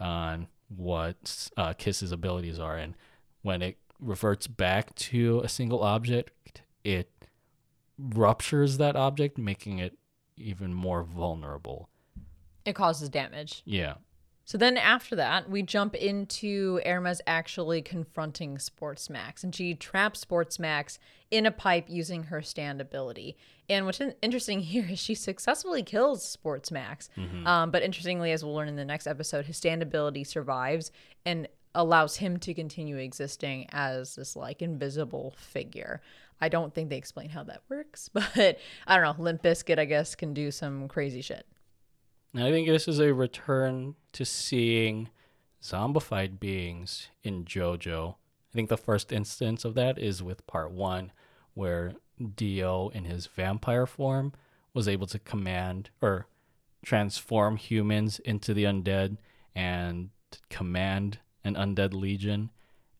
on 0.00 0.48
what 0.68 1.48
uh, 1.56 1.72
Kiss's 1.72 2.12
abilities 2.12 2.58
are, 2.58 2.76
and 2.76 2.94
when 3.42 3.62
it 3.62 3.78
reverts 4.00 4.46
back 4.46 4.94
to 4.94 5.40
a 5.40 5.48
single 5.48 5.82
object, 5.82 6.62
it 6.84 7.10
ruptures 7.98 8.78
that 8.78 8.96
object, 8.96 9.38
making 9.38 9.78
it 9.78 9.96
even 10.36 10.74
more 10.74 11.02
vulnerable. 11.02 11.88
It 12.68 12.74
causes 12.74 13.08
damage. 13.08 13.62
Yeah. 13.64 13.94
So 14.44 14.56
then 14.56 14.76
after 14.76 15.16
that, 15.16 15.50
we 15.50 15.62
jump 15.62 15.94
into 15.94 16.80
Hermes 16.84 17.20
actually 17.26 17.82
confronting 17.82 18.56
Sportsmax, 18.56 19.42
and 19.42 19.54
she 19.54 19.74
traps 19.74 20.24
Sportsmax 20.24 20.98
in 21.30 21.44
a 21.44 21.50
pipe 21.50 21.86
using 21.88 22.24
her 22.24 22.40
stand 22.42 22.80
ability. 22.80 23.36
And 23.68 23.86
what's 23.86 24.00
interesting 24.22 24.60
here 24.74 24.86
is 24.90 24.98
she 24.98 25.14
successfully 25.14 25.82
kills 25.82 26.36
Sportsmax. 26.36 27.08
Um, 27.46 27.70
but 27.70 27.82
interestingly, 27.82 28.32
as 28.32 28.44
we'll 28.44 28.54
learn 28.54 28.68
in 28.68 28.76
the 28.76 28.84
next 28.84 29.06
episode, 29.06 29.46
his 29.46 29.56
stand 29.56 29.82
ability 29.82 30.24
survives 30.24 30.92
and 31.24 31.48
allows 31.74 32.16
him 32.16 32.38
to 32.38 32.54
continue 32.54 32.96
existing 32.96 33.66
as 33.70 34.14
this 34.14 34.34
like 34.34 34.62
invisible 34.62 35.34
figure. 35.38 36.00
I 36.40 36.48
don't 36.48 36.72
think 36.74 36.88
they 36.88 36.96
explain 36.96 37.28
how 37.30 37.44
that 37.44 37.62
works, 37.68 38.08
but 38.12 38.58
I 38.86 38.96
don't 38.96 39.18
know. 39.18 39.22
Limp 39.22 39.42
Bizkit, 39.42 39.78
I 39.78 39.84
guess, 39.84 40.14
can 40.14 40.34
do 40.34 40.50
some 40.50 40.88
crazy 40.88 41.20
shit. 41.20 41.46
And 42.34 42.42
I 42.42 42.50
think 42.50 42.68
this 42.68 42.86
is 42.88 42.98
a 42.98 43.14
return 43.14 43.94
to 44.12 44.24
seeing 44.24 45.08
zombified 45.62 46.38
beings 46.38 47.08
in 47.22 47.44
JoJo. 47.44 48.14
I 48.14 48.54
think 48.54 48.68
the 48.68 48.76
first 48.76 49.12
instance 49.12 49.64
of 49.64 49.74
that 49.74 49.98
is 49.98 50.22
with 50.22 50.46
part 50.46 50.70
one, 50.70 51.12
where 51.54 51.94
Dio 52.34 52.88
in 52.90 53.04
his 53.04 53.26
vampire 53.26 53.86
form 53.86 54.32
was 54.74 54.88
able 54.88 55.06
to 55.08 55.18
command 55.18 55.90
or 56.00 56.26
transform 56.84 57.56
humans 57.56 58.18
into 58.20 58.54
the 58.54 58.64
undead 58.64 59.16
and 59.54 60.10
command 60.50 61.18
an 61.44 61.54
undead 61.54 61.92
legion. 61.92 62.50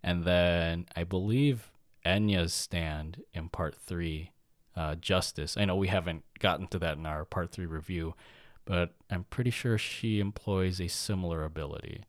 And 0.03 0.25
then 0.25 0.87
I 0.97 1.05
believe 1.05 1.71
Enya's 2.05 2.55
stand 2.55 3.23
in 3.33 3.49
part 3.49 3.75
three, 3.75 4.33
uh, 4.75 4.95
Justice. 4.97 5.57
I 5.57 5.65
know 5.65 5.77
we 5.77 5.89
haven't 5.89 6.25
gotten 6.39 6.67
to 6.69 6.79
that 6.79 6.97
in 6.97 7.07
our 7.07 7.25
part 7.25 7.51
three 7.51 7.67
review, 7.67 8.15
but 8.69 8.95
I'm 9.11 9.25
pretty 9.25 9.51
sure 9.51 9.79
she 9.79 10.21
employs 10.21 10.81
a 10.81 10.89
similar 10.89 11.43
ability. 11.45 12.05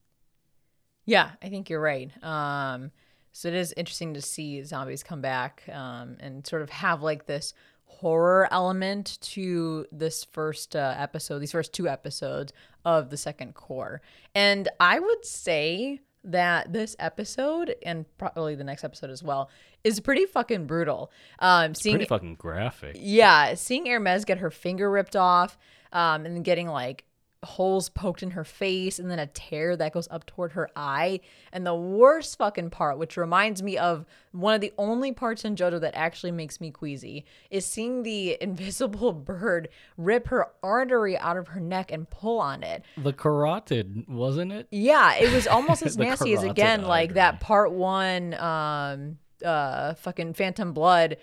Yeah, 1.06 1.32
I 1.42 1.50
think 1.50 1.70
you're 1.70 1.82
right. 1.82 2.12
Um, 2.24 2.92
so 3.32 3.48
it 3.48 3.54
is 3.56 3.74
interesting 3.78 4.14
to 4.14 4.22
see 4.22 4.64
zombies 4.64 5.02
come 5.04 5.22
back 5.22 5.64
um, 5.72 6.18
and 6.20 6.46
sort 6.46 6.62
of 6.62 6.70
have 6.70 7.02
like 7.02 7.26
this 7.26 7.54
horror 7.86 8.48
element 8.52 9.18
to 9.22 9.86
this 9.92 10.24
first 10.24 10.76
uh, 10.76 10.94
episode, 10.98 11.40
these 11.40 11.52
first 11.52 11.74
two 11.74 11.88
episodes 11.88 12.54
of 12.86 13.10
the 13.10 13.18
second 13.18 13.56
cour. 13.56 14.02
And 14.36 14.68
I 14.80 15.00
would 15.00 15.26
say 15.26 16.02
that 16.24 16.74
this 16.74 16.96
episode 17.00 17.74
and 17.84 18.06
probably 18.18 18.54
the 18.54 18.64
next 18.64 18.84
episode 18.84 19.10
as 19.10 19.24
well 19.24 19.50
is 19.84 20.00
pretty 20.02 20.26
fucking 20.26 20.68
brutal. 20.68 21.12
Um, 21.40 21.74
seeing 21.74 21.96
Pretty 21.96 22.10
fucking 22.10 22.36
graphic. 22.36 22.98
yeah, 23.00 23.56
seeing 23.56 23.86
Hermes 23.86 24.26
get 24.26 24.40
her 24.40 24.52
finger 24.52 24.92
ripped 24.92 25.16
off, 25.16 25.58
um, 25.92 26.26
and 26.26 26.44
getting 26.44 26.68
like 26.68 27.06
holes 27.44 27.88
poked 27.90 28.22
in 28.22 28.32
her 28.32 28.44
face, 28.44 29.00
and 29.00 29.10
then 29.10 29.20
a 29.20 29.28
tear 29.28 29.76
that 29.78 29.94
goes 29.94 30.08
up 30.12 30.26
toward 30.26 30.54
her 30.54 30.70
eye. 30.76 31.22
And 31.54 31.66
the 31.66 31.76
worst 31.76 32.38
fucking 32.38 32.70
part, 32.70 32.98
which 32.98 33.18
reminds 33.18 33.64
me 33.64 33.78
of 33.78 34.06
one 34.32 34.54
of 34.54 34.62
the 34.62 34.74
only 34.78 35.12
parts 35.12 35.46
in 35.46 35.56
JoJo 35.56 35.80
that 35.82 35.96
actually 35.96 36.32
makes 36.32 36.60
me 36.60 36.72
queasy, 36.72 37.26
is 37.50 37.66
seeing 37.66 38.04
the 38.04 38.38
invisible 38.42 39.14
bird 39.14 39.70
rip 39.98 40.28
her 40.28 40.48
artery 40.62 41.18
out 41.18 41.38
of 41.38 41.50
her 41.50 41.60
neck 41.60 41.92
and 41.92 42.10
pull 42.10 42.40
on 42.40 42.64
it. 42.64 42.84
The 42.98 43.14
carotid, 43.14 44.06
wasn't 44.08 44.52
it? 44.52 44.68
Yeah, 44.72 45.16
it 45.16 45.32
was 45.34 45.48
almost 45.60 45.82
as 45.84 45.98
nasty 45.98 46.34
as 46.34 46.44
again 46.44 46.84
like 46.84 47.14
that 47.14 47.40
part 47.40 47.72
one 47.72 48.34
um 48.36 49.18
uh 49.46 49.94
fucking 49.94 50.34
phantom 50.34 50.74
blood 50.74 51.16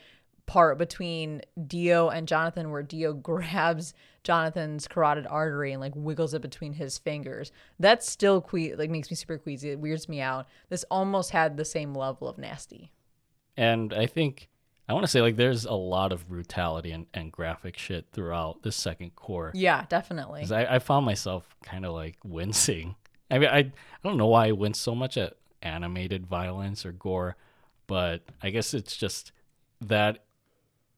part 0.47 0.79
between 0.79 1.43
Dio 1.67 2.09
and 2.09 2.27
Jonathan 2.27 2.71
where 2.71 2.83
Dio 2.83 3.13
grabs 3.29 3.95
Jonathan's 4.25 4.89
carotid 4.89 5.27
artery 5.29 5.73
and 5.73 5.81
like 5.81 5.93
wiggles 5.95 6.35
it 6.35 6.43
between 6.43 6.73
his 6.73 6.99
fingers. 6.99 7.53
That's 7.79 8.11
still 8.11 8.41
que- 8.41 8.75
like 8.75 8.91
makes 8.91 9.11
me 9.11 9.17
super 9.17 9.39
queasy. 9.39 9.71
It 9.71 9.79
weirds 9.79 10.09
me 10.09 10.21
out. 10.21 10.47
This 10.69 10.85
almost 10.91 11.31
had 11.31 11.57
the 11.57 11.65
same 11.65 11.95
level 11.95 12.29
of 12.29 12.39
nasty. 12.39 12.93
And 13.57 13.95
I 13.95 14.07
think 14.07 14.49
I 14.89 14.93
want 14.93 15.05
to 15.05 15.11
say 15.11 15.21
like 15.21 15.37
there's 15.37 15.65
a 15.65 15.73
lot 15.73 16.13
of 16.13 16.29
brutality 16.29 16.93
and, 16.93 17.07
and 17.13 17.33
graphic 17.33 17.77
shit 17.77 18.07
throughout 18.13 18.63
this 18.63 18.77
second 18.77 19.17
cour. 19.17 19.51
Yeah, 19.55 19.85
definitely. 19.89 20.47
I, 20.51 20.77
I 20.77 20.79
found 20.79 21.07
myself 21.07 21.57
kind 21.65 21.85
of 21.85 21.93
like 21.93 22.17
wincing. 22.25 22.95
I 23.31 23.39
mean, 23.39 23.49
I 23.49 23.59
I 23.59 23.73
don't 24.05 24.17
know 24.17 24.29
why 24.29 24.49
I 24.49 24.53
wince 24.53 24.79
so 24.79 24.95
much 24.95 25.17
at 25.17 25.37
animated 25.63 26.27
violence 26.27 26.87
or 26.87 26.93
gore, 26.93 27.37
but 27.87 28.23
I 28.43 28.51
guess 28.51 28.75
it's 28.75 28.97
just 28.97 29.33
that 29.81 30.25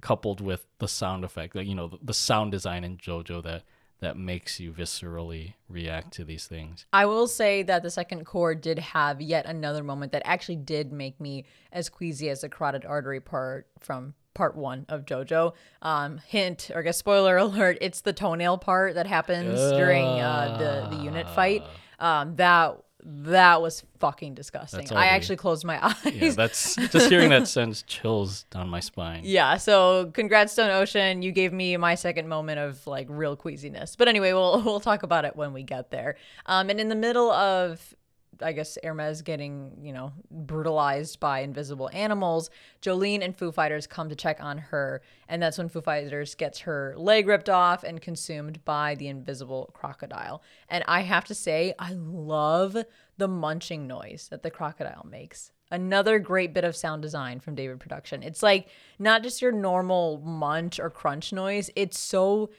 coupled 0.00 0.40
with 0.40 0.66
the 0.78 0.88
sound 0.88 1.24
effect, 1.24 1.54
like 1.54 1.66
you 1.66 1.74
know, 1.74 1.88
the, 1.88 1.98
the 2.02 2.14
sound 2.14 2.52
design 2.52 2.84
in 2.84 2.96
JoJo 2.96 3.42
that 3.44 3.64
that 4.00 4.16
makes 4.16 4.60
you 4.60 4.72
viscerally 4.72 5.54
react 5.68 6.12
to 6.12 6.24
these 6.24 6.46
things. 6.46 6.86
I 6.92 7.06
will 7.06 7.26
say 7.26 7.64
that 7.64 7.82
the 7.82 7.90
second 7.90 8.26
cour 8.26 8.54
did 8.54 8.78
have 8.78 9.20
yet 9.20 9.46
another 9.46 9.82
moment 9.82 10.12
that 10.12 10.22
actually 10.24 10.56
did 10.56 10.92
make 10.92 11.20
me 11.20 11.46
as 11.72 11.88
queasy 11.88 12.28
as 12.28 12.42
the 12.42 12.48
carotid 12.48 12.84
artery 12.84 13.20
part 13.20 13.66
from 13.80 14.14
part 14.34 14.56
one 14.56 14.86
of 14.88 15.04
JoJo. 15.04 15.52
Um, 15.82 16.18
hint, 16.18 16.70
or 16.72 16.80
I 16.80 16.82
guess 16.82 16.96
spoiler 16.96 17.36
alert, 17.38 17.78
it's 17.80 18.02
the 18.02 18.12
toenail 18.12 18.58
part 18.58 18.94
that 18.94 19.06
happens 19.06 19.58
during 19.72 20.04
uh, 20.04 20.56
the 20.90 20.96
the 20.96 21.02
unit 21.02 21.28
fight. 21.30 21.64
Um, 21.98 22.36
that 22.36 22.80
that 23.10 23.62
was 23.62 23.82
fucking 24.00 24.34
disgusting. 24.34 24.92
I 24.92 25.06
actually 25.06 25.36
closed 25.36 25.64
my 25.64 25.84
eyes. 25.86 25.96
Yeah, 26.04 26.30
that's 26.32 26.76
just 26.76 27.08
hearing 27.08 27.30
that 27.30 27.48
sends 27.48 27.82
chills 27.82 28.44
down 28.50 28.68
my 28.68 28.80
spine. 28.80 29.22
Yeah, 29.24 29.56
so 29.56 30.10
congrats 30.12 30.52
Stone 30.52 30.70
Ocean. 30.70 31.22
You 31.22 31.32
gave 31.32 31.52
me 31.52 31.76
my 31.78 31.94
second 31.94 32.28
moment 32.28 32.58
of 32.58 32.86
like 32.86 33.06
real 33.08 33.34
queasiness. 33.34 33.96
But 33.96 34.08
anyway, 34.08 34.34
we'll 34.34 34.62
we'll 34.64 34.80
talk 34.80 35.02
about 35.02 35.24
it 35.24 35.36
when 35.36 35.54
we 35.54 35.62
get 35.62 35.90
there. 35.90 36.16
Um 36.44 36.68
and 36.68 36.78
in 36.78 36.88
the 36.88 36.94
middle 36.96 37.30
of 37.30 37.94
I 38.42 38.52
guess 38.52 38.78
Hermes 38.82 39.22
getting, 39.22 39.78
you 39.82 39.92
know, 39.92 40.12
brutalized 40.30 41.20
by 41.20 41.40
invisible 41.40 41.90
animals, 41.92 42.50
Jolyne 42.80 43.22
and 43.22 43.36
Foo 43.36 43.52
Fighters 43.52 43.86
come 43.86 44.08
to 44.08 44.16
check 44.16 44.42
on 44.42 44.58
her, 44.58 45.02
and 45.28 45.42
that's 45.42 45.58
when 45.58 45.68
Foo 45.68 45.80
Fighters 45.80 46.34
gets 46.34 46.60
her 46.60 46.94
leg 46.96 47.26
ripped 47.26 47.48
off 47.48 47.82
and 47.84 48.00
consumed 48.00 48.64
by 48.64 48.94
the 48.94 49.08
invisible 49.08 49.70
crocodile. 49.74 50.42
And 50.68 50.84
I 50.86 51.00
have 51.00 51.24
to 51.26 51.34
say, 51.34 51.74
I 51.78 51.92
love 51.92 52.76
the 53.16 53.28
munching 53.28 53.86
noise 53.86 54.28
that 54.30 54.42
the 54.42 54.50
crocodile 54.50 55.06
makes. 55.08 55.52
Another 55.70 56.18
great 56.18 56.54
bit 56.54 56.64
of 56.64 56.76
sound 56.76 57.02
design 57.02 57.40
from 57.40 57.54
David 57.54 57.80
Production. 57.80 58.22
It's 58.22 58.42
like 58.42 58.68
not 58.98 59.22
just 59.22 59.42
your 59.42 59.52
normal 59.52 60.18
munch 60.24 60.80
or 60.80 60.88
crunch 60.88 61.32
noise, 61.32 61.70
it's 61.76 61.98
so 61.98 62.50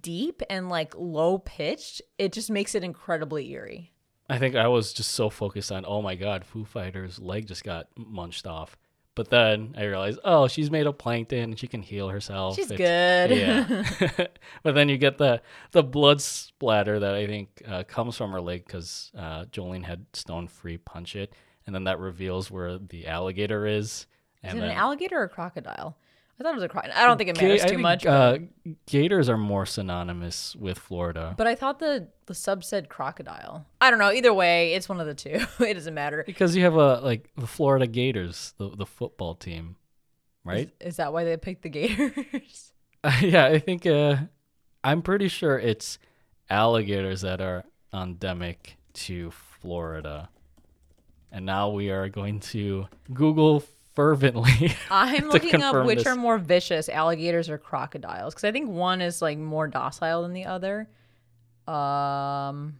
deep 0.00 0.42
and 0.50 0.68
like 0.68 0.94
low 0.96 1.38
pitched. 1.38 2.02
It 2.18 2.32
just 2.32 2.50
makes 2.50 2.74
it 2.74 2.84
incredibly 2.84 3.50
eerie. 3.50 3.92
I 4.30 4.38
think 4.38 4.54
I 4.54 4.68
was 4.68 4.92
just 4.92 5.10
so 5.12 5.28
focused 5.28 5.72
on, 5.72 5.84
oh 5.86 6.00
my 6.02 6.14
god, 6.14 6.44
Foo 6.44 6.64
Fighters' 6.64 7.18
leg 7.18 7.46
just 7.46 7.64
got 7.64 7.88
munched 7.96 8.46
off. 8.46 8.76
But 9.16 9.28
then 9.28 9.74
I 9.76 9.84
realized, 9.84 10.20
oh, 10.24 10.46
she's 10.46 10.70
made 10.70 10.86
of 10.86 10.96
plankton 10.96 11.40
and 11.50 11.58
she 11.58 11.66
can 11.66 11.82
heal 11.82 12.08
herself. 12.08 12.54
She's 12.56 12.70
It's- 12.70 12.78
good. 13.28 13.36
Yeah. 13.36 14.26
but 14.62 14.74
then 14.74 14.88
you 14.88 14.96
get 14.98 15.18
the 15.18 15.42
the 15.72 15.82
blood 15.82 16.22
splatter 16.22 17.00
that 17.00 17.14
I 17.14 17.26
think 17.26 17.62
uh, 17.66 17.82
comes 17.82 18.16
from 18.16 18.30
her 18.30 18.40
leg 18.40 18.64
because 18.64 19.10
uh, 19.18 19.46
Jolyne 19.46 19.82
had 19.82 20.06
Stone 20.12 20.48
Free 20.48 20.78
punch 20.78 21.16
it, 21.16 21.34
and 21.66 21.74
then 21.74 21.84
that 21.84 21.98
reveals 21.98 22.50
where 22.50 22.78
the 22.78 23.08
alligator 23.08 23.66
is. 23.66 23.86
Is 23.86 24.06
And 24.44 24.58
it 24.58 24.60
then 24.62 24.70
an 24.70 24.76
alligator 24.76 25.18
or 25.18 25.24
a 25.24 25.28
crocodile? 25.28 25.98
I 26.40 26.42
thought 26.42 26.52
it 26.52 26.54
was 26.54 26.64
a 26.64 26.68
crocodile. 26.68 26.96
I 26.96 27.06
don't 27.06 27.18
think 27.18 27.28
it 27.28 27.36
matters 27.36 27.60
too 27.62 27.68
think, 27.68 27.80
much. 27.82 28.06
Uh, 28.06 28.38
gators 28.86 29.28
are 29.28 29.36
more 29.36 29.66
synonymous 29.66 30.56
with 30.56 30.78
Florida. 30.78 31.34
but 31.36 31.46
I 31.46 31.54
thought 31.54 31.80
the 31.80 32.08
the 32.24 32.34
sub 32.34 32.64
said 32.64 32.88
crocodile. 32.88 33.66
I 33.78 33.90
don't 33.90 33.98
know. 33.98 34.10
Either 34.10 34.32
way, 34.32 34.72
it's 34.72 34.88
one 34.88 35.00
of 35.00 35.06
the 35.06 35.14
two. 35.14 35.44
it 35.64 35.74
doesn't 35.74 35.92
matter. 35.92 36.24
Because 36.26 36.56
you 36.56 36.64
have 36.64 36.76
a 36.76 37.00
like 37.00 37.30
the 37.36 37.46
Florida 37.46 37.86
Gators, 37.86 38.54
the 38.56 38.70
the 38.70 38.86
football 38.86 39.34
team, 39.34 39.76
right? 40.42 40.70
Is 40.80 40.96
that 40.96 41.12
why 41.12 41.24
they 41.24 41.36
picked 41.36 41.60
the 41.60 41.68
gators? 41.68 42.72
yeah, 43.20 43.44
I 43.44 43.58
think 43.58 43.84
uh, 43.84 44.16
I'm 44.82 45.02
pretty 45.02 45.28
sure 45.28 45.58
it's 45.58 45.98
alligators 46.48 47.20
that 47.20 47.42
are 47.42 47.64
endemic 47.92 48.78
to 48.94 49.30
Florida. 49.30 50.30
And 51.30 51.44
now 51.44 51.68
we 51.68 51.90
are 51.90 52.08
going 52.08 52.40
to 52.40 52.88
Google 53.12 53.62
fervently. 53.94 54.74
I'm 54.90 55.28
looking 55.28 55.62
up 55.62 55.84
which 55.86 55.98
this. 55.98 56.06
are 56.06 56.16
more 56.16 56.38
vicious, 56.38 56.88
alligators 56.88 57.48
or 57.48 57.58
crocodiles, 57.58 58.34
because 58.34 58.44
I 58.44 58.52
think 58.52 58.70
one 58.70 59.00
is 59.00 59.20
like 59.22 59.38
more 59.38 59.66
docile 59.68 60.22
than 60.22 60.32
the 60.32 60.46
other. 60.46 60.88
Um, 61.66 62.78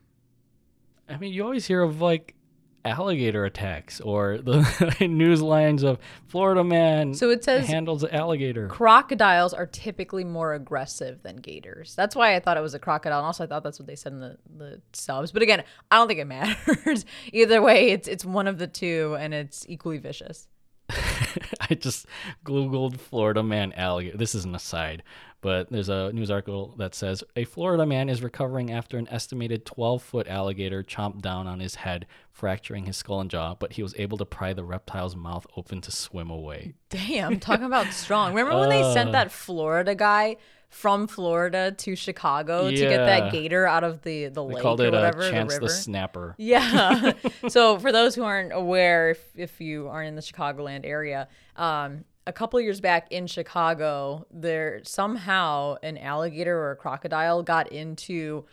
I 1.09 1.17
mean, 1.19 1.33
you 1.33 1.45
always 1.45 1.67
hear 1.67 1.83
of 1.83 2.01
like 2.01 2.35
alligator 2.83 3.45
attacks 3.45 4.01
or 4.01 4.39
the 4.39 4.97
news 5.07 5.43
lines 5.43 5.83
of 5.83 5.99
Florida 6.29 6.65
man 6.65 7.13
So 7.13 7.29
it 7.29 7.45
says- 7.45 7.67
handles 7.69 8.05
alligator. 8.05 8.69
crocodiles 8.69 9.53
are 9.53 9.67
typically 9.67 10.25
more 10.25 10.55
aggressive 10.55 11.23
than 11.23 11.37
gators. 11.37 11.95
That's 11.95 12.17
why 12.17 12.35
I 12.35 12.41
thought 12.41 12.57
it 12.57 12.63
was 12.63 12.73
a 12.75 12.79
crocodile, 12.79 13.19
and 13.19 13.27
also 13.27 13.45
I 13.45 13.47
thought 13.49 13.63
that's 13.63 13.79
what 13.79 13.87
they 13.87 13.97
said 13.97 14.13
in 14.13 14.21
the, 14.21 14.39
the 14.57 14.81
subs. 14.95 15.31
But 15.31 15.43
again, 15.43 15.63
I 15.91 15.97
don't 15.97 16.09
think 16.09 16.21
it 16.21 16.25
matters. 16.27 17.05
Either 17.33 17.61
way, 17.61 17.91
it's 17.91 18.09
it's 18.09 18.25
one 18.25 18.47
of 18.47 18.57
the 18.59 18.67
two, 18.67 19.15
and 19.21 19.35
it's 19.35 19.67
equally 19.69 19.99
vicious. 19.99 20.49
I 21.61 21.75
just 21.75 22.07
Googled 22.45 22.99
Florida 22.99 23.43
man 23.43 23.73
alligator. 23.75 24.17
This 24.17 24.35
is 24.35 24.45
an 24.45 24.55
aside, 24.55 25.03
but 25.41 25.71
there's 25.71 25.89
a 25.89 26.13
news 26.13 26.31
article 26.31 26.75
that 26.79 26.95
says 26.95 27.25
a 27.37 27.45
Florida 27.45 27.87
man 27.87 28.09
is 28.09 28.23
recovering 28.23 28.71
after 28.71 28.99
an 28.99 29.09
estimated 29.09 29.65
12 29.65 30.03
foot 30.03 30.29
alligator 30.29 30.83
chomped 30.83 31.23
down 31.23 31.47
on 31.47 31.61
his 31.61 31.77
head, 31.77 32.07
fracturing 32.33 32.87
his 32.87 32.97
skull 32.97 33.21
and 33.21 33.31
jaw, 33.31 33.55
but 33.55 33.75
he 33.75 33.83
was 33.83 33.95
able 33.99 34.19
to 34.19 34.27
pry 34.27 34.53
the 34.53 34.65
reptile's 34.65 35.17
mouth 35.17 35.47
open 35.57 35.81
to 35.81 35.91
swim 35.91 36.31
away. 36.31 36.75
Damn, 36.89 37.41
talking 37.41 37.67
about 37.67 37.93
strong. 37.93 38.35
Remember 38.35 38.59
when 38.59 38.71
they 38.71 38.83
sent 38.93 39.11
uh. 39.11 39.13
that 39.13 39.33
Florida 39.33 39.95
guy 39.95 40.37
from 40.71 41.09
Florida 41.09 41.73
to 41.73 41.97
Chicago 41.97 42.71
to 42.71 42.77
get 42.77 43.05
that 43.05 43.33
gator 43.33 43.67
out 43.67 43.85
of 43.85 44.03
the 44.03 44.29
the 44.29 44.45
They 44.45 44.55
lake 44.55 44.63
called 44.63 44.81
or 44.81 44.87
it 44.87 44.93
whatever, 44.93 45.23
a 45.23 45.31
Chance 45.31 45.55
the 45.55 45.61
the? 45.61 45.69
Snapper. 45.69 46.35
Yeah. 46.39 47.13
so 47.49 47.79
for 47.79 47.93
those 47.93 48.15
who 48.15 48.23
aren't 48.23 48.53
aware, 48.53 49.11
if, 49.11 49.21
if 49.35 49.61
you 49.61 49.89
aren't 49.89 50.09
in 50.09 50.15
the 50.15 50.23
Chicagoland 50.23 50.87
area, 50.87 51.29
um, 51.57 52.05
a 52.27 52.33
couple 52.33 52.61
years 52.61 52.81
back 52.81 53.11
in 53.11 53.27
Chicago, 53.27 54.27
there 54.31 54.81
somehow 54.85 55.77
an 55.83 55.99
alligator 55.99 56.57
or 56.57 56.71
a 56.71 56.77
crocodile 56.77 57.43
got 57.43 57.73
into 57.73 58.45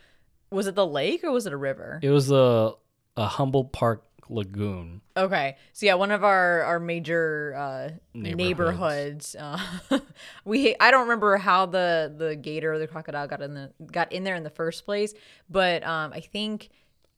was 0.49 0.65
it 0.65 0.75
the 0.75 0.87
lake 0.87 1.23
or 1.23 1.31
was 1.31 1.45
it 1.45 1.53
a 1.53 1.57
river? 1.57 1.99
It 2.01 2.09
was 2.09 2.31
a, 2.31 2.73
a 3.15 3.27
Humboldt 3.27 3.71
Park 3.73 4.03
lagoon. 4.29 5.01
Okay. 5.15 5.55
So 5.73 5.85
yeah, 5.85 5.95
one 5.95 6.11
of 6.11 6.23
our 6.23 6.63
our 6.63 6.79
major 6.79 7.55
uh, 7.57 7.89
Neighborhoods. 8.13 8.37
neighborhoods. 8.37 9.35
uh, 9.39 9.99
we 10.45 10.75
I 10.79 10.91
don't 10.91 11.01
remember 11.03 11.37
how 11.37 11.65
the 11.65 12.13
the 12.15 12.35
gator 12.35 12.73
or 12.73 12.79
the 12.79 12.87
crocodile 12.87 13.27
got 13.27 13.41
in 13.41 13.53
the 13.53 13.71
got 13.91 14.11
in 14.11 14.23
there 14.23 14.35
in 14.35 14.43
the 14.43 14.49
first 14.49 14.85
place, 14.85 15.13
but 15.49 15.83
um, 15.85 16.11
I 16.13 16.19
think 16.21 16.69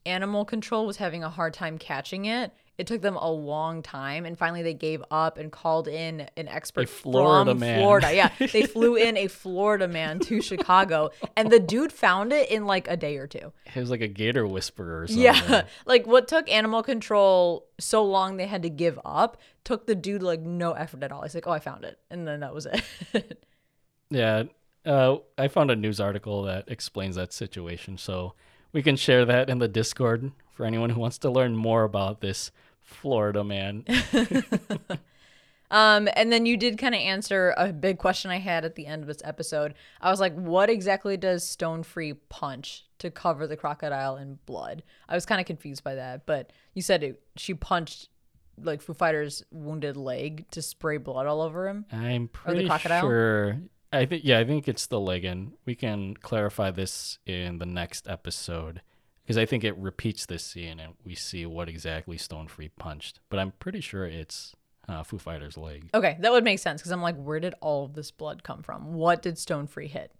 animal 0.05 0.45
control 0.45 0.85
was 0.85 0.97
having 0.97 1.23
a 1.23 1.29
hard 1.29 1.53
time 1.53 1.77
catching 1.77 2.25
it. 2.25 2.53
It 2.77 2.87
took 2.87 3.01
them 3.01 3.17
a 3.17 3.29
long 3.29 3.83
time, 3.83 4.25
and 4.25 4.37
finally 4.37 4.63
they 4.63 4.73
gave 4.73 5.03
up 5.11 5.37
and 5.37 5.51
called 5.51 5.89
in 5.89 6.29
an 6.37 6.47
expert 6.47 6.87
Florida 6.87 7.51
from 7.51 7.59
man. 7.59 7.79
Florida. 7.81 8.15
Yeah, 8.15 8.31
they 8.53 8.65
flew 8.65 8.95
in 8.95 9.17
a 9.17 9.27
Florida 9.27 9.85
man 9.89 10.19
to 10.21 10.41
Chicago, 10.41 11.09
and 11.35 11.51
the 11.51 11.59
dude 11.59 11.91
found 11.91 12.31
it 12.31 12.49
in 12.49 12.65
like 12.65 12.87
a 12.87 12.95
day 12.95 13.17
or 13.17 13.27
two. 13.27 13.51
It 13.75 13.79
was 13.79 13.89
like 13.89 13.99
a 13.99 14.07
gator 14.07 14.47
whisperer 14.47 15.01
or 15.01 15.07
something. 15.07 15.23
Yeah. 15.23 15.63
Like 15.85 16.07
what 16.07 16.27
took 16.29 16.49
animal 16.49 16.81
control 16.83 17.67
so 17.79 18.03
long 18.03 18.37
they 18.37 18.47
had 18.47 18.61
to 18.61 18.69
give 18.69 18.99
up 19.03 19.37
took 19.63 19.85
the 19.85 19.95
dude 19.95 20.23
like 20.23 20.41
no 20.41 20.73
effort 20.73 21.03
at 21.03 21.11
all. 21.11 21.23
He's 21.23 21.35
like, 21.35 21.47
oh, 21.47 21.51
I 21.51 21.59
found 21.59 21.83
it. 21.83 21.99
And 22.09 22.27
then 22.27 22.39
that 22.39 22.53
was 22.53 22.65
it. 22.65 23.45
Yeah. 24.11 24.43
Uh, 24.85 25.17
I 25.37 25.49
found 25.49 25.69
a 25.69 25.75
news 25.75 25.99
article 25.99 26.43
that 26.43 26.67
explains 26.67 27.15
that 27.15 27.31
situation. 27.31 27.97
So 27.99 28.33
we 28.71 28.83
can 28.83 28.95
share 28.95 29.25
that 29.25 29.49
in 29.49 29.59
the 29.59 29.67
Discord 29.67 30.31
for 30.53 30.65
anyone 30.65 30.91
who 30.91 30.99
wants 30.99 31.17
to 31.19 31.29
learn 31.29 31.55
more 31.55 31.83
about 31.83 32.21
this 32.21 32.51
Florida 32.81 33.43
man. 33.43 33.85
um, 35.71 36.09
and 36.15 36.31
then 36.31 36.45
you 36.45 36.57
did 36.57 36.77
kind 36.77 36.95
of 36.95 37.01
answer 37.01 37.53
a 37.57 37.71
big 37.71 37.97
question 37.97 38.31
I 38.31 38.39
had 38.39 38.65
at 38.65 38.75
the 38.75 38.85
end 38.85 39.01
of 39.01 39.07
this 39.07 39.21
episode. 39.23 39.75
I 40.01 40.09
was 40.11 40.19
like, 40.19 40.35
what 40.35 40.69
exactly 40.69 41.17
does 41.17 41.47
Stone 41.47 41.83
Free 41.83 42.13
punch 42.13 42.85
to 42.99 43.09
cover 43.09 43.47
the 43.47 43.57
crocodile 43.57 44.17
in 44.17 44.39
blood? 44.45 44.83
I 45.07 45.15
was 45.15 45.25
kind 45.25 45.39
of 45.39 45.47
confused 45.47 45.83
by 45.83 45.95
that, 45.95 46.25
but 46.25 46.51
you 46.73 46.81
said 46.81 47.03
it, 47.03 47.21
she 47.37 47.53
punched 47.53 48.09
like 48.61 48.81
Foo 48.81 48.93
Fighters' 48.93 49.43
wounded 49.51 49.95
leg 49.95 50.49
to 50.51 50.61
spray 50.61 50.97
blood 50.97 51.25
all 51.25 51.41
over 51.41 51.67
him. 51.67 51.85
I'm 51.91 52.27
pretty 52.27 52.67
crocodile? 52.67 53.01
sure. 53.01 53.61
I 53.91 54.05
think 54.05 54.23
yeah, 54.23 54.39
I 54.39 54.43
think 54.45 54.67
it's 54.67 54.87
the 54.87 54.99
leg, 54.99 55.25
and 55.25 55.53
we 55.65 55.75
can 55.75 56.15
clarify 56.15 56.71
this 56.71 57.19
in 57.25 57.57
the 57.57 57.65
next 57.65 58.07
episode 58.07 58.81
because 59.23 59.37
I 59.37 59.45
think 59.45 59.63
it 59.63 59.77
repeats 59.77 60.25
this 60.25 60.43
scene, 60.43 60.79
and 60.79 60.93
we 61.03 61.15
see 61.15 61.45
what 61.45 61.69
exactly 61.69 62.17
Stone 62.17 62.47
Free 62.47 62.69
punched. 62.69 63.19
But 63.29 63.39
I'm 63.39 63.53
pretty 63.59 63.81
sure 63.81 64.05
it's 64.05 64.55
uh, 64.87 65.03
Foo 65.03 65.17
Fighters' 65.17 65.57
leg. 65.57 65.89
Okay, 65.93 66.17
that 66.19 66.31
would 66.31 66.43
make 66.43 66.59
sense 66.59 66.81
because 66.81 66.91
I'm 66.91 67.01
like, 67.01 67.15
where 67.15 67.39
did 67.39 67.53
all 67.61 67.85
of 67.85 67.93
this 67.93 68.11
blood 68.11 68.43
come 68.43 68.63
from? 68.63 68.93
What 68.93 69.21
did 69.21 69.37
Stone 69.37 69.67
Free 69.67 69.87
hit? 69.87 70.11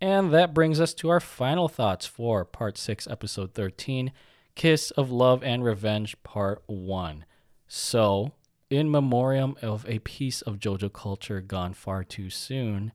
And 0.00 0.32
that 0.32 0.54
brings 0.54 0.80
us 0.80 0.94
to 0.94 1.10
our 1.10 1.20
final 1.20 1.68
thoughts 1.68 2.06
for 2.06 2.44
Part 2.44 2.78
6, 2.78 3.06
Episode 3.06 3.52
13 3.52 4.12
Kiss 4.54 4.90
of 4.92 5.10
Love 5.10 5.42
and 5.42 5.62
Revenge, 5.64 6.22
Part 6.22 6.62
1. 6.66 7.24
So, 7.68 8.32
in 8.70 8.90
memoriam 8.90 9.56
of 9.60 9.84
a 9.88 9.98
piece 9.98 10.40
of 10.42 10.58
JoJo 10.58 10.92
culture 10.92 11.40
gone 11.40 11.74
far 11.74 12.04
too 12.04 12.30
soon, 12.30 12.92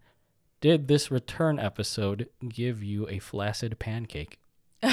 did 0.61 0.87
this 0.87 1.11
return 1.11 1.59
episode 1.59 2.29
give 2.47 2.81
you 2.81 3.07
a 3.09 3.19
flaccid 3.19 3.77
pancake? 3.77 4.39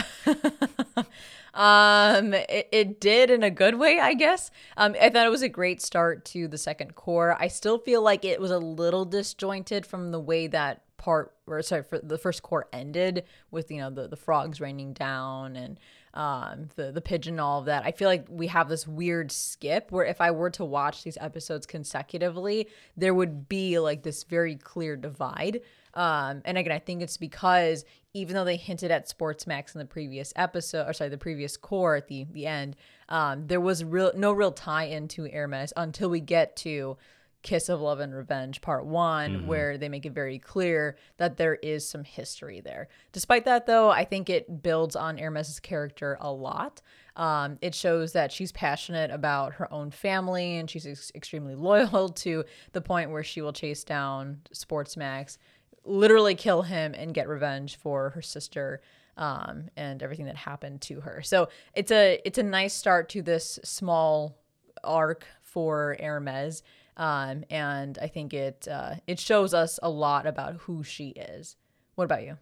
Um, 1.55 2.33
it, 2.33 2.68
it 2.72 3.01
did 3.01 3.30
in 3.30 3.43
a 3.43 3.51
good 3.51 3.74
way, 3.78 4.01
I 4.01 4.14
guess. 4.14 4.51
Um, 4.76 4.97
I 5.01 5.11
thought 5.11 5.26
it 5.26 5.30
was 5.30 5.43
a 5.43 5.49
great 5.49 5.83
start 5.83 6.24
to 6.26 6.49
the 6.49 6.59
second 6.59 6.95
cour. 6.95 7.37
I 7.39 7.49
still 7.49 7.78
feel 7.78 8.03
like 8.03 8.24
it 8.24 8.41
was 8.41 8.51
a 8.51 8.59
little 8.59 9.05
disjointed 9.05 9.85
from 9.85 10.12
the 10.12 10.20
way 10.20 10.47
that 10.47 10.83
part, 10.97 11.35
or 11.47 11.61
sorry, 11.62 11.83
for 11.83 11.99
the 11.99 12.16
first 12.16 12.43
cour 12.43 12.68
ended 12.72 13.24
with 13.51 13.70
you 13.70 13.78
know 13.78 13.91
the 13.91 14.09
the 14.09 14.16
frogs 14.16 14.61
raining 14.61 14.95
down 14.95 15.57
and 15.57 15.78
um 16.15 16.69
the 16.77 16.93
the 16.93 17.01
pigeon 17.01 17.41
all 17.41 17.61
of 17.61 17.67
that. 17.67 17.85
I 17.85 17.93
feel 17.93 18.09
like 18.09 18.27
we 18.29 18.49
have 18.49 18.69
this 18.69 18.87
weird 18.87 19.33
skip 19.33 19.91
where 19.91 20.05
if 20.05 20.21
I 20.21 20.31
were 20.31 20.51
to 20.51 20.65
watch 20.65 21.03
these 21.05 21.19
episodes 21.21 21.67
consecutively, 21.67 22.69
there 22.97 23.15
would 23.15 23.49
be 23.49 23.79
like 23.79 24.03
this 24.03 24.25
very 24.25 24.57
clear 24.57 24.97
divide. 24.97 25.61
Um, 25.95 26.43
and 26.45 26.57
again, 26.57 26.73
I 26.73 26.79
think 26.79 27.03
it's 27.03 27.17
because 27.17 27.85
even 28.15 28.35
though 28.35 28.45
they 28.45 28.57
hinted 28.57 28.91
at 28.91 29.09
Sports 29.09 29.47
Max 29.47 29.75
in 29.75 29.79
the 29.79 29.85
previous 29.85 30.33
episode, 30.37 30.89
or 30.89 30.93
sorry, 30.93 31.11
the 31.11 31.19
previous 31.19 31.57
cour 31.57 31.97
at 31.97 32.09
the 32.09 32.27
the 32.31 32.47
end, 32.47 32.77
um, 33.09 33.47
there 33.47 33.61
was 33.61 33.85
real 33.85 34.13
no 34.15 34.33
real 34.33 34.53
tie 34.53 34.85
into 34.85 35.29
Hermes 35.31 35.73
until 35.77 36.11
we 36.11 36.21
get 36.21 36.57
to 36.57 36.97
Kiss 37.43 37.68
of 37.68 37.80
Love 37.80 38.01
and 38.01 38.14
Revenge 38.14 38.61
Part 38.61 38.86
One, 38.86 39.32
mm-hmm. 39.32 39.47
where 39.47 39.78
they 39.78 39.88
make 39.88 40.07
it 40.07 40.12
very 40.12 40.38
clear 40.38 40.97
that 41.16 41.36
there 41.36 41.57
is 41.57 41.88
some 41.88 42.05
history 42.05 42.61
there. 42.61 42.88
Despite 43.12 43.45
that, 43.45 43.66
though, 43.66 43.90
I 43.90 44.05
think 44.05 44.30
it 44.30 44.62
builds 44.62 44.97
on 44.97 45.18
Hermes's 45.18 45.61
character 45.61 46.16
a 46.20 46.32
lot. 46.32 46.82
Um, 47.16 47.59
it 47.61 47.74
shows 47.74 48.12
that 48.12 48.32
she's 48.32 48.53
passionate 48.53 49.11
about 49.11 49.55
her 49.55 49.72
own 49.72 49.90
family 49.90 50.57
and 50.57 50.70
she's 50.70 50.86
ex- 50.86 51.12
extremely 51.14 51.55
loyal 51.57 52.09
to 52.09 52.45
the 52.72 52.80
point 52.80 53.11
where 53.11 53.24
she 53.24 53.43
will 53.43 53.53
chase 53.53 53.84
down 53.84 54.40
Sports 54.53 54.97
Max, 54.97 55.38
literally 55.84 56.34
kill 56.34 56.62
him, 56.62 56.95
and 56.95 57.12
get 57.12 57.28
revenge 57.28 57.76
for 57.76 58.11
her 58.11 58.22
sister 58.22 58.80
um, 59.16 59.68
and 59.76 60.03
everything 60.03 60.26
that 60.26 60.36
happened 60.36 60.80
to 60.82 61.01
her. 61.01 61.22
So 61.22 61.49
it's 61.74 61.90
a 61.90 62.20
it's 62.24 62.38
a 62.38 62.43
nice 62.43 62.72
start 62.72 63.09
to 63.11 63.22
this 63.22 63.59
small 63.64 64.38
arc 64.82 65.26
for 65.43 65.97
Hermes. 66.01 66.62
Um, 66.97 67.45
and 67.51 67.99
I 68.01 68.07
think 68.07 68.34
it 68.34 68.68
uh, 68.70 68.97
it 69.07 69.18
shows 69.18 69.55
us 69.55 69.78
a 69.82 69.90
lot 69.90 70.26
about 70.26 70.57
who 70.62 70.82
she 70.82 71.09
is. 71.11 71.57
What 71.95 72.05
about 72.05 72.22
you? 72.24 72.38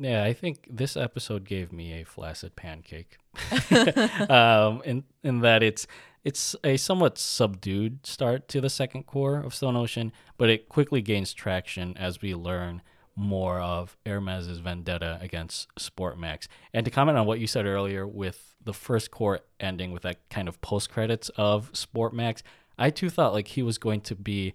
Yeah, 0.00 0.22
I 0.22 0.32
think 0.32 0.66
this 0.70 0.96
episode 0.96 1.44
gave 1.44 1.72
me 1.72 2.00
a 2.00 2.04
flaccid 2.04 2.56
pancake. 2.56 3.18
um, 4.30 4.82
in 4.84 5.04
in 5.22 5.40
that 5.40 5.62
it's 5.62 5.86
it's 6.24 6.56
a 6.64 6.76
somewhat 6.76 7.18
subdued 7.18 8.06
start 8.06 8.48
to 8.48 8.60
the 8.60 8.70
second 8.70 9.06
cour 9.06 9.40
of 9.40 9.54
Stone 9.54 9.76
Ocean, 9.76 10.12
but 10.36 10.48
it 10.48 10.68
quickly 10.68 11.02
gains 11.02 11.32
traction 11.32 11.96
as 11.96 12.20
we 12.20 12.34
learn 12.34 12.82
more 13.18 13.60
of 13.60 13.96
Hermes's 14.06 14.58
vendetta 14.60 15.18
against 15.20 15.68
Sportmax. 15.76 16.46
And 16.72 16.84
to 16.84 16.90
comment 16.90 17.18
on 17.18 17.26
what 17.26 17.40
you 17.40 17.48
said 17.48 17.66
earlier 17.66 18.06
with 18.06 18.54
the 18.64 18.72
first 18.72 19.10
cour 19.10 19.40
ending 19.58 19.90
with 19.90 20.02
that 20.02 20.28
kind 20.30 20.48
of 20.48 20.60
post 20.60 20.90
credits 20.90 21.28
of 21.30 21.72
Sportmax, 21.72 22.42
I 22.78 22.90
too 22.90 23.10
thought 23.10 23.32
like 23.32 23.48
he 23.48 23.62
was 23.62 23.78
going 23.78 24.00
to 24.02 24.14
be 24.14 24.54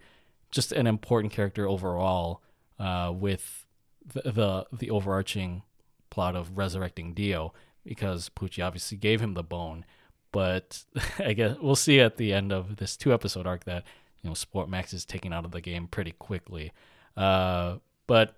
just 0.51 0.71
an 0.71 0.87
important 0.87 1.33
character 1.33 1.67
overall 1.67 2.41
uh, 2.79 3.11
with 3.13 3.65
the, 4.05 4.31
the, 4.31 4.65
the 4.71 4.89
overarching 4.89 5.63
plot 6.09 6.35
of 6.35 6.57
resurrecting 6.57 7.13
Dio 7.13 7.53
because 7.85 8.29
Pucci 8.29 8.65
obviously 8.65 8.97
gave 8.97 9.19
him 9.19 9.33
the 9.33 9.43
bone. 9.43 9.85
But 10.31 10.83
I 11.19 11.33
guess 11.33 11.57
we'll 11.61 11.75
see 11.75 11.99
at 11.99 12.17
the 12.17 12.33
end 12.33 12.51
of 12.51 12.77
this 12.77 12.95
two 12.95 13.13
episode 13.13 13.47
arc 13.47 13.65
that 13.65 13.83
you 14.21 14.29
know 14.29 14.33
Sport 14.33 14.69
Max 14.69 14.93
is 14.93 15.05
taken 15.05 15.33
out 15.33 15.45
of 15.45 15.51
the 15.51 15.61
game 15.61 15.87
pretty 15.87 16.11
quickly. 16.11 16.71
Uh, 17.17 17.77
but 18.07 18.35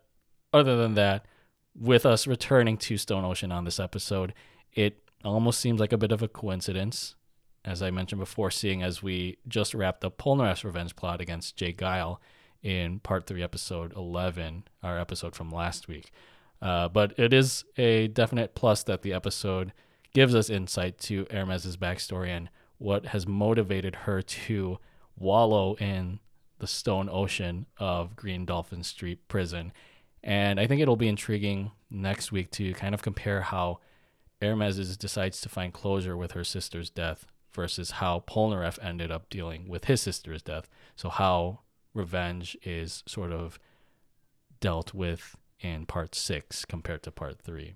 other 0.54 0.78
than 0.78 0.96
that, 0.96 1.26
with 1.78 2.06
us 2.06 2.28
returning 2.28 2.78
to 2.78 2.98
Stone 2.98 3.26
Ocean 3.26 3.52
on 3.52 3.66
this 3.66 3.80
episode, 3.80 4.34
it 4.74 5.04
almost 5.24 5.60
seems 5.60 5.80
like 5.80 5.94
a 5.94 5.98
bit 5.98 6.12
of 6.12 6.22
a 6.22 6.28
coincidence 6.28 7.16
as 7.66 7.82
I 7.82 7.90
mentioned 7.90 8.20
before, 8.20 8.52
seeing 8.52 8.84
as 8.84 9.02
we 9.02 9.38
just 9.48 9.74
wrapped 9.74 10.06
up 10.06 10.18
Polnareff's 10.18 10.64
revenge 10.64 10.96
plot 10.96 11.20
against 11.20 11.58
Jay 11.58 11.74
Geil 11.74 12.22
in 12.62 13.00
part 13.00 13.26
three, 13.26 13.44
episode 13.44 13.94
11, 13.96 14.64
our 14.84 15.00
episode 15.00 15.36
from 15.36 15.50
last 15.50 15.88
week. 15.88 16.12
Uh, 16.62 16.88
but 16.88 17.18
it 17.20 17.34
is 17.34 17.66
a 17.78 18.08
definite 18.08 18.56
plus 18.56 18.84
that 18.84 19.02
the 19.02 19.14
episode 19.14 19.74
gives 20.14 20.36
us 20.36 20.50
insight 20.50 20.98
to 21.00 21.26
Hermes's 21.32 21.76
backstory 21.76 22.30
and 22.30 22.50
what 22.78 23.08
has 23.08 23.28
motivated 23.28 23.96
her 23.96 24.22
to 24.22 24.78
wallow 25.18 25.76
in 25.76 26.20
the 26.60 26.68
stone 26.68 27.10
ocean 27.12 27.66
of 27.78 28.16
Green 28.16 28.46
Dolphin 28.46 28.84
Street 28.84 29.28
prison. 29.28 29.74
And 30.24 30.60
I 30.60 30.68
think 30.68 30.82
it'll 30.82 30.96
be 30.96 31.08
intriguing 31.08 31.72
next 31.90 32.32
week 32.32 32.52
to 32.52 32.74
kind 32.74 32.94
of 32.94 33.02
compare 33.02 33.42
how 33.42 33.80
Hermes 34.42 34.98
decides 34.98 35.42
to 35.42 35.50
find 35.50 35.74
closure 35.74 36.16
with 36.16 36.32
her 36.32 36.44
sister's 36.44 36.90
death 36.90 37.28
versus 37.56 37.92
how 37.92 38.24
Polnareff 38.28 38.78
ended 38.82 39.12
up 39.12 39.30
dealing 39.30 39.68
with 39.68 39.86
his 39.86 40.02
sister's 40.02 40.44
death. 40.44 40.70
So 40.96 41.10
how 41.10 41.62
revenge 41.94 42.56
is 42.64 43.04
sort 43.08 43.32
of 43.32 43.58
dealt 44.60 44.94
with 44.94 45.36
in 45.60 45.86
part 45.86 46.14
six 46.14 46.66
compared 46.66 47.02
to 47.04 47.12
part 47.12 47.40
three. 47.40 47.74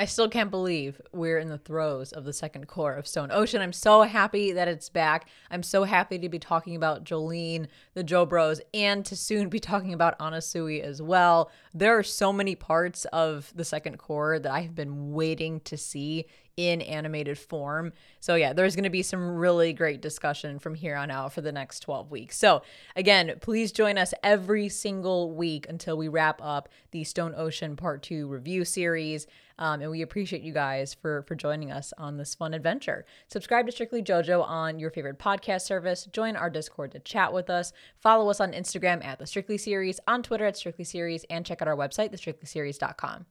I 0.00 0.06
still 0.06 0.30
can't 0.30 0.50
believe 0.50 0.98
we're 1.12 1.36
in 1.36 1.50
the 1.50 1.58
throes 1.58 2.12
of 2.12 2.24
the 2.24 2.32
second 2.32 2.66
cour 2.66 2.94
of 2.94 3.06
Stone 3.06 3.28
Ocean. 3.32 3.60
I'm 3.60 3.74
so 3.74 4.00
happy 4.00 4.50
that 4.52 4.66
it's 4.66 4.88
back. 4.88 5.28
I'm 5.50 5.62
so 5.62 5.84
happy 5.84 6.18
to 6.20 6.28
be 6.30 6.38
talking 6.38 6.74
about 6.74 7.04
Jolyne, 7.04 7.68
the 7.92 8.02
Joe 8.02 8.24
Bros, 8.24 8.62
and 8.72 9.04
to 9.04 9.14
soon 9.14 9.50
be 9.50 9.60
talking 9.60 9.92
about 9.92 10.18
Anasui 10.18 10.80
as 10.80 11.02
well. 11.02 11.50
There 11.74 11.98
are 11.98 12.02
so 12.02 12.32
many 12.32 12.54
parts 12.54 13.04
of 13.12 13.52
the 13.54 13.62
second 13.62 13.98
cour 13.98 14.38
that 14.38 14.50
I 14.50 14.62
have 14.62 14.74
been 14.74 15.12
waiting 15.12 15.60
to 15.64 15.76
see 15.76 16.24
in 16.56 16.82
animated 16.82 17.38
form. 17.38 17.92
So, 18.20 18.34
yeah, 18.34 18.52
there's 18.52 18.76
going 18.76 18.84
to 18.84 18.90
be 18.90 19.02
some 19.02 19.36
really 19.36 19.72
great 19.72 20.02
discussion 20.02 20.58
from 20.58 20.74
here 20.74 20.96
on 20.96 21.10
out 21.10 21.32
for 21.32 21.40
the 21.40 21.52
next 21.52 21.80
12 21.80 22.10
weeks. 22.10 22.36
So, 22.36 22.62
again, 22.96 23.34
please 23.40 23.72
join 23.72 23.96
us 23.96 24.12
every 24.22 24.68
single 24.68 25.32
week 25.32 25.66
until 25.68 25.96
we 25.96 26.08
wrap 26.08 26.40
up 26.42 26.68
the 26.90 27.04
Stone 27.04 27.34
Ocean 27.36 27.76
Part 27.76 28.02
2 28.02 28.26
review 28.28 28.64
series. 28.64 29.26
Um, 29.60 29.82
and 29.82 29.90
we 29.90 30.02
appreciate 30.02 30.42
you 30.42 30.52
guys 30.52 30.94
for 30.94 31.22
for 31.22 31.36
joining 31.36 31.70
us 31.70 31.92
on 31.98 32.16
this 32.16 32.34
fun 32.34 32.54
adventure. 32.54 33.04
Subscribe 33.28 33.66
to 33.66 33.72
Strictly 33.72 34.02
JoJo 34.02 34.42
on 34.44 34.80
your 34.80 34.90
favorite 34.90 35.18
podcast 35.18 35.62
service. 35.62 36.06
Join 36.06 36.34
our 36.34 36.50
Discord 36.50 36.92
to 36.92 36.98
chat 36.98 37.32
with 37.32 37.50
us. 37.50 37.72
Follow 38.00 38.30
us 38.30 38.40
on 38.40 38.52
Instagram 38.52 39.04
at 39.04 39.18
the 39.18 39.26
Strictly 39.26 39.58
Series, 39.58 40.00
on 40.08 40.22
Twitter 40.22 40.46
at 40.46 40.56
Strictly 40.56 40.84
Series, 40.84 41.24
and 41.30 41.46
check 41.46 41.62
out 41.62 41.68
our 41.68 41.76
website, 41.76 42.10
thestrictlyseries.com. 42.10 43.26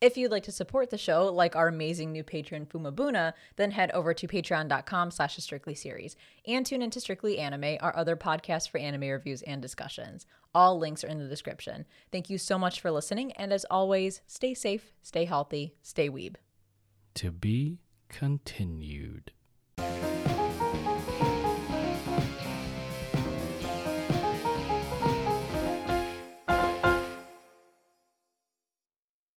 If 0.00 0.16
you'd 0.16 0.30
like 0.30 0.44
to 0.44 0.52
support 0.52 0.88
the 0.88 0.96
show, 0.96 1.26
like 1.26 1.54
our 1.54 1.68
amazing 1.68 2.10
new 2.10 2.24
patron 2.24 2.64
Fumabuna, 2.64 3.34
then 3.56 3.72
head 3.72 3.90
over 3.90 4.14
to 4.14 4.26
patreon.com 4.26 5.10
slash 5.10 5.36
strictly 5.36 5.74
series 5.74 6.16
and 6.46 6.64
tune 6.64 6.80
into 6.80 7.00
Strictly 7.00 7.38
Anime, 7.38 7.76
our 7.80 7.94
other 7.94 8.16
podcast 8.16 8.70
for 8.70 8.78
anime 8.78 9.10
reviews 9.10 9.42
and 9.42 9.60
discussions. 9.60 10.26
All 10.54 10.78
links 10.78 11.04
are 11.04 11.08
in 11.08 11.18
the 11.18 11.28
description. 11.28 11.86
Thank 12.10 12.28
you 12.28 12.38
so 12.38 12.58
much 12.58 12.80
for 12.80 12.90
listening, 12.90 13.32
and 13.32 13.52
as 13.52 13.64
always, 13.70 14.20
stay 14.26 14.54
safe, 14.54 14.92
stay 15.02 15.24
healthy, 15.24 15.74
stay 15.82 16.10
weeb. 16.10 16.34
To 17.14 17.30
be 17.30 17.80
continued. 18.08 19.32